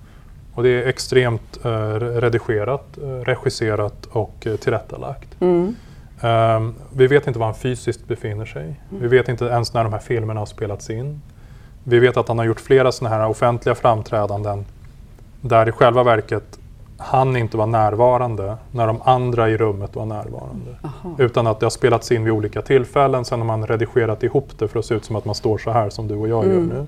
Och 0.53 0.63
det 0.63 0.70
är 0.70 0.88
extremt 0.88 1.66
eh, 1.66 1.70
redigerat, 1.99 2.97
regisserat 3.24 4.05
och 4.05 4.47
tillrättalagt. 4.59 5.41
Mm. 5.41 5.76
Ehm, 6.22 6.76
vi 6.93 7.07
vet 7.07 7.28
inte 7.28 7.39
var 7.39 7.45
han 7.45 7.55
fysiskt 7.55 8.07
befinner 8.07 8.45
sig. 8.45 8.80
Vi 8.89 9.07
vet 9.07 9.30
inte 9.30 9.45
ens 9.45 9.74
när 9.74 9.84
de 9.84 9.93
här 9.93 9.99
filmerna 9.99 10.41
har 10.41 10.45
spelats 10.45 10.89
in. 10.89 11.22
Vi 11.84 11.99
vet 11.99 12.18
att 12.18 12.28
han 12.28 12.38
har 12.38 12.45
gjort 12.45 12.59
flera 12.59 12.91
sådana 12.91 13.16
här 13.16 13.28
offentliga 13.28 13.76
framträdanden 13.76 14.66
där 15.41 15.70
i 15.70 15.72
själva 15.72 16.03
verket 16.03 16.59
han 16.98 17.38
inte 17.38 17.58
var 17.58 17.66
närvarande 17.68 18.58
när 18.72 18.88
de 18.88 19.02
andra 19.06 19.50
i 19.50 19.58
rummet 19.58 19.96
var 19.96 20.06
närvarande. 20.06 20.76
Aha. 20.84 21.16
Utan 21.18 21.48
att 21.48 21.60
det 21.60 21.66
har 21.66 21.72
spelats 21.72 22.12
in 22.12 22.24
vid 22.24 22.34
olika 22.34 22.62
tillfällen. 22.62 23.26
Sen 23.26 23.39
har 23.39 23.46
man 23.46 23.68
redigerat 23.68 24.24
ihop 24.24 24.50
det 24.60 24.68
för 24.68 24.80
att 24.80 24.86
se 24.86 24.96
ut 24.96 25.06
som 25.06 25.16
att 25.16 25.26
man 25.26 25.36
står 25.36 25.58
så 25.58 25.72
här 25.72 25.89
som 25.89 26.08
du 26.08 26.16
och 26.16 26.28
jag 26.28 26.43
Mm. 26.43 26.56
gör 26.56 26.62
nu. 26.76 26.86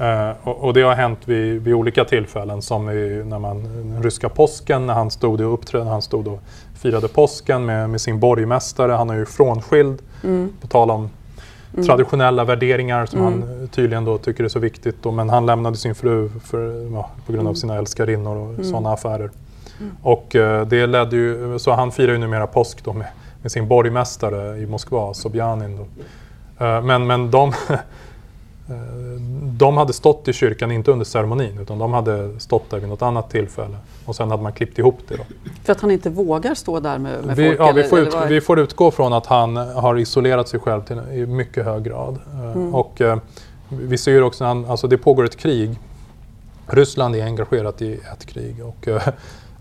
Eh, 0.00 0.32
och, 0.42 0.64
och 0.64 0.74
det 0.74 0.82
har 0.82 0.94
hänt 0.94 1.18
vid, 1.24 1.62
vid 1.62 1.74
olika 1.74 2.04
tillfällen 2.04 2.62
som 2.62 2.90
i, 2.90 3.22
när 3.26 3.38
man, 3.38 3.62
den 3.62 4.02
ryska 4.02 4.28
påsken, 4.28 4.86
när 4.86 4.94
han 4.94 5.10
stod 5.10 5.40
och 5.40 5.52
uppträdde, 5.54 5.90
han 5.90 6.02
stod 6.02 6.28
och 6.28 6.40
firade 6.74 7.08
påsken 7.08 7.66
med, 7.66 7.90
med 7.90 8.00
sin 8.00 8.20
borgmästare. 8.20 8.92
Han 8.92 9.10
är 9.10 9.14
ju 9.14 9.26
frånskild, 9.26 10.02
Mm. 10.24 10.52
på 10.60 10.66
tal 10.66 10.90
om 10.90 11.10
traditionella 11.86 12.44
värderingar 12.44 13.06
som 13.06 13.20
Mm. 13.20 13.32
han 13.42 13.62
eh, 13.62 13.68
tydligen 13.68 14.04
då 14.04 14.18
tycker 14.18 14.44
är 14.44 14.48
så 14.48 14.58
viktigt. 14.58 14.96
Då, 15.02 15.10
men 15.10 15.30
han 15.30 15.46
lämnade 15.46 15.76
sin 15.76 15.94
fru 15.94 16.28
för, 16.44 16.92
ja, 16.92 17.10
på 17.26 17.32
grund 17.32 17.46
av 17.48 17.52
Mm. 17.52 17.56
sina 17.56 17.76
älskarinnor 17.76 18.36
och 18.36 18.48
Mm. 18.48 18.64
sådana 18.64 18.92
affärer. 18.92 19.30
Och 20.02 20.36
eh, 20.36 20.66
det 20.66 20.86
ledde 20.86 21.16
ju, 21.16 21.58
så 21.58 21.72
han 21.72 21.92
firar 21.92 22.12
ju 22.12 22.18
numera 22.18 22.46
påsk 22.46 22.84
då 22.84 22.92
med, 22.92 23.06
med 23.42 23.52
sin 23.52 23.68
borgmästare 23.68 24.58
i 24.58 24.66
Moskva, 24.66 25.14
Sobjanin. 25.14 25.76
Då. 25.76 26.64
Eh, 26.64 26.82
men 26.82 27.06
men 27.06 27.30
de, 27.30 27.52
de 29.42 29.76
hade 29.76 29.92
stått 29.92 30.28
i 30.28 30.32
kyrkan, 30.32 30.72
inte 30.72 30.90
under 30.90 31.04
ceremonin, 31.04 31.58
utan 31.58 31.78
de 31.78 31.92
hade 31.92 32.40
stått 32.40 32.70
där 32.70 32.78
vid 32.78 32.88
något 32.88 33.02
annat 33.02 33.30
tillfälle. 33.30 33.76
Och 34.04 34.16
sen 34.16 34.30
hade 34.30 34.42
man 34.42 34.52
klippt 34.52 34.78
ihop 34.78 34.98
det. 35.08 35.16
Då. 35.16 35.22
För 35.64 35.72
att 35.72 35.80
han 35.80 35.90
inte 35.90 36.10
vågar 36.10 36.54
stå 36.54 36.80
där 36.80 36.98
med, 36.98 37.24
med 37.24 37.36
Vi, 37.36 37.46
folk? 37.48 37.60
ja, 37.60 37.72
vi, 37.72 37.80
eller- 37.80 37.88
får 37.90 37.98
ut, 38.00 38.14
vi 38.28 38.40
får 38.40 38.58
utgå 38.58 38.90
från 38.90 39.12
att 39.12 39.26
han 39.26 39.56
har 39.56 39.98
isolerat 39.98 40.48
sig 40.48 40.60
själv 40.60 40.82
till, 40.82 41.00
i 41.12 41.26
mycket 41.26 41.64
hög 41.64 41.82
grad. 41.84 42.18
Eh, 42.34 42.38
Mm. 42.52 42.74
Och, 42.74 43.00
eh, 43.00 43.18
vi 43.68 43.98
ser 43.98 44.22
också 44.22 44.44
att 44.44 44.48
han, 44.48 44.64
alltså 44.64 44.86
det 44.86 44.98
pågår 44.98 45.24
ett 45.24 45.36
krig. 45.36 45.78
Ryssland 46.66 47.16
är 47.16 47.24
engagerat 47.24 47.82
i 47.82 47.92
ett 48.12 48.26
krig 48.26 48.56
och 48.64 48.88
eh, 48.88 49.02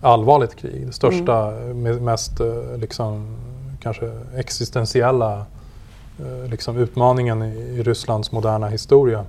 allvarligt 0.01 0.55
krig. 0.55 0.87
Det 0.87 0.93
största, 0.93 1.51
Mm. 1.51 2.05
mest 2.05 2.39
eh, 2.39 2.77
liksom, 2.77 3.37
kanske 3.81 4.11
existentiella 4.35 5.33
eh, 5.33 5.41
liksom 6.49 6.77
utmaningen 6.77 7.43
i, 7.43 7.83
Rysslands 7.83 8.31
moderna 8.31 8.67
historia. 8.67 9.25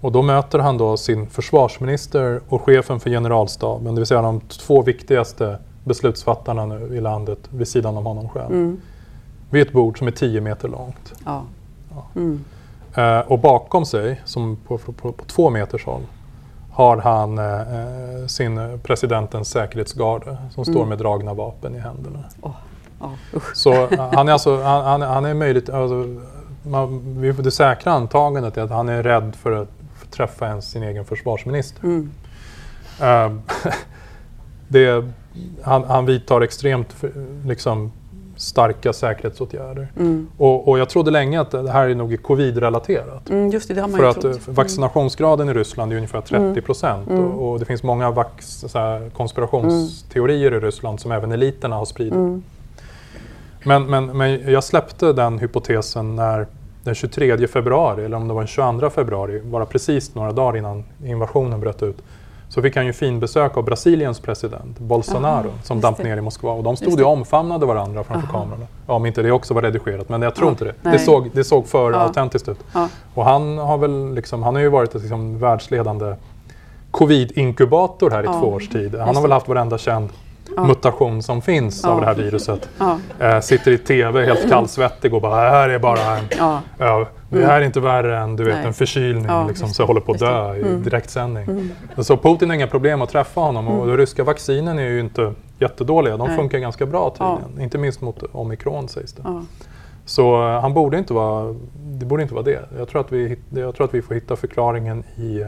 Och 0.00 0.12
då 0.12 0.22
möter 0.22 0.58
han 0.58 0.78
då 0.78 0.96
sin 0.96 1.26
försvarsminister 1.26 2.40
och 2.48 2.62
chefen 2.62 3.00
för 3.00 3.10
generalstaben, 3.10 3.94
det 3.94 4.00
vill 4.00 4.06
säga 4.06 4.22
de 4.22 4.40
två 4.40 4.82
viktigaste 4.82 5.58
beslutsfattarna 5.84 6.66
nu 6.66 6.96
i 6.96 7.00
landet 7.00 7.38
vid 7.50 7.68
sidan 7.68 7.96
om 7.96 8.06
honom 8.06 8.28
själv. 8.28 8.52
Mm. 8.52 8.80
Vid 9.50 9.62
ett 9.62 9.72
bord 9.72 9.98
som 9.98 10.06
är 10.06 10.10
10 10.10 10.40
meter 10.40 10.68
långt. 10.68 11.12
Ja. 11.24 11.42
Ja. 11.94 12.06
Mm. 12.20 12.44
Eh, 12.94 13.32
och 13.32 13.38
bakom 13.38 13.84
sig, 13.84 14.20
som 14.24 14.56
på, 14.66 14.78
på, 14.78 14.92
på, 14.92 15.12
på 15.12 15.24
två 15.24 15.50
meters 15.50 15.84
håll, 15.86 16.02
har 16.72 16.96
han 16.96 17.38
eh, 17.38 17.60
eh, 17.60 18.26
sin 18.26 18.58
eh, 18.58 18.76
presidentens 18.76 19.48
säkerhetsgarde 19.50 20.36
som 20.54 20.64
står 20.64 20.74
Mm. 20.76 20.88
med 20.88 20.98
dragna 20.98 21.34
vapen 21.34 21.74
i 21.74 21.78
händerna. 21.78 22.24
Ja. 23.00 23.10
Så 23.54 23.72
eh, 23.72 24.10
han 24.12 24.28
är 24.28 24.32
alltså, 24.32 24.62
han, 24.62 24.84
han, 24.84 25.02
han 25.02 25.24
är 25.24 25.34
möjligt, 25.34 25.70
alltså, 25.70 26.16
man, 26.62 27.00
vi 27.20 27.32
får 27.32 27.42
det 27.42 27.50
säkra 27.50 27.92
antagandet 27.92 28.56
är 28.56 28.62
att 28.62 28.70
han 28.70 28.88
är 28.88 29.02
rädd 29.02 29.36
för 29.42 29.52
att 29.52 29.68
träffa 30.10 30.46
ens 30.46 30.70
sin 30.70 30.82
egen 30.82 31.04
försvarsminister. 31.04 31.84
Mm. 31.84 32.10
Eh, 33.00 33.32
det, 34.68 35.04
han, 35.62 35.84
han 35.84 36.06
vidtar 36.06 36.40
extremt 36.40 36.92
för- 36.92 37.12
liksom, 37.46 37.92
starka 38.36 38.92
säkerhetsåtgärder. 38.92 39.88
Mm. 39.96 40.28
Och, 40.36 40.68
och 40.68 40.78
jag 40.78 40.88
trodde 40.88 41.10
länge 41.10 41.40
att 41.40 41.50
det 41.50 41.70
här 41.70 41.88
är 41.88 41.94
nog 41.94 42.22
covid-relaterat. 42.22 43.30
Mm, 43.30 43.50
just 43.50 43.68
det, 43.68 43.74
det 43.74 43.80
har 43.80 43.88
man 43.88 43.98
För 44.00 44.06
att 44.08 44.20
trott. 44.20 44.48
eh, 44.48 44.54
vaccinationsgraden 44.54 45.48
i 45.48 45.52
Ryssland 45.54 45.92
är 45.92 45.96
ungefär 45.96 46.20
30 46.20 46.60
procent 46.60 47.08
Mm. 47.10 47.24
och, 47.24 47.52
och 47.52 47.58
det 47.58 47.64
finns 47.64 47.82
många 47.82 48.10
vax, 48.10 48.64
konspirationsteorier 49.16 50.54
i 50.54 50.60
Ryssland 50.60 51.00
som 51.00 51.12
även 51.12 51.32
eliterna 51.32 51.76
har 51.76 51.84
spridit. 51.84 52.14
Men, 53.64 53.86
men, 53.86 54.06
men 54.06 54.52
jag 54.52 54.64
släppte 54.64 55.12
den 55.12 55.38
hypotesen 55.38 56.16
när 56.16 56.46
den 56.84 56.94
23 56.94 57.46
februari, 57.48 58.04
eller 58.04 58.16
om 58.16 58.28
det 58.28 58.34
var 58.34 58.40
den 58.40 58.48
22 58.48 58.90
februari, 58.90 59.40
bara 59.44 59.66
precis 59.66 60.14
några 60.14 60.32
dagar 60.32 60.58
innan 60.58 60.84
invasionen 61.04 61.60
bröt 61.60 61.82
ut, 61.82 61.96
så 62.48 62.62
fick 62.62 62.76
han 62.76 62.86
ju 62.86 62.92
fin 62.92 63.20
besök 63.20 63.56
av 63.56 63.64
Brasiliens 63.64 64.20
president 64.20 64.78
Bolsonaro 64.78 65.48
Aha, 65.48 65.58
som 65.62 65.80
damp 65.80 65.96
det. 65.96 66.02
ner 66.04 66.16
i 66.16 66.20
Moskva. 66.20 66.52
Och 66.52 66.62
de 66.62 66.76
stod 66.76 66.98
ju 66.98 67.04
omfamnade 67.04 67.66
varandra 67.66 68.04
framför 68.04 68.28
Aha. 68.28 68.38
kamerorna. 68.40 68.66
Ja, 68.86 68.94
om 68.94 69.06
inte 69.06 69.22
det 69.22 69.32
också 69.32 69.54
var 69.54 69.62
redigerat, 69.62 70.08
men 70.08 70.22
jag 70.22 70.34
tror 70.34 70.46
Ja, 70.46 70.50
inte 70.50 70.64
det. 70.64 70.74
nej. 70.82 70.92
Det 70.92 70.98
såg, 70.98 71.30
det 71.32 71.44
såg 71.44 71.66
för 71.66 71.92
Ja. 71.92 71.98
autentiskt 71.98 72.48
ut. 72.48 72.58
Ja. 72.74 72.88
Och 73.14 73.24
han 73.24 73.58
har 73.58 73.78
väl 73.78 74.14
liksom, 74.14 74.42
han 74.42 74.54
har 74.54 74.62
ju 74.62 74.68
varit 74.68 74.94
ett 74.94 75.00
liksom 75.02 75.38
världsledande 75.38 76.14
covid-inkubator 76.90 78.10
här 78.10 78.22
i 78.22 78.26
två 78.26 78.46
års 78.48 78.68
tid. 78.68 78.94
Han 78.94 79.14
har 79.16 79.22
väl 79.22 79.32
haft 79.32 79.48
varenda 79.48 79.78
känd 79.78 80.08
Ja. 80.60 80.66
mutation 80.68 81.22
som 81.22 81.42
finns 81.42 81.80
Ja. 81.84 81.90
av 81.90 82.00
det 82.00 82.06
här 82.06 82.14
viruset. 82.14 82.68
Ja. 82.78 82.98
Eh, 83.20 83.40
sitter 83.40 83.70
i 83.70 83.78
TV 83.78 84.26
helt 84.26 84.48
kallsvettig 84.50 85.14
och 85.14 85.22
bara 85.22 85.44
det 85.44 85.50
här 85.50 85.68
är 85.68 85.78
bara 85.78 86.16
en, 86.18 86.24
Ja. 86.38 86.60
det 87.28 87.46
här 87.46 87.60
är 87.60 87.64
inte 87.64 87.80
värre 87.80 88.18
än 88.18 88.36
du 88.36 88.44
vet, 88.44 88.54
Nej. 88.54 88.66
en 88.66 88.72
förkylning 88.74 89.26
liksom, 89.48 89.68
så 89.68 89.82
jag 89.82 89.86
håller 89.86 90.00
på 90.00 90.12
att 90.12 90.18
dö 90.18 90.54
i 90.56 90.60
Mm. 90.62 90.82
direktsändning. 90.82 91.70
Så 91.98 92.16
Putin 92.16 92.48
har 92.50 92.54
inga 92.56 92.66
problem 92.66 93.02
att 93.02 93.10
träffa 93.10 93.40
honom 93.40 93.68
och 93.68 93.86
de 93.86 93.96
ryska 93.96 94.24
vaccinen 94.24 94.78
är 94.78 94.82
ju 94.88 95.00
inte 95.00 95.32
jättedåliga. 95.58 96.16
De 96.16 96.26
Nej. 96.28 96.36
funkar 96.36 96.58
ganska 96.58 96.86
bra 96.86 97.10
tydligen. 97.18 97.60
Inte 97.64 97.78
minst 97.78 98.00
mot 98.00 98.22
omikron 98.32 98.88
sägs 98.88 99.12
det. 99.12 99.22
Så 100.04 100.48
eh, 100.48 100.60
han 100.60 100.74
borde 100.74 100.98
inte 100.98 101.12
vara, 101.14 101.54
det 101.82 102.06
borde 102.06 102.22
inte 102.22 102.34
vara 102.34 102.44
det. 102.44 102.60
Jag 102.78 102.88
tror, 102.88 103.00
att 103.00 103.12
vi, 103.12 103.36
jag 103.50 103.74
tror 103.74 103.84
att 103.86 103.94
vi 103.94 104.02
får 104.02 104.14
hitta 104.14 104.36
förklaringen 104.36 105.04
i 105.16 105.44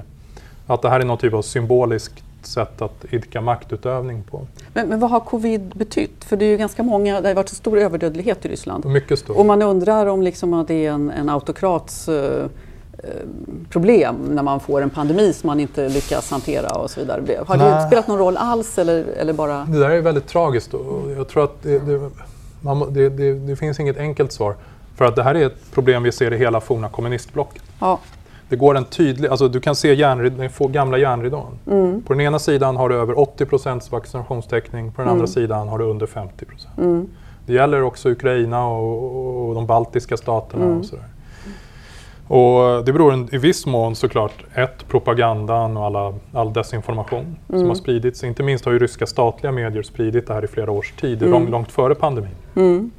att 0.66 0.82
det 0.82 0.88
här 0.90 1.00
är 1.00 1.04
någon 1.04 1.18
typ 1.18 1.34
av 1.34 1.42
symboliskt 1.42 2.24
sätt 2.47 2.82
att 2.82 3.05
idka 3.11 3.40
maktutövning 3.40 4.22
på. 4.22 4.47
Men, 4.74 4.88
men 4.88 5.01
vad 5.01 5.11
har 5.11 5.20
covid 5.20 5.72
betytt? 5.74 6.24
För 6.24 6.36
det 6.36 6.45
är 6.45 6.51
ju 6.51 6.57
ganska 6.57 6.82
många, 6.82 7.20
det 7.20 7.28
har 7.28 7.34
varit 7.34 7.49
så 7.49 7.55
stor 7.55 7.78
överdödlighet 7.78 8.45
i 8.45 8.49
Ryssland. 8.49 8.84
Mycket 8.84 9.18
stort. 9.18 9.36
Och 9.36 9.47
man 9.47 9.62
undrar 9.62 10.07
om 10.07 10.22
liksom 10.22 10.55
att 10.55 10.68
det 10.68 10.86
är 10.86 10.90
en, 10.90 11.11
en 11.11 11.28
autokrats 11.28 12.09
eh, 12.09 12.45
eh, 12.99 13.11
problem 13.70 14.16
när 14.30 14.43
man 14.43 14.61
får 14.61 14.82
en 14.82 14.90
pandemi 14.90 15.32
som 15.32 15.47
man 15.47 15.61
inte 15.61 15.88
lyckas 15.88 16.30
hantera 16.30 16.70
och 16.70 16.90
så 16.90 17.01
vidare. 17.01 17.22
Har 17.47 17.57
det 17.57 17.70
Nej. 17.70 17.86
spelat 17.86 18.09
någon 18.09 18.18
roll 18.18 18.36
alls 18.36 18.78
eller, 18.78 19.05
eller 19.05 19.32
bara... 19.32 19.64
Det 19.64 19.78
där 19.78 19.90
är 19.90 20.01
väldigt 20.01 20.26
tragiskt 20.26 20.74
och 20.74 21.11
jag 21.11 21.28
tror 21.28 21.45
att 21.45 21.62
det, 21.62 21.78
det, 21.78 22.11
man, 22.61 22.95
det, 22.95 23.09
det, 23.09 23.34
det 23.34 23.57
finns 23.57 23.80
inget 23.80 23.99
enkelt 23.99 24.32
svar. 24.32 24.55
För 24.97 25.05
att 25.05 25.16
det 25.16 25.22
här 25.22 25.34
är 25.34 25.47
ett 25.47 25.72
problem 25.72 26.03
vi 26.03 26.12
ser 26.12 26.32
i 26.32 26.38
hela 26.38 26.61
forna 26.61 26.88
kommunistblocket. 26.88 27.62
Ja. 27.78 27.99
Det 28.53 28.57
går 28.57 28.76
en 28.76 28.84
tydlig, 28.84 29.28
alltså 29.28 29.48
du 29.48 29.61
kan 29.61 29.74
se 29.74 29.94
järnrid, 29.94 30.32
den 30.32 30.72
gamla 30.72 30.98
järnridån. 30.98 31.59
Mm. 31.70 32.03
På 32.03 32.12
den 32.12 32.20
ena 32.20 32.38
sidan 32.38 32.76
har 32.76 32.88
du 32.88 32.94
över 32.94 33.14
80% 33.14 33.90
vaccinationstäckning, 33.92 34.92
på 34.92 35.00
den 35.03 35.09
Mm. 35.09 35.12
andra 35.14 35.26
sidan 35.26 35.68
har 35.68 35.78
du 35.78 35.84
under 35.84 36.07
50 36.07 36.46
Mm. 36.78 37.09
Det 37.46 37.53
gäller 37.53 37.82
också 37.82 38.11
Ukraina 38.11 38.66
och, 38.66 39.48
och, 39.48 39.55
de 39.55 39.66
baltiska 39.66 40.16
staterna 40.16 40.64
Mm. 40.64 40.78
och 40.78 40.84
sådär. 40.84 41.05
Och 42.28 42.84
det 42.84 42.92
beror 42.92 43.12
en, 43.12 43.34
i 43.34 43.38
viss 43.38 43.66
mån 43.66 43.94
såklart, 43.96 44.44
ett, 44.55 44.88
propagandan 44.88 45.76
och 45.76 45.84
alla, 45.84 46.14
all 46.32 46.53
desinformation 46.53 47.36
som 47.46 47.55
Mm. 47.57 47.68
har 47.68 47.74
spridits. 47.74 48.24
Inte 48.24 48.42
minst 48.42 48.64
har 48.64 48.72
ju 48.72 48.78
ryska 48.78 49.07
statliga 49.07 49.53
medier 49.53 49.82
spridit 49.82 50.26
det 50.26 50.34
här 50.34 50.44
i 50.44 50.48
flera 50.48 50.70
års 50.70 50.92
tid, 50.92 51.22
Mm. 51.22 51.32
långt, 51.32 51.50
långt 51.50 51.72
före 51.72 51.94
pandemin. 51.94 52.34
Mm. 52.57 52.90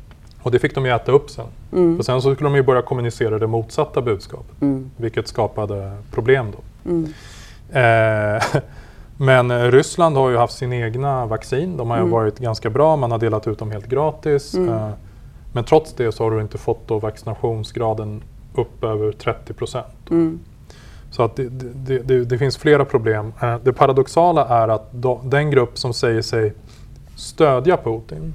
Och 0.43 0.51
det 0.51 0.59
fick 0.59 0.75
de 0.75 0.85
ju 0.85 0.91
äta 0.95 1.11
upp 1.11 1.29
sen. 1.29 1.45
Mm. 1.71 1.97
Och 1.99 2.05
sen 2.05 2.21
så 2.21 2.33
skulle 2.35 2.49
de 2.49 2.55
ju 2.55 2.63
börja 2.63 2.81
kommunicera 2.81 3.39
det 3.39 3.47
motsatta 3.47 4.01
budskapet, 4.01 4.61
Mm. 4.61 4.91
vilket 4.97 5.27
skapade 5.27 5.91
problem 6.11 6.47
då. 6.51 6.89
Mm. 6.89 7.13
Eh, 7.71 8.43
men 9.17 9.71
Ryssland 9.71 10.17
har 10.17 10.29
ju 10.29 10.37
haft 10.37 10.53
sin 10.57 10.73
egna 10.73 11.25
vaccin. 11.25 11.77
De 11.77 11.89
har 11.89 11.97
ju 11.97 12.01
Mm. 12.01 12.11
varit 12.11 12.39
ganska 12.39 12.69
bra, 12.69 12.95
man 12.95 13.11
har 13.11 13.17
delat 13.19 13.47
ut 13.47 13.59
dem 13.59 13.71
helt 13.71 13.87
gratis. 13.87 14.53
Mm. 14.53 14.69
Eh, 14.69 14.89
men 15.53 15.63
trots 15.63 15.93
det 15.93 16.11
så 16.11 16.23
har 16.23 16.31
du 16.31 16.41
inte 16.41 16.57
fått 16.57 16.87
då 16.87 16.99
vaccinationsgraden 16.99 18.23
upp 18.55 18.83
över 18.83 19.11
30 19.11 19.53
procent. 19.53 20.09
Mm. 20.11 20.39
Så 21.11 21.23
att 21.23 21.35
det, 21.35 21.49
det, 21.49 21.97
det, 21.99 22.23
det 22.25 22.37
finns 22.37 22.57
flera 22.57 22.85
problem. 22.85 23.33
Eh, 23.41 23.55
det 23.63 23.73
paradoxala 23.73 24.47
är 24.47 24.67
att 24.67 24.91
då, 24.91 25.21
den 25.23 25.51
grupp 25.51 25.77
som 25.77 25.93
säger 25.93 26.21
sig 26.21 26.53
stödja 27.15 27.77
Putin. 27.77 28.33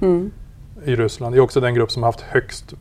I 0.85 0.97
Ryssland 0.97 1.35
är 1.35 1.41
också 1.41 1.61
den 1.61 1.75
grupp 1.75 1.91
som 1.91 2.03
har 2.03 2.09
haft 2.09 2.21
högst 2.21 2.75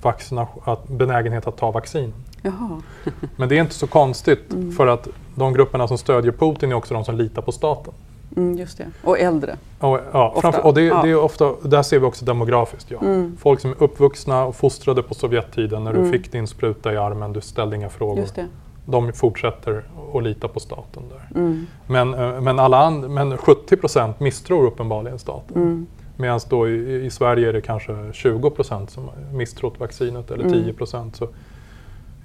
att, 0.63 0.87
benägenhet 0.87 1.47
att 1.47 1.57
ta 1.57 1.71
vaccin. 1.71 2.13
Jaha. 2.41 2.81
Men 3.35 3.49
det 3.49 3.57
är 3.57 3.61
inte 3.61 3.73
så 3.73 3.87
konstigt 3.87 4.53
Mm. 4.53 4.71
för 4.71 4.87
att 4.87 5.07
de 5.35 5.53
grupperna 5.53 5.87
som 5.87 5.97
stödjer 5.97 6.31
Putin 6.31 6.71
är 6.71 6.75
också 6.75 6.93
de 6.93 7.05
som 7.05 7.15
litar 7.17 7.41
på 7.41 7.51
staten. 7.51 7.93
Mm, 8.37 8.57
just 8.57 8.77
det. 8.77 8.85
Och 9.03 9.19
äldre. 9.19 9.57
Och, 9.79 9.99
ja, 10.11 10.37
framför, 10.41 10.65
och 10.65 10.73
det, 10.73 10.81
ja. 10.81 11.01
det 11.03 11.09
är 11.09 11.19
ofta, 11.19 11.53
där 11.63 11.83
ser 11.83 11.99
vi 11.99 12.05
också 12.05 12.25
demografiskt. 12.25 12.91
Ja. 12.91 12.99
Mm. 13.01 13.37
Folk 13.39 13.59
som 13.59 13.71
är 13.71 13.83
uppvuxna 13.83 14.45
och 14.45 14.55
fostrade 14.55 15.03
på 15.03 15.13
Sovjettiden. 15.13 15.83
När 15.83 15.93
du 15.93 15.99
Mm. 15.99 16.11
fick 16.11 16.31
din 16.31 16.47
spruta 16.47 16.93
i 16.93 16.97
armen, 16.97 17.33
du 17.33 17.41
ställde 17.41 17.75
inga 17.75 17.89
frågor. 17.89 18.19
Just 18.19 18.35
det. 18.35 18.45
De 18.85 19.13
fortsätter 19.13 19.83
att 20.13 20.23
lita 20.23 20.47
på 20.47 20.59
staten 20.59 21.03
där. 21.09 21.39
Mm. 21.39 21.65
Men, 21.87 22.13
eh, 22.13 22.41
men, 22.41 22.59
alla 22.59 22.77
and, 22.77 23.09
men 23.09 23.37
70 23.37 23.77
procent 23.77 24.19
misstror 24.19 24.65
uppenbarligen 24.65 25.19
staten. 25.19 25.87
Mm. 26.17 26.21
Medan 26.21 26.39
då 26.49 26.69
i, 26.69 27.05
i 27.05 27.09
Sverige 27.09 27.49
är 27.49 27.53
det 27.53 27.61
kanske 27.61 28.13
20 28.13 28.49
procent 28.49 28.89
som 28.89 29.03
har 29.03 29.15
misstrott 29.33 29.79
vaccinet 29.79 30.31
eller 30.31 30.45
Mm. 30.45 30.63
10 30.63 30.73
procent. 30.73 31.15
Så 31.15 31.27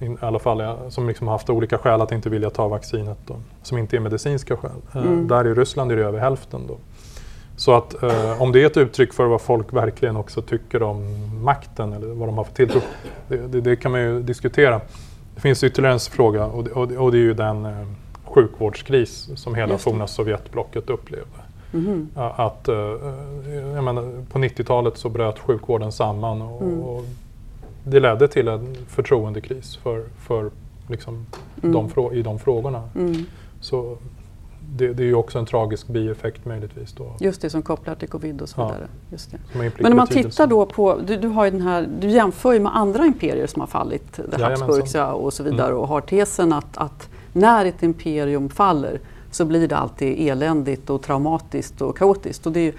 I 0.00 0.16
alla 0.20 0.38
fall 0.38 0.90
som 0.90 1.08
liksom 1.08 1.28
haft 1.28 1.50
olika 1.50 1.78
skäl 1.78 2.00
att 2.00 2.12
inte 2.12 2.30
vilja 2.30 2.50
ta 2.50 2.68
vaccinet. 2.68 3.18
Då, 3.26 3.36
som 3.62 3.78
inte 3.78 3.96
är 3.96 4.00
medicinska 4.00 4.56
skäl. 4.56 4.70
Eh, 4.94 5.02
Mm. 5.02 5.28
Där 5.28 5.46
i 5.46 5.54
Ryssland 5.54 5.92
är 5.92 5.96
det 5.96 6.04
över 6.04 6.18
hälften. 6.18 6.66
Då. 6.66 6.76
Så 7.56 7.74
att 7.74 8.02
eh, 8.02 8.42
om 8.42 8.52
det 8.52 8.62
är 8.62 8.66
ett 8.66 8.76
uttryck 8.76 9.12
för 9.12 9.26
vad 9.26 9.40
folk 9.40 9.72
verkligen 9.72 10.16
också 10.16 10.42
tycker 10.42 10.82
om 10.82 11.04
makten 11.44 11.92
eller 11.92 12.06
vad 12.06 12.28
de 12.28 12.36
har 12.38 12.44
för 12.44 12.54
tilltro. 12.54 12.80
Det, 13.28 13.36
det, 13.36 13.60
det 13.60 13.76
kan 13.76 13.90
man 13.92 14.00
ju 14.00 14.22
diskutera. 14.22 14.80
Det 15.34 15.40
finns 15.40 15.64
ytterligare 15.64 15.94
en 15.94 16.00
fråga 16.00 16.44
och 16.46 16.64
det, 16.64 16.70
och 16.70 16.88
det, 16.88 16.98
och 16.98 17.12
är 17.14 17.16
ju 17.16 17.34
den 17.34 17.64
eh, 17.64 17.86
sjukvårdskris 18.24 19.28
som 19.34 19.54
hela 19.54 19.78
forna 19.78 20.06
Sovjetblocket 20.06 20.90
upplevde. 20.90 21.41
Ja, 22.14 22.30
Att, 22.36 22.68
eh, 22.68 22.74
jag 23.74 23.84
menar, 23.84 24.24
på 24.32 24.38
90-talet 24.38 24.96
så 24.98 25.08
bröt 25.08 25.38
sjukvården 25.38 25.92
samman 25.92 26.42
och, 26.42 26.62
Mm. 26.62 26.80
och 26.80 27.04
det 27.84 28.00
ledde 28.00 28.28
till 28.28 28.48
en 28.48 28.74
förtroendekris 28.88 29.76
för, 29.76 30.04
för 30.18 30.50
liksom 30.88 31.26
Mm. 31.62 31.88
de 31.96 32.12
i 32.14 32.22
de 32.22 32.38
frågorna. 32.38 32.82
Mm. 32.94 33.14
Så 33.60 33.96
det, 34.76 34.92
det 34.92 35.02
är 35.02 35.06
ju 35.06 35.14
också 35.14 35.38
en 35.38 35.46
tragisk 35.46 35.86
bieffekt 35.88 36.44
möjligtvis. 36.44 36.92
Då, 36.92 37.12
Just 37.20 37.42
det, 37.42 37.50
som 37.50 37.62
kopplar 37.62 37.94
till 37.94 38.08
covid 38.08 38.42
och 38.42 38.48
så 38.48 38.60
Ja. 38.60 38.66
vidare. 38.66 38.86
Just 39.10 39.30
det. 39.30 39.38
Men 39.82 39.92
om 39.92 39.96
man 39.96 40.06
tittar 40.06 40.46
då 40.46 40.66
på, 40.66 40.98
du, 41.06 41.16
du, 41.16 41.28
har 41.28 41.50
den 41.50 41.60
här, 41.60 41.88
du 42.00 42.08
jämför 42.10 42.52
ju 42.52 42.60
med 42.60 42.76
andra 42.76 43.06
imperier 43.06 43.46
som 43.46 43.60
har 43.60 43.66
fallit, 43.66 44.12
det 44.12 44.22
Jajamensan. 44.38 44.66
Habsburgs 44.68 44.94
ja, 44.94 45.12
och 45.12 45.32
så 45.32 45.42
vidare 45.42 45.68
Mm. 45.68 45.78
och 45.80 45.88
har 45.88 46.00
tesen 46.00 46.52
att, 46.52 46.78
att 46.78 47.08
när 47.32 47.64
ett 47.64 47.82
imperium 47.82 48.48
faller 48.48 49.00
så 49.32 49.44
blir 49.44 49.68
det 49.68 49.76
alltid 49.76 50.28
eländigt 50.28 50.90
och 50.90 51.02
traumatiskt 51.02 51.82
och 51.82 51.96
kaotiskt. 51.98 52.46
Och 52.46 52.52
det 52.52 52.60
är 52.60 52.72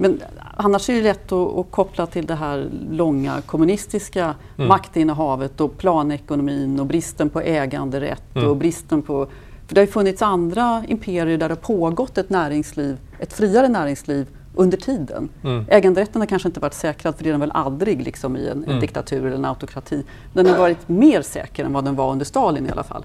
men 0.00 0.20
annars 0.56 0.90
är 0.90 0.94
det 0.94 1.02
lätt 1.02 1.32
att, 1.32 1.56
att 1.58 1.70
koppla 1.70 2.06
till 2.06 2.26
det 2.26 2.34
här 2.34 2.68
långa 2.90 3.40
kommunistiska 3.46 4.34
Mm. 4.56 4.68
maktinnehavet 4.68 5.60
och 5.60 5.78
planekonomin 5.78 6.80
och 6.80 6.86
bristen 6.86 7.28
på 7.30 7.40
äganderätt 7.40 8.36
Mm. 8.36 8.48
och 8.50 8.56
bristen 8.56 9.02
på 9.02 9.26
för 9.66 9.74
det 9.74 9.80
har 9.80 9.86
ju 9.86 9.92
funnits 9.92 10.22
andra 10.22 10.84
imperier 10.88 11.38
där 11.38 11.48
det 11.48 11.54
har 11.54 11.56
pågått 11.56 12.18
ett 12.18 12.30
näringsliv, 12.30 12.96
ett 13.18 13.32
friare 13.32 13.68
näringsliv 13.68 14.26
under 14.54 14.76
tiden. 14.78 15.28
Mm. 15.44 15.64
Äganderätten 15.68 16.22
har 16.22 16.26
kanske 16.26 16.48
inte 16.48 16.60
varit 16.60 16.74
säkrad 16.74 17.14
för 17.16 17.24
det 17.24 17.30
är 17.30 17.32
den 17.32 17.40
väl 17.40 17.50
aldrig 17.54 18.02
liksom, 18.02 18.36
i 18.36 18.48
en, 18.48 18.58
en 18.58 18.64
Mm. 18.64 18.80
diktatur 18.80 19.26
eller 19.26 19.36
en 19.36 19.44
autokrati. 19.44 20.04
Den 20.32 20.46
har 20.46 20.58
varit 20.58 20.88
mer 20.88 21.22
säker 21.22 21.64
än 21.64 21.72
vad 21.72 21.84
den 21.84 21.96
var 21.96 22.12
under 22.12 22.24
Stalin 22.24 22.66
i 22.66 22.70
alla 22.70 22.82
fall. 22.82 23.04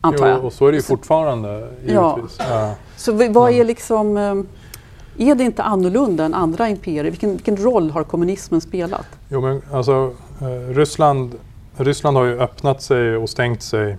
Antar 0.00 0.26
Jo, 0.26 0.32
jag. 0.34 0.44
och 0.44 0.52
så 0.52 0.66
är 0.66 0.72
det 0.72 0.76
ju 0.76 0.82
fortfarande 0.82 1.68
givetvis. 1.86 2.36
Ja. 2.38 2.74
Så 2.96 3.12
vad 3.28 3.52
är 3.52 3.64
liksom... 3.64 4.16
eh, 4.16 4.34
Är 5.30 5.34
det 5.34 5.44
inte 5.44 5.62
annorlunda 5.62 6.24
än 6.24 6.34
andra 6.34 6.68
imperier? 6.68 7.04
Vilken, 7.04 7.30
vilken 7.30 7.56
roll 7.56 7.90
har 7.90 8.04
kommunismen 8.04 8.60
spelat? 8.60 9.06
Jo, 9.28 9.40
men 9.40 9.62
alltså, 9.72 10.12
eh, 10.40 10.74
Ryssland, 10.74 11.34
Ryssland 11.76 12.16
har 12.16 12.24
ju 12.24 12.40
öppnat 12.40 12.82
sig 12.82 13.16
och 13.16 13.28
stängt 13.30 13.62
sig 13.62 13.96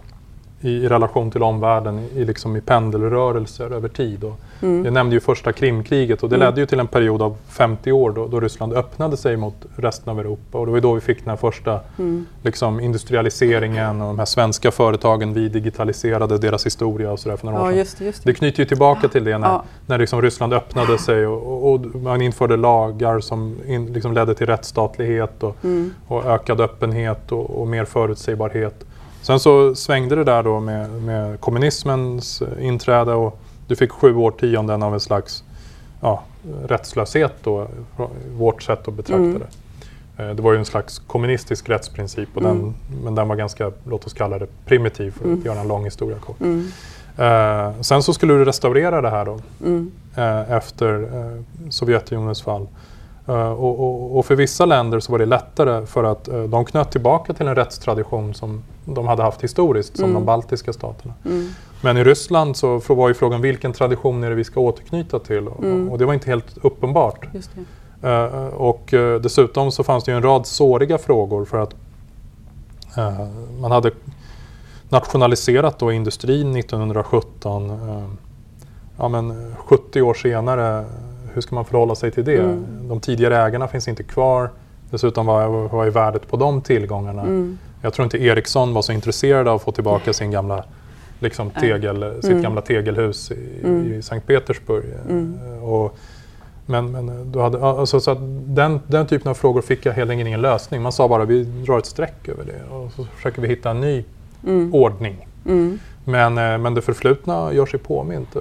i, 0.62 0.70
i 0.70 0.88
relation 0.90 1.32
till 1.32 1.44
omvärlden 1.44 2.00
i, 2.00 2.20
i, 2.20 2.26
liksom 2.26 2.56
i 2.56 2.62
pendelrörelser 2.62 3.72
över 3.72 3.90
tid. 3.90 4.24
Och 4.24 4.40
Mm. 4.62 4.86
Jag 4.86 4.94
nämnde 4.94 5.16
ju 5.16 5.20
första 5.20 5.52
Krimkriget 5.54 6.24
och 6.24 6.30
det 6.30 6.36
Mm. 6.36 6.48
ledde 6.48 6.62
ju 6.62 6.66
till 6.68 6.80
en 6.80 6.88
period 6.88 7.22
av 7.22 7.38
50 7.48 7.92
år 7.92 8.12
då, 8.12 8.28
då 8.28 8.40
Ryssland 8.40 8.74
öppnade 8.74 9.18
sig 9.18 9.38
mot 9.38 9.56
resten 9.76 10.10
av 10.10 10.20
Europa. 10.20 10.58
Och 10.58 10.66
det 10.66 10.72
var 10.72 10.80
då 10.80 10.94
vi 10.94 11.02
fick 11.02 11.20
den 11.20 11.30
här 11.30 11.36
första 11.38 11.80
Mm. 12.00 12.26
liksom, 12.44 12.80
industrialiseringen 12.80 14.02
och 14.02 14.08
de 14.08 14.20
här 14.20 14.26
svenska 14.26 14.72
företagen, 14.72 15.34
vi 15.34 15.50
digitaliserade 15.50 16.38
deras 16.38 16.66
historia 16.66 17.12
och 17.12 17.20
sådär 17.20 17.38
för 17.38 17.46
några 17.46 17.62
år 17.62 17.68
sedan. 17.68 17.78
just 17.78 17.98
det. 18.00 18.06
Just 18.06 18.24
Det 18.24 18.32
det. 18.32 18.34
knyter 18.38 18.60
ju 18.60 18.66
tillbaka 18.66 19.08
till 19.08 19.24
det 19.24 19.38
när, 19.38 19.48
Ja. 19.48 19.64
när 19.86 19.98
liksom 19.98 20.22
Ryssland 20.22 20.54
öppnade 20.54 20.98
sig 20.98 21.28
och, 21.28 21.74
och, 21.74 21.80
man 21.96 22.22
införde 22.22 22.58
lagar 22.58 23.20
som 23.20 23.56
in, 23.68 23.94
liksom 23.94 24.14
ledde 24.14 24.36
till 24.36 24.48
rättsstatlighet 24.48 25.44
och, 25.44 25.56
Mm. 25.64 25.94
och 26.08 26.26
ökad 26.26 26.62
öppenhet 26.62 27.32
och, 27.32 27.62
och 27.62 27.68
mer 27.68 27.86
förutsägbarhet. 27.86 28.86
Sen 29.22 29.40
så 29.40 29.76
svängde 29.76 30.16
det 30.16 30.24
där 30.24 30.44
då 30.44 30.60
med, 30.60 30.90
med 30.90 31.40
kommunismens 31.40 32.44
inträde 32.60 33.14
och 33.14 33.40
du 33.68 33.76
fick 33.76 33.92
sju 33.92 34.16
årtionden 34.16 34.84
av 34.84 34.94
en 34.94 35.00
slags 35.00 35.44
ja, 36.02 36.24
rättslöshet 36.68 37.34
då, 37.44 37.68
vårt 38.38 38.64
sätt 38.64 38.88
att 38.88 38.94
betrakta 38.94 39.24
Mm. 39.24 39.40
det. 39.40 40.24
Eh, 40.24 40.36
Det 40.36 40.42
var 40.42 40.52
ju 40.54 40.60
en 40.60 40.66
slags 40.66 41.00
kommunistisk 41.00 41.70
rättsprincip 41.70 42.30
och 42.36 42.42
Mm. 42.42 42.58
den, 42.58 42.74
men 43.04 43.16
den 43.16 43.28
var 43.28 43.36
ganska, 43.36 43.72
låt 43.84 44.06
oss 44.06 44.14
kalla 44.14 44.40
det 44.40 44.48
primitiv 44.66 45.12
för 45.12 45.20
att 45.20 45.26
Mm. 45.26 45.42
göra 45.46 45.60
en 45.60 45.68
lång 45.68 45.84
historia 45.86 46.18
kort. 46.20 46.42
Mm. 46.42 46.68
Eh, 47.18 47.82
sen 47.82 48.04
så 48.04 48.14
skulle 48.14 48.34
du 48.34 48.46
restaurera 48.46 49.02
det 49.02 49.10
här 49.10 49.26
då 49.26 49.40
Mm. 49.66 49.92
eh, 50.16 50.52
efter 50.52 51.02
eh, 51.04 51.42
Sovjetunionens 51.70 52.42
fall. 52.42 52.68
Eh, 53.28 53.52
och, 53.52 53.80
och, 53.80 54.18
och 54.18 54.26
för 54.26 54.36
vissa 54.36 54.66
länder 54.66 55.00
så 55.00 55.12
var 55.12 55.20
det 55.20 55.26
lättare 55.26 55.86
för 55.86 56.04
att 56.04 56.28
eh, 56.28 56.44
de 56.44 56.66
knöt 56.66 56.92
tillbaka 56.92 57.34
till 57.34 57.48
en 57.48 57.56
rättstradition 57.56 58.34
som 58.34 58.64
de 58.86 59.08
hade 59.08 59.24
haft 59.24 59.44
historiskt, 59.44 59.96
som 59.96 60.04
Mm. 60.06 60.14
de 60.14 60.26
baltiska 60.26 60.74
staterna. 60.74 61.14
Mm. 61.26 61.48
Men 61.84 61.98
i 61.98 62.04
Ryssland 62.04 62.58
så 62.58 62.80
var 62.88 63.08
ju 63.08 63.14
frågan 63.14 63.42
vilken 63.42 63.74
tradition 63.74 64.24
är 64.24 64.30
det 64.30 64.36
vi 64.36 64.44
ska 64.44 64.60
återknyta 64.60 65.20
till? 65.20 65.48
Mm. 65.60 65.90
och 65.90 65.98
det 65.98 66.06
var 66.06 66.14
inte 66.14 66.30
helt 66.30 66.58
uppenbart. 66.62 67.28
Eh, 68.04 68.48
och 68.48 68.94
dessutom 69.22 69.72
så 69.72 69.84
fanns 69.84 70.04
det 70.04 70.12
ju 70.12 70.18
en 70.18 70.24
rad 70.24 70.46
såriga 70.48 70.98
frågor 70.98 71.46
för 71.46 71.58
att 71.58 71.76
man 73.62 73.72
hade 73.72 73.92
nationaliserat 74.90 75.80
då 75.80 75.92
industrin 75.92 76.56
1917. 76.56 77.70
eh, 77.70 78.04
ja, 78.98 79.08
men 79.08 79.56
70 79.58 80.02
år 80.02 80.14
senare, 80.14 80.86
hur 81.34 81.42
ska 81.42 81.56
man 81.56 81.66
förhålla 81.66 81.96
sig 81.96 82.12
till 82.12 82.26
det? 82.26 82.38
Mm. 82.38 82.88
De 82.88 83.00
tidigare 83.00 83.38
ägarna 83.38 83.68
finns 83.68 83.88
inte 83.88 84.04
kvar. 84.04 84.50
Dessutom 84.90 85.26
var, 85.26 85.48
var 85.48 85.84
ju 85.84 85.90
värdet 85.90 86.28
på 86.28 86.38
de 86.38 86.62
tillgångarna. 86.62 87.22
Mm. 87.22 87.58
Jag 87.82 87.94
tror 87.94 88.04
inte 88.04 88.18
Ericsson 88.24 88.74
var 88.74 88.82
så 88.82 88.92
intresserad 88.92 89.48
av 89.48 89.56
att 89.56 89.62
få 89.62 89.72
tillbaka 89.72 90.14
sin 90.14 90.32
gamla, 90.32 90.64
liksom, 91.20 91.50
tegel, 91.50 92.14
sitt 92.16 92.32
Mm. 92.32 92.42
gamla 92.44 92.62
tegelhus 92.62 93.32
i, 93.32 93.60
Mm. 93.64 93.94
i 93.94 94.02
Sankt 94.02 94.28
Petersburg. 94.28 94.84
Mm. 95.10 95.40
Och, 95.64 95.98
men 96.66 96.92
men 96.92 97.32
du 97.32 97.40
hade, 97.40 97.66
alltså, 97.66 98.00
så 98.00 98.14
den, 98.46 98.80
den 98.88 99.08
typen 99.08 99.30
av 99.30 99.34
frågor 99.34 99.62
fick 99.62 99.86
jag 99.86 99.94
helt 99.94 100.12
enkelt 100.12 100.28
ingen 100.28 100.42
lösning. 100.42 100.82
Man 100.82 100.92
sa 100.92 101.08
bara 101.08 101.26
vi 101.26 101.44
drar 101.44 101.78
ett 101.78 101.86
streck 101.86 102.28
över 102.30 102.44
det 102.46 102.76
och 102.76 102.92
så 102.92 103.04
försöker 103.06 103.42
vi 103.42 103.48
hitta 103.48 103.70
en 103.70 103.82
ny 103.82 104.04
Mm. 104.48 104.74
ordning. 104.74 105.28
Mm. 105.46 105.80
Men, 106.06 106.38
eh, 106.38 106.58
men 106.58 106.74
det 106.74 106.82
förflutna 106.82 107.54
gör 107.54 107.66
sig 107.66 107.80
påmint 107.80 108.36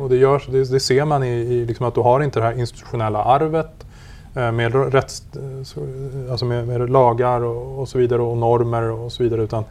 och, 0.00 0.08
det, 0.08 0.16
görs, 0.16 0.46
det, 0.46 0.70
det 0.70 0.80
ser 0.80 1.04
man 1.04 1.22
i, 1.22 1.28
i 1.28 1.64
liksom 1.64 1.86
att 1.86 1.94
du 1.94 2.00
har 2.00 2.20
inte 2.20 2.40
det 2.40 2.46
här 2.46 2.58
institutionella 2.58 3.24
arvet 3.24 3.86
eh, 4.34 4.52
med, 4.52 4.92
rätts, 4.92 5.22
eh, 5.36 6.30
alltså 6.30 6.44
med, 6.44 6.68
med 6.68 6.90
lagar 6.90 7.40
och, 7.40 7.80
och 7.80 7.88
så 7.88 7.98
vidare 7.98 8.22
och 8.22 8.36
normer 8.36 8.90
och 8.90 9.12
så 9.12 9.22
vidare. 9.22 9.42
Utan 9.42 9.64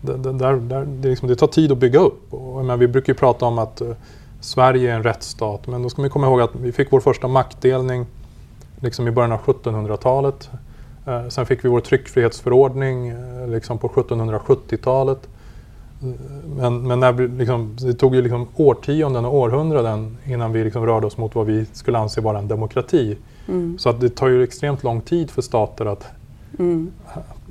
det, 0.00 0.16
det, 0.16 0.32
där, 0.32 0.52
där, 0.52 0.84
det, 0.84 1.08
liksom, 1.08 1.28
det 1.28 1.36
tar 1.36 1.46
tid 1.46 1.72
att 1.72 1.78
bygga 1.78 1.98
upp. 1.98 2.34
Och, 2.34 2.64
men 2.64 2.78
vi 2.78 2.88
brukar 2.88 3.12
ju 3.12 3.18
prata 3.18 3.46
om 3.46 3.58
att 3.58 3.82
Sverige 4.40 4.92
är 4.92 4.96
en 4.96 5.02
rättsstat 5.02 5.66
men 5.66 5.82
då 5.82 5.90
ska 5.90 6.02
man 6.02 6.10
komma 6.10 6.26
ihåg 6.26 6.40
att 6.40 6.54
vi 6.54 6.72
fick 6.72 6.92
vår 6.92 7.00
första 7.00 7.28
maktdelning 7.28 8.06
liksom 8.80 9.08
i 9.08 9.10
början 9.10 9.32
av 9.32 9.40
1700-talet. 9.40 10.50
Sen 11.28 11.46
fick 11.46 11.64
vi 11.64 11.68
vår 11.68 11.80
tryckfrihetsförordning 11.80 13.14
liksom 13.48 13.78
på 13.78 13.88
1770-talet. 13.88 15.28
Men, 16.56 16.88
men 16.88 17.00
när 17.00 17.12
vi, 17.12 17.28
liksom, 17.28 17.76
det 17.80 17.94
tog 17.94 18.14
ju 18.14 18.22
liksom 18.22 18.46
årtionden 18.56 19.24
och 19.24 19.34
århundraden 19.34 20.18
innan 20.26 20.52
vi 20.52 20.64
liksom 20.64 20.86
rörde 20.86 21.06
oss 21.06 21.16
mot 21.16 21.34
vad 21.34 21.46
vi 21.46 21.66
skulle 21.72 21.98
anse 21.98 22.20
vara 22.20 22.38
en 22.38 22.48
demokrati. 22.48 23.16
Mm. 23.48 23.78
Så 23.78 23.88
att 23.88 24.00
det 24.00 24.16
tar 24.16 24.28
ju 24.28 24.42
extremt 24.42 24.82
lång 24.82 25.00
tid 25.00 25.30
för 25.30 25.42
stater 25.42 25.86
att, 25.86 26.06
Mm. 26.58 26.90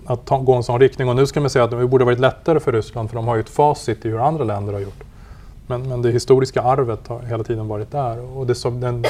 att 0.05 0.25
ta, 0.25 0.37
gå 0.37 0.53
en 0.53 0.63
sån 0.63 0.79
riktning. 0.79 1.09
Och 1.09 1.15
nu 1.15 1.25
ska 1.25 1.39
man 1.39 1.49
säga 1.49 1.65
att 1.65 1.71
det 1.71 1.87
borde 1.87 2.05
varit 2.05 2.19
lättare 2.19 2.59
för 2.59 2.71
Ryssland 2.71 3.09
för 3.09 3.15
de 3.15 3.27
har 3.27 3.35
ju 3.35 3.41
ett 3.41 3.49
facit 3.49 4.05
i 4.05 4.09
hur 4.09 4.19
andra 4.27 4.43
länder 4.43 4.73
har 4.73 4.79
gjort. 4.79 5.03
Men, 5.67 5.89
men 5.89 6.01
det 6.01 6.11
historiska 6.11 6.61
arvet 6.61 7.07
har 7.07 7.19
hela 7.19 7.43
tiden 7.43 7.67
varit 7.67 7.91
där. 7.91 8.37
Och 8.37 8.47
det 8.47 8.55
som, 8.55 8.79
den, 8.79 9.05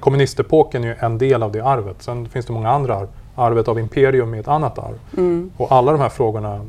kommunistepoken 0.00 0.84
är 0.84 0.88
ju 0.88 0.94
en 0.98 1.18
del 1.18 1.42
av 1.42 1.52
det 1.52 1.60
arvet. 1.60 2.02
Sen 2.02 2.28
finns 2.28 2.46
det 2.46 2.52
många 2.52 2.70
andra 2.70 2.96
arv. 2.96 3.08
Arvet 3.34 3.68
av 3.68 3.78
imperium 3.78 4.34
är 4.34 4.40
ett 4.40 4.48
annat 4.48 4.78
arv. 4.78 4.98
Mm. 5.16 5.50
Och 5.56 5.72
alla 5.72 5.92
de 5.92 6.00
här 6.00 6.08
frågorna 6.08 6.60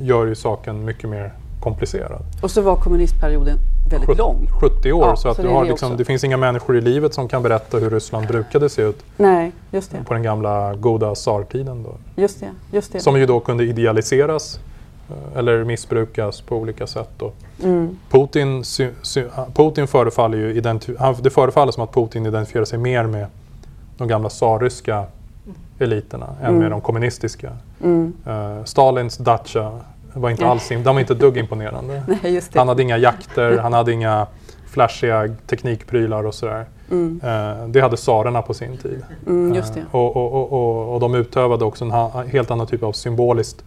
gör 0.00 0.26
ju 0.26 0.34
saken 0.34 0.84
mycket 0.84 1.10
mer 1.10 1.32
komplicerad. 1.60 2.22
Och 2.42 2.50
så 2.50 2.60
var 2.62 2.76
kommunistperioden 2.76 3.58
väldigt 3.90 4.08
Sjut- 4.08 4.18
lång. 4.18 4.48
70 4.60 4.92
år, 4.92 5.06
Ja, 5.08 5.16
så 5.16 5.28
att 5.28 5.36
så 5.36 5.42
du 5.42 5.48
har 5.48 5.64
det 5.64 5.70
liksom, 5.70 5.96
det 5.96 6.04
finns 6.04 6.24
inga 6.24 6.36
människor 6.36 6.76
i 6.76 6.80
livet 6.80 7.14
som 7.14 7.28
kan 7.28 7.42
berätta 7.42 7.78
hur 7.78 7.90
Ryssland 7.90 8.26
brukade 8.26 8.68
se 8.68 8.82
ut 8.82 9.04
Nej, 9.16 9.52
just 9.70 9.90
det. 9.90 10.04
på 10.06 10.14
den 10.14 10.22
gamla 10.22 10.74
goda 10.74 11.14
tsartiden. 11.14 11.82
Då. 11.82 12.22
Just 12.22 12.40
det, 12.40 12.50
just 12.72 12.92
det. 12.92 13.00
Som 13.00 13.18
ju 13.18 13.26
då 13.26 13.40
kunde 13.40 13.64
idealiseras 13.64 14.60
eh, 15.10 15.38
eller 15.38 15.64
missbrukas 15.64 16.40
på 16.40 16.56
olika 16.56 16.86
sätt. 16.86 17.22
Mm. 17.62 17.96
Putin, 18.10 18.64
sy, 18.64 18.88
sy, 19.02 19.24
Putin 19.54 19.86
förefaller 19.86 20.38
ju 20.38 20.62
han, 20.98 21.14
det 21.22 21.30
förefaller 21.30 21.72
som 21.72 21.82
att 21.82 21.92
Putin 21.94 22.26
identifierar 22.26 22.64
sig 22.64 22.78
mer 22.78 23.04
med 23.04 23.26
de 23.98 24.08
gamla 24.08 24.28
tsarryska 24.28 25.04
eliterna 25.78 26.26
än 26.42 26.46
Mm. 26.48 26.58
med 26.60 26.70
de 26.70 26.80
kommunistiska. 26.80 27.52
Mm. 27.84 28.12
Eh, 28.26 28.64
Stalins 28.64 29.18
Dacia 30.16 30.20
var 30.22 30.30
inte 30.30 30.42
Nej. 30.42 30.50
alls, 30.50 30.68
de 30.68 30.82
var 30.84 31.00
inte 31.00 31.14
dugg 31.14 31.36
imponerande. 31.36 32.02
Nej, 32.22 32.40
det. 32.52 32.58
Han 32.58 32.68
hade 32.68 32.82
inga 32.82 32.98
jakter, 32.98 33.58
han 33.58 33.72
hade 33.72 33.92
inga 33.92 34.26
flashiga 34.66 35.28
teknikprylar 35.46 36.26
och 36.26 36.34
sådär. 36.34 36.66
Mm. 36.90 37.20
Eh, 37.24 37.68
det 37.68 37.80
hade 37.80 37.96
tsarerna 37.96 38.42
på 38.42 38.54
sin 38.54 38.76
tid. 38.76 39.04
Mm, 39.26 39.54
just 39.54 39.74
det. 39.74 39.80
Eh, 39.80 39.86
och, 39.94 40.16
och, 40.16 40.32
och, 40.32 40.52
och, 40.52 40.94
och 40.94 41.00
de 41.00 41.14
utövade 41.14 41.64
också 41.64 41.84
en 41.84 42.28
helt 42.28 42.50
annan 42.50 42.66
typ 42.66 42.82
av 42.82 42.92
symboliskt 42.92 43.64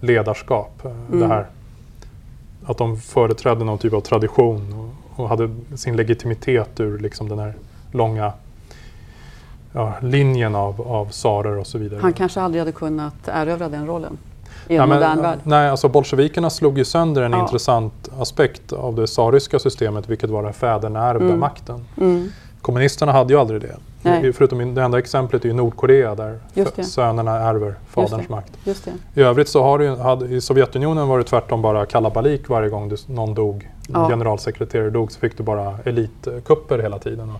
ledarskap. 0.00 0.84
Eh, 0.84 0.90
Det 1.10 1.16
Mm. 1.16 1.30
här, 1.30 1.46
att 2.66 2.78
de 2.78 2.96
företrädde 2.96 3.64
någon 3.64 3.78
typ 3.78 3.92
av 3.92 4.00
tradition 4.00 4.74
och, 5.16 5.22
och 5.22 5.28
hade 5.28 5.50
sin 5.76 5.96
legitimitet 5.96 6.80
ur 6.80 6.98
liksom 6.98 7.28
den 7.28 7.38
här 7.38 7.54
långa 7.92 8.32
ja, 9.72 9.92
linjen 10.02 10.54
av, 10.54 10.80
av 10.80 11.10
tsarer 11.10 11.58
och 11.58 11.66
så 11.66 11.78
vidare. 11.78 12.00
Han 12.02 12.12
kanske 12.12 12.40
aldrig 12.40 12.60
hade 12.60 12.72
kunnat 12.72 13.14
erövra 13.28 13.68
den 13.68 13.86
rollen 13.86 14.18
i 14.68 14.76
en 14.76 14.88
men, 14.88 14.98
modern 14.98 15.22
värld. 15.22 15.38
Nej, 15.42 15.68
alltså 15.70 15.88
bolsjevikerna 15.88 16.50
slog 16.50 16.78
ju 16.78 16.84
sönder 16.84 17.22
en 17.22 17.32
Ja. 17.32 17.40
intressant 17.40 18.08
aspekt 18.20 18.72
av 18.72 18.94
det 18.94 19.06
tsarryska 19.06 19.58
systemet, 19.58 20.08
vilket 20.08 20.30
var 20.30 20.42
den 20.42 20.52
fäderneärvda 20.52 21.24
Mm. 21.26 21.40
makten. 21.40 21.84
Mm. 22.00 22.28
Kommunisterna 22.62 23.12
hade 23.12 23.32
ju 23.32 23.40
aldrig 23.40 23.60
det. 23.60 23.76
Nej. 24.02 24.32
Förutom 24.32 24.74
det 24.74 24.82
enda 24.82 24.98
exemplet 24.98 25.44
är 25.44 25.48
ju 25.48 25.54
Nordkorea 25.54 26.14
där 26.14 26.38
sönerna 26.82 27.36
ärver 27.38 27.74
faderns 27.90 28.28
makt. 28.28 28.52
I 29.14 29.20
övrigt 29.22 29.48
så 29.48 29.62
har 29.62 29.78
det 30.16 30.26
i 30.34 30.40
Sovjetunionen 30.40 31.08
var 31.08 31.18
det 31.18 31.24
tvärtom 31.24 31.62
bara 31.62 31.86
kalabalik 31.86 32.48
varje 32.48 32.68
gång 32.68 32.88
det, 32.88 33.08
någon 33.08 33.34
dog. 33.34 33.70
Ja. 33.88 34.02
En 34.04 34.08
generalsekreterare 34.10 34.90
dog 34.90 35.12
så 35.12 35.20
fick 35.20 35.36
du 35.36 35.42
bara 35.42 35.78
elitkupper 35.84 36.78
hela 36.78 36.98
tiden. 36.98 37.32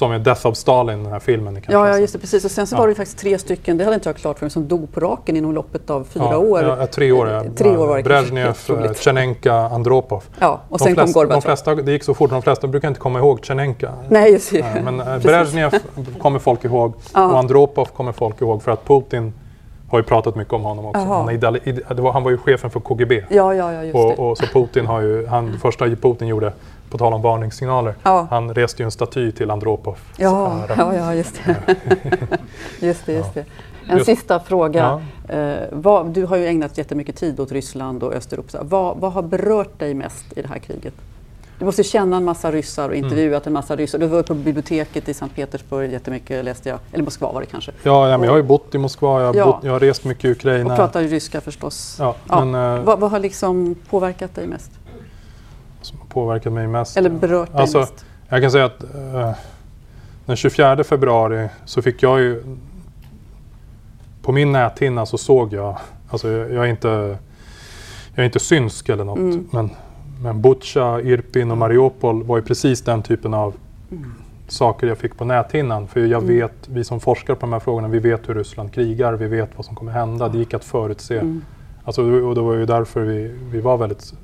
Som 0.00 0.12
i 0.12 0.18
Death 0.18 0.46
of 0.46 0.56
Stalin, 0.56 1.02
den 1.02 1.12
här 1.12 1.18
filmen. 1.18 1.54
ni 1.54 1.60
Ja, 1.68 1.88
ja, 1.88 1.98
just 1.98 2.12
det. 2.12 2.18
Precis. 2.18 2.44
Och 2.44 2.50
sen 2.50 2.66
så 2.66 2.74
Ja. 2.74 2.78
var 2.78 2.86
det 2.86 2.90
ju 2.90 2.94
faktiskt 2.94 3.18
tre 3.18 3.38
stycken, 3.38 3.78
det 3.78 3.84
hade 3.84 3.94
inte 3.94 4.08
jag 4.08 4.16
klart 4.16 4.38
för 4.38 4.46
mig, 4.46 4.50
som 4.50 4.68
dog 4.68 4.92
på 4.92 5.00
raken 5.00 5.36
inom 5.36 5.52
loppet 5.54 5.90
av 5.90 6.04
fyra 6.04 6.28
ja, 6.30 6.36
år. 6.38 6.62
Ja, 6.62 6.86
tre 6.86 7.12
år, 7.12 7.28
ja. 7.28 7.44
Tre 7.56 7.76
år 7.76 7.86
var 7.86 7.96
det. 7.96 8.02
Brezhnev, 8.02 8.50
otroligt. 8.50 8.98
Tjernenka, 8.98 9.54
Andropov. 9.54 10.24
Ja, 10.38 10.60
och 10.68 10.78
De 10.78 10.84
sen 10.84 10.94
kom 10.94 11.04
flesta, 11.04 11.20
de 11.20 11.24
Gorbatjov. 11.26 11.40
flesta, 11.40 11.74
det 11.74 11.92
gick 11.92 12.04
så 12.04 12.14
fort, 12.14 12.30
de 12.30 12.42
flesta 12.42 12.66
brukar 12.66 12.88
inte 12.88 13.00
komma 13.00 13.18
ihåg 13.18 13.44
Tjernenka. 13.44 13.92
Nej, 14.08 14.32
just 14.32 14.50
det. 14.50 14.82
Men 14.84 15.00
eh, 15.00 15.06
Precis. 15.06 15.22
Brezhnev 15.26 15.70
kommer 16.22 16.38
folk 16.38 16.64
ihåg 16.64 16.92
och 17.12 17.18
Andropov 17.38 17.84
kommer 17.84 18.12
folk 18.12 18.40
ihåg 18.40 18.62
för 18.62 18.72
att 18.72 18.84
Putin 18.88 19.32
har 19.90 19.98
ju 19.98 20.04
pratat 20.04 20.36
mycket 20.36 20.52
om 20.54 20.62
honom 20.62 20.84
också. 20.86 21.00
Han, 21.00 21.28
är 21.28 21.32
ideali- 21.32 22.10
han 22.12 22.22
var 22.22 22.30
ju 22.30 22.38
chefen 22.38 22.70
för 22.70 22.80
KGB. 22.80 23.24
Ja, 23.30 23.54
ja, 23.54 23.72
ja. 23.84 23.98
Och, 23.98 24.30
och 24.30 24.38
så 24.38 24.46
Putin 24.46 24.86
har 24.86 25.00
ju, 25.00 25.26
han, 25.26 25.58
första 25.62 25.84
Putin 25.84 26.28
gjorde, 26.28 26.52
på 26.90 26.98
tal 26.98 27.12
om 27.12 27.22
varningssignaler, 27.22 27.94
Ja. 28.02 28.26
han 28.30 28.54
reste 28.54 28.82
ju 28.82 28.84
en 28.84 28.90
staty 28.90 29.32
till 29.32 29.50
Andropov. 29.50 29.96
Ja, 30.16 30.60
ja, 30.76 30.94
ja, 30.94 31.14
just 31.14 31.40
det. 31.44 31.56
just 32.86 33.06
det, 33.06 33.12
just 33.12 33.34
det. 33.34 33.44
En 33.88 33.96
Just- 33.96 34.06
sista 34.06 34.40
fråga. 34.40 35.02
Eh, 35.28 35.54
vad, 35.72 36.06
du 36.06 36.24
har 36.26 36.36
ju 36.36 36.46
ägnat 36.46 36.78
jättemycket 36.78 37.16
tid 37.16 37.40
åt 37.40 37.52
Ryssland 37.52 38.02
och 38.02 38.12
Östeuropa. 38.14 38.58
Vad, 38.62 38.96
vad 38.96 39.12
har 39.12 39.22
berört 39.22 39.78
dig 39.78 39.94
mest 39.94 40.24
i 40.36 40.42
det 40.42 40.48
här 40.48 40.58
kriget? 40.58 40.94
Du 41.58 41.64
måste 41.66 41.82
känna 41.84 42.16
en 42.16 42.24
massa 42.24 42.52
ryssar 42.52 42.88
och 42.88 42.94
intervjuat 42.94 43.46
en 43.46 43.52
massa 43.52 43.76
ryssar. 43.76 43.98
Du 43.98 44.06
var 44.06 44.22
på 44.22 44.34
biblioteket 44.34 45.08
i 45.08 45.14
Sankt 45.14 45.34
Petersburg 45.36 45.92
jättemycket, 45.92 46.44
läste 46.44 46.68
jag. 46.68 46.78
Eller 46.92 47.04
Moskva 47.04 47.32
var 47.32 47.40
det 47.40 47.46
kanske. 47.46 47.72
Ja, 47.82 48.08
ja, 48.08 48.18
men 48.18 48.24
jag 48.24 48.32
har 48.32 48.36
ju 48.36 48.42
bott 48.42 48.74
i 48.74 48.78
Moskva, 48.78 49.20
jag 49.20 49.26
har, 49.26 49.34
Ja. 49.34 49.44
bott, 49.44 49.64
jag 49.64 49.72
har 49.72 49.80
rest 49.80 50.04
mycket 50.04 50.24
i 50.24 50.28
Och 50.28 50.32
Ukraina. 50.36 50.76
pratar 50.76 51.00
ju 51.00 51.08
ryska 51.08 51.40
förstås. 51.40 51.96
Ja, 51.98 52.14
Ja. 52.28 52.44
Men, 52.44 52.76
eh, 52.78 52.84
Vad, 52.84 52.98
vad 53.00 53.10
har 53.10 53.18
liksom 53.18 53.74
påverkat 53.90 54.34
dig 54.34 54.46
mest? 54.46 54.70
Som 55.90 55.98
har 55.98 56.06
påverkat 56.06 56.52
mig 56.52 56.66
mest. 56.66 56.96
Eller 56.96 57.10
berört 57.10 57.52
dig 57.52 57.60
Alltså, 57.60 57.78
mest? 57.78 58.04
Jag 58.28 58.42
kan 58.42 58.50
säga 58.50 58.64
att 58.64 58.82
eh, 58.94 59.32
den 60.26 60.36
24 60.36 60.84
februari 60.84 61.48
så 61.64 61.82
fick 61.82 62.02
jag 62.02 62.20
ju 62.20 62.42
på 64.22 64.32
min 64.32 64.52
näthinna 64.52 65.06
så 65.06 65.18
såg 65.18 65.52
jag, 65.52 65.78
alltså 66.10 66.28
jag, 66.28 66.52
jag 66.52 66.64
är 66.64 66.70
inte 66.70 66.88
jag 68.14 68.22
är 68.22 68.24
inte 68.24 68.40
synsk 68.40 68.88
eller 68.88 69.04
något, 69.04 69.18
Mm. 69.18 69.48
men, 69.52 69.70
men 70.22 70.42
Butja, 70.42 71.00
Irpin 71.00 71.50
och 71.50 71.58
Mariupol 71.58 72.22
var 72.22 72.36
ju 72.36 72.42
precis 72.42 72.82
den 72.82 73.02
typen 73.02 73.34
av 73.34 73.54
saker 74.48 74.86
jag 74.86 74.98
fick 74.98 75.16
på 75.18 75.24
näthinnan. 75.24 75.86
För 75.88 76.00
jag 76.00 76.22
Mm. 76.22 76.36
vet, 76.38 76.68
vi 76.68 76.84
som 76.84 77.00
forskar 77.00 77.34
på 77.34 77.40
de 77.40 77.52
här 77.52 77.60
frågorna, 77.60 77.88
vi 77.88 77.98
vet 77.98 78.28
hur 78.28 78.34
Ryssland 78.34 78.72
krigar, 78.72 79.12
vi 79.12 79.26
vet 79.26 79.50
vad 79.56 79.66
som 79.66 79.74
kommer 79.76 79.92
hända. 79.92 80.28
Det 80.28 80.38
gick 80.38 80.54
att 80.54 80.64
förutse. 80.64 81.18
Mm. 81.18 81.42
Alltså, 81.84 82.02
och 82.02 82.34
det 82.34 82.40
var 82.40 82.54
ju 82.54 82.66
därför 82.66 83.00
vi, 83.00 83.34
vi 83.52 83.60
var 83.60 83.76
väldigt 83.76 84.14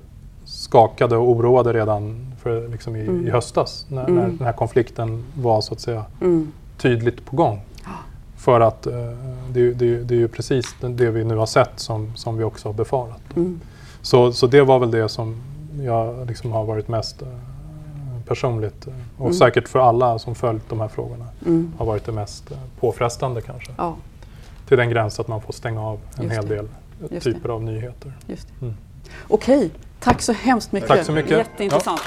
skakade 0.46 1.16
och 1.16 1.30
oroade 1.30 1.72
redan 1.72 2.32
för, 2.42 2.68
liksom 2.68 2.96
i, 2.96 3.00
Mm. 3.00 3.26
i 3.26 3.30
höstas 3.30 3.86
när, 3.88 4.02
Mm. 4.08 4.14
när 4.14 4.22
den 4.28 4.46
här 4.46 4.52
konflikten 4.52 5.24
var 5.36 5.60
så 5.60 5.74
att 5.74 5.80
säga 5.80 6.04
Mm. 6.20 6.52
tydligt 6.78 7.24
på 7.26 7.36
gång. 7.36 7.60
För 8.36 8.60
att 8.60 8.86
eh, 8.86 8.94
det, 9.50 9.72
det, 9.74 9.96
det 10.04 10.14
är 10.14 10.18
ju 10.18 10.28
precis 10.28 10.74
det, 10.80 11.10
vi 11.10 11.24
nu 11.24 11.36
har 11.36 11.46
sett 11.46 11.70
som, 11.80 12.16
som 12.16 12.36
vi 12.38 12.44
också 12.44 12.68
har 12.68 12.72
befarat. 12.74 13.20
Mm. 13.36 13.60
Så, 14.02 14.32
så 14.32 14.46
det 14.46 14.62
var 14.62 14.78
väl 14.78 14.90
det 14.90 15.08
som 15.08 15.36
jag 15.80 16.26
liksom 16.26 16.52
har 16.52 16.64
varit 16.64 16.88
mest 16.88 17.22
eh, 17.22 17.28
personligt 18.26 18.86
eh, 18.86 18.92
och 19.16 19.20
Mm. 19.26 19.32
säkert 19.34 19.68
för 19.68 19.78
alla 19.78 20.18
som 20.18 20.34
följt 20.34 20.68
de 20.68 20.80
här 20.80 20.88
frågorna 20.88 21.26
Mm. 21.46 21.72
har 21.78 21.86
varit 21.86 22.04
det 22.04 22.12
mest 22.12 22.50
eh, 22.50 22.58
påfrestande 22.80 23.40
kanske. 23.40 23.72
Ja, 23.76 23.96
Till 24.68 24.76
den 24.78 24.90
gräns 24.90 25.20
att 25.20 25.28
man 25.28 25.40
får 25.40 25.52
stänga 25.52 25.82
av 25.82 25.98
en 26.16 26.24
Just 26.24 26.36
hel 26.36 26.48
det. 26.48 26.54
del 26.54 26.68
Just 27.10 27.24
typer 27.24 27.48
av 27.48 27.62
nyheter. 27.62 28.12
just 28.26 28.48
det. 28.60 28.74
Tack 30.06 30.22
så 30.22 30.32
hemskt 30.32 30.72
mycket. 30.72 30.88
Tack 30.88 31.04
så 31.04 31.12
mycket. 31.12 31.30
Jätteintressant. 31.30 32.00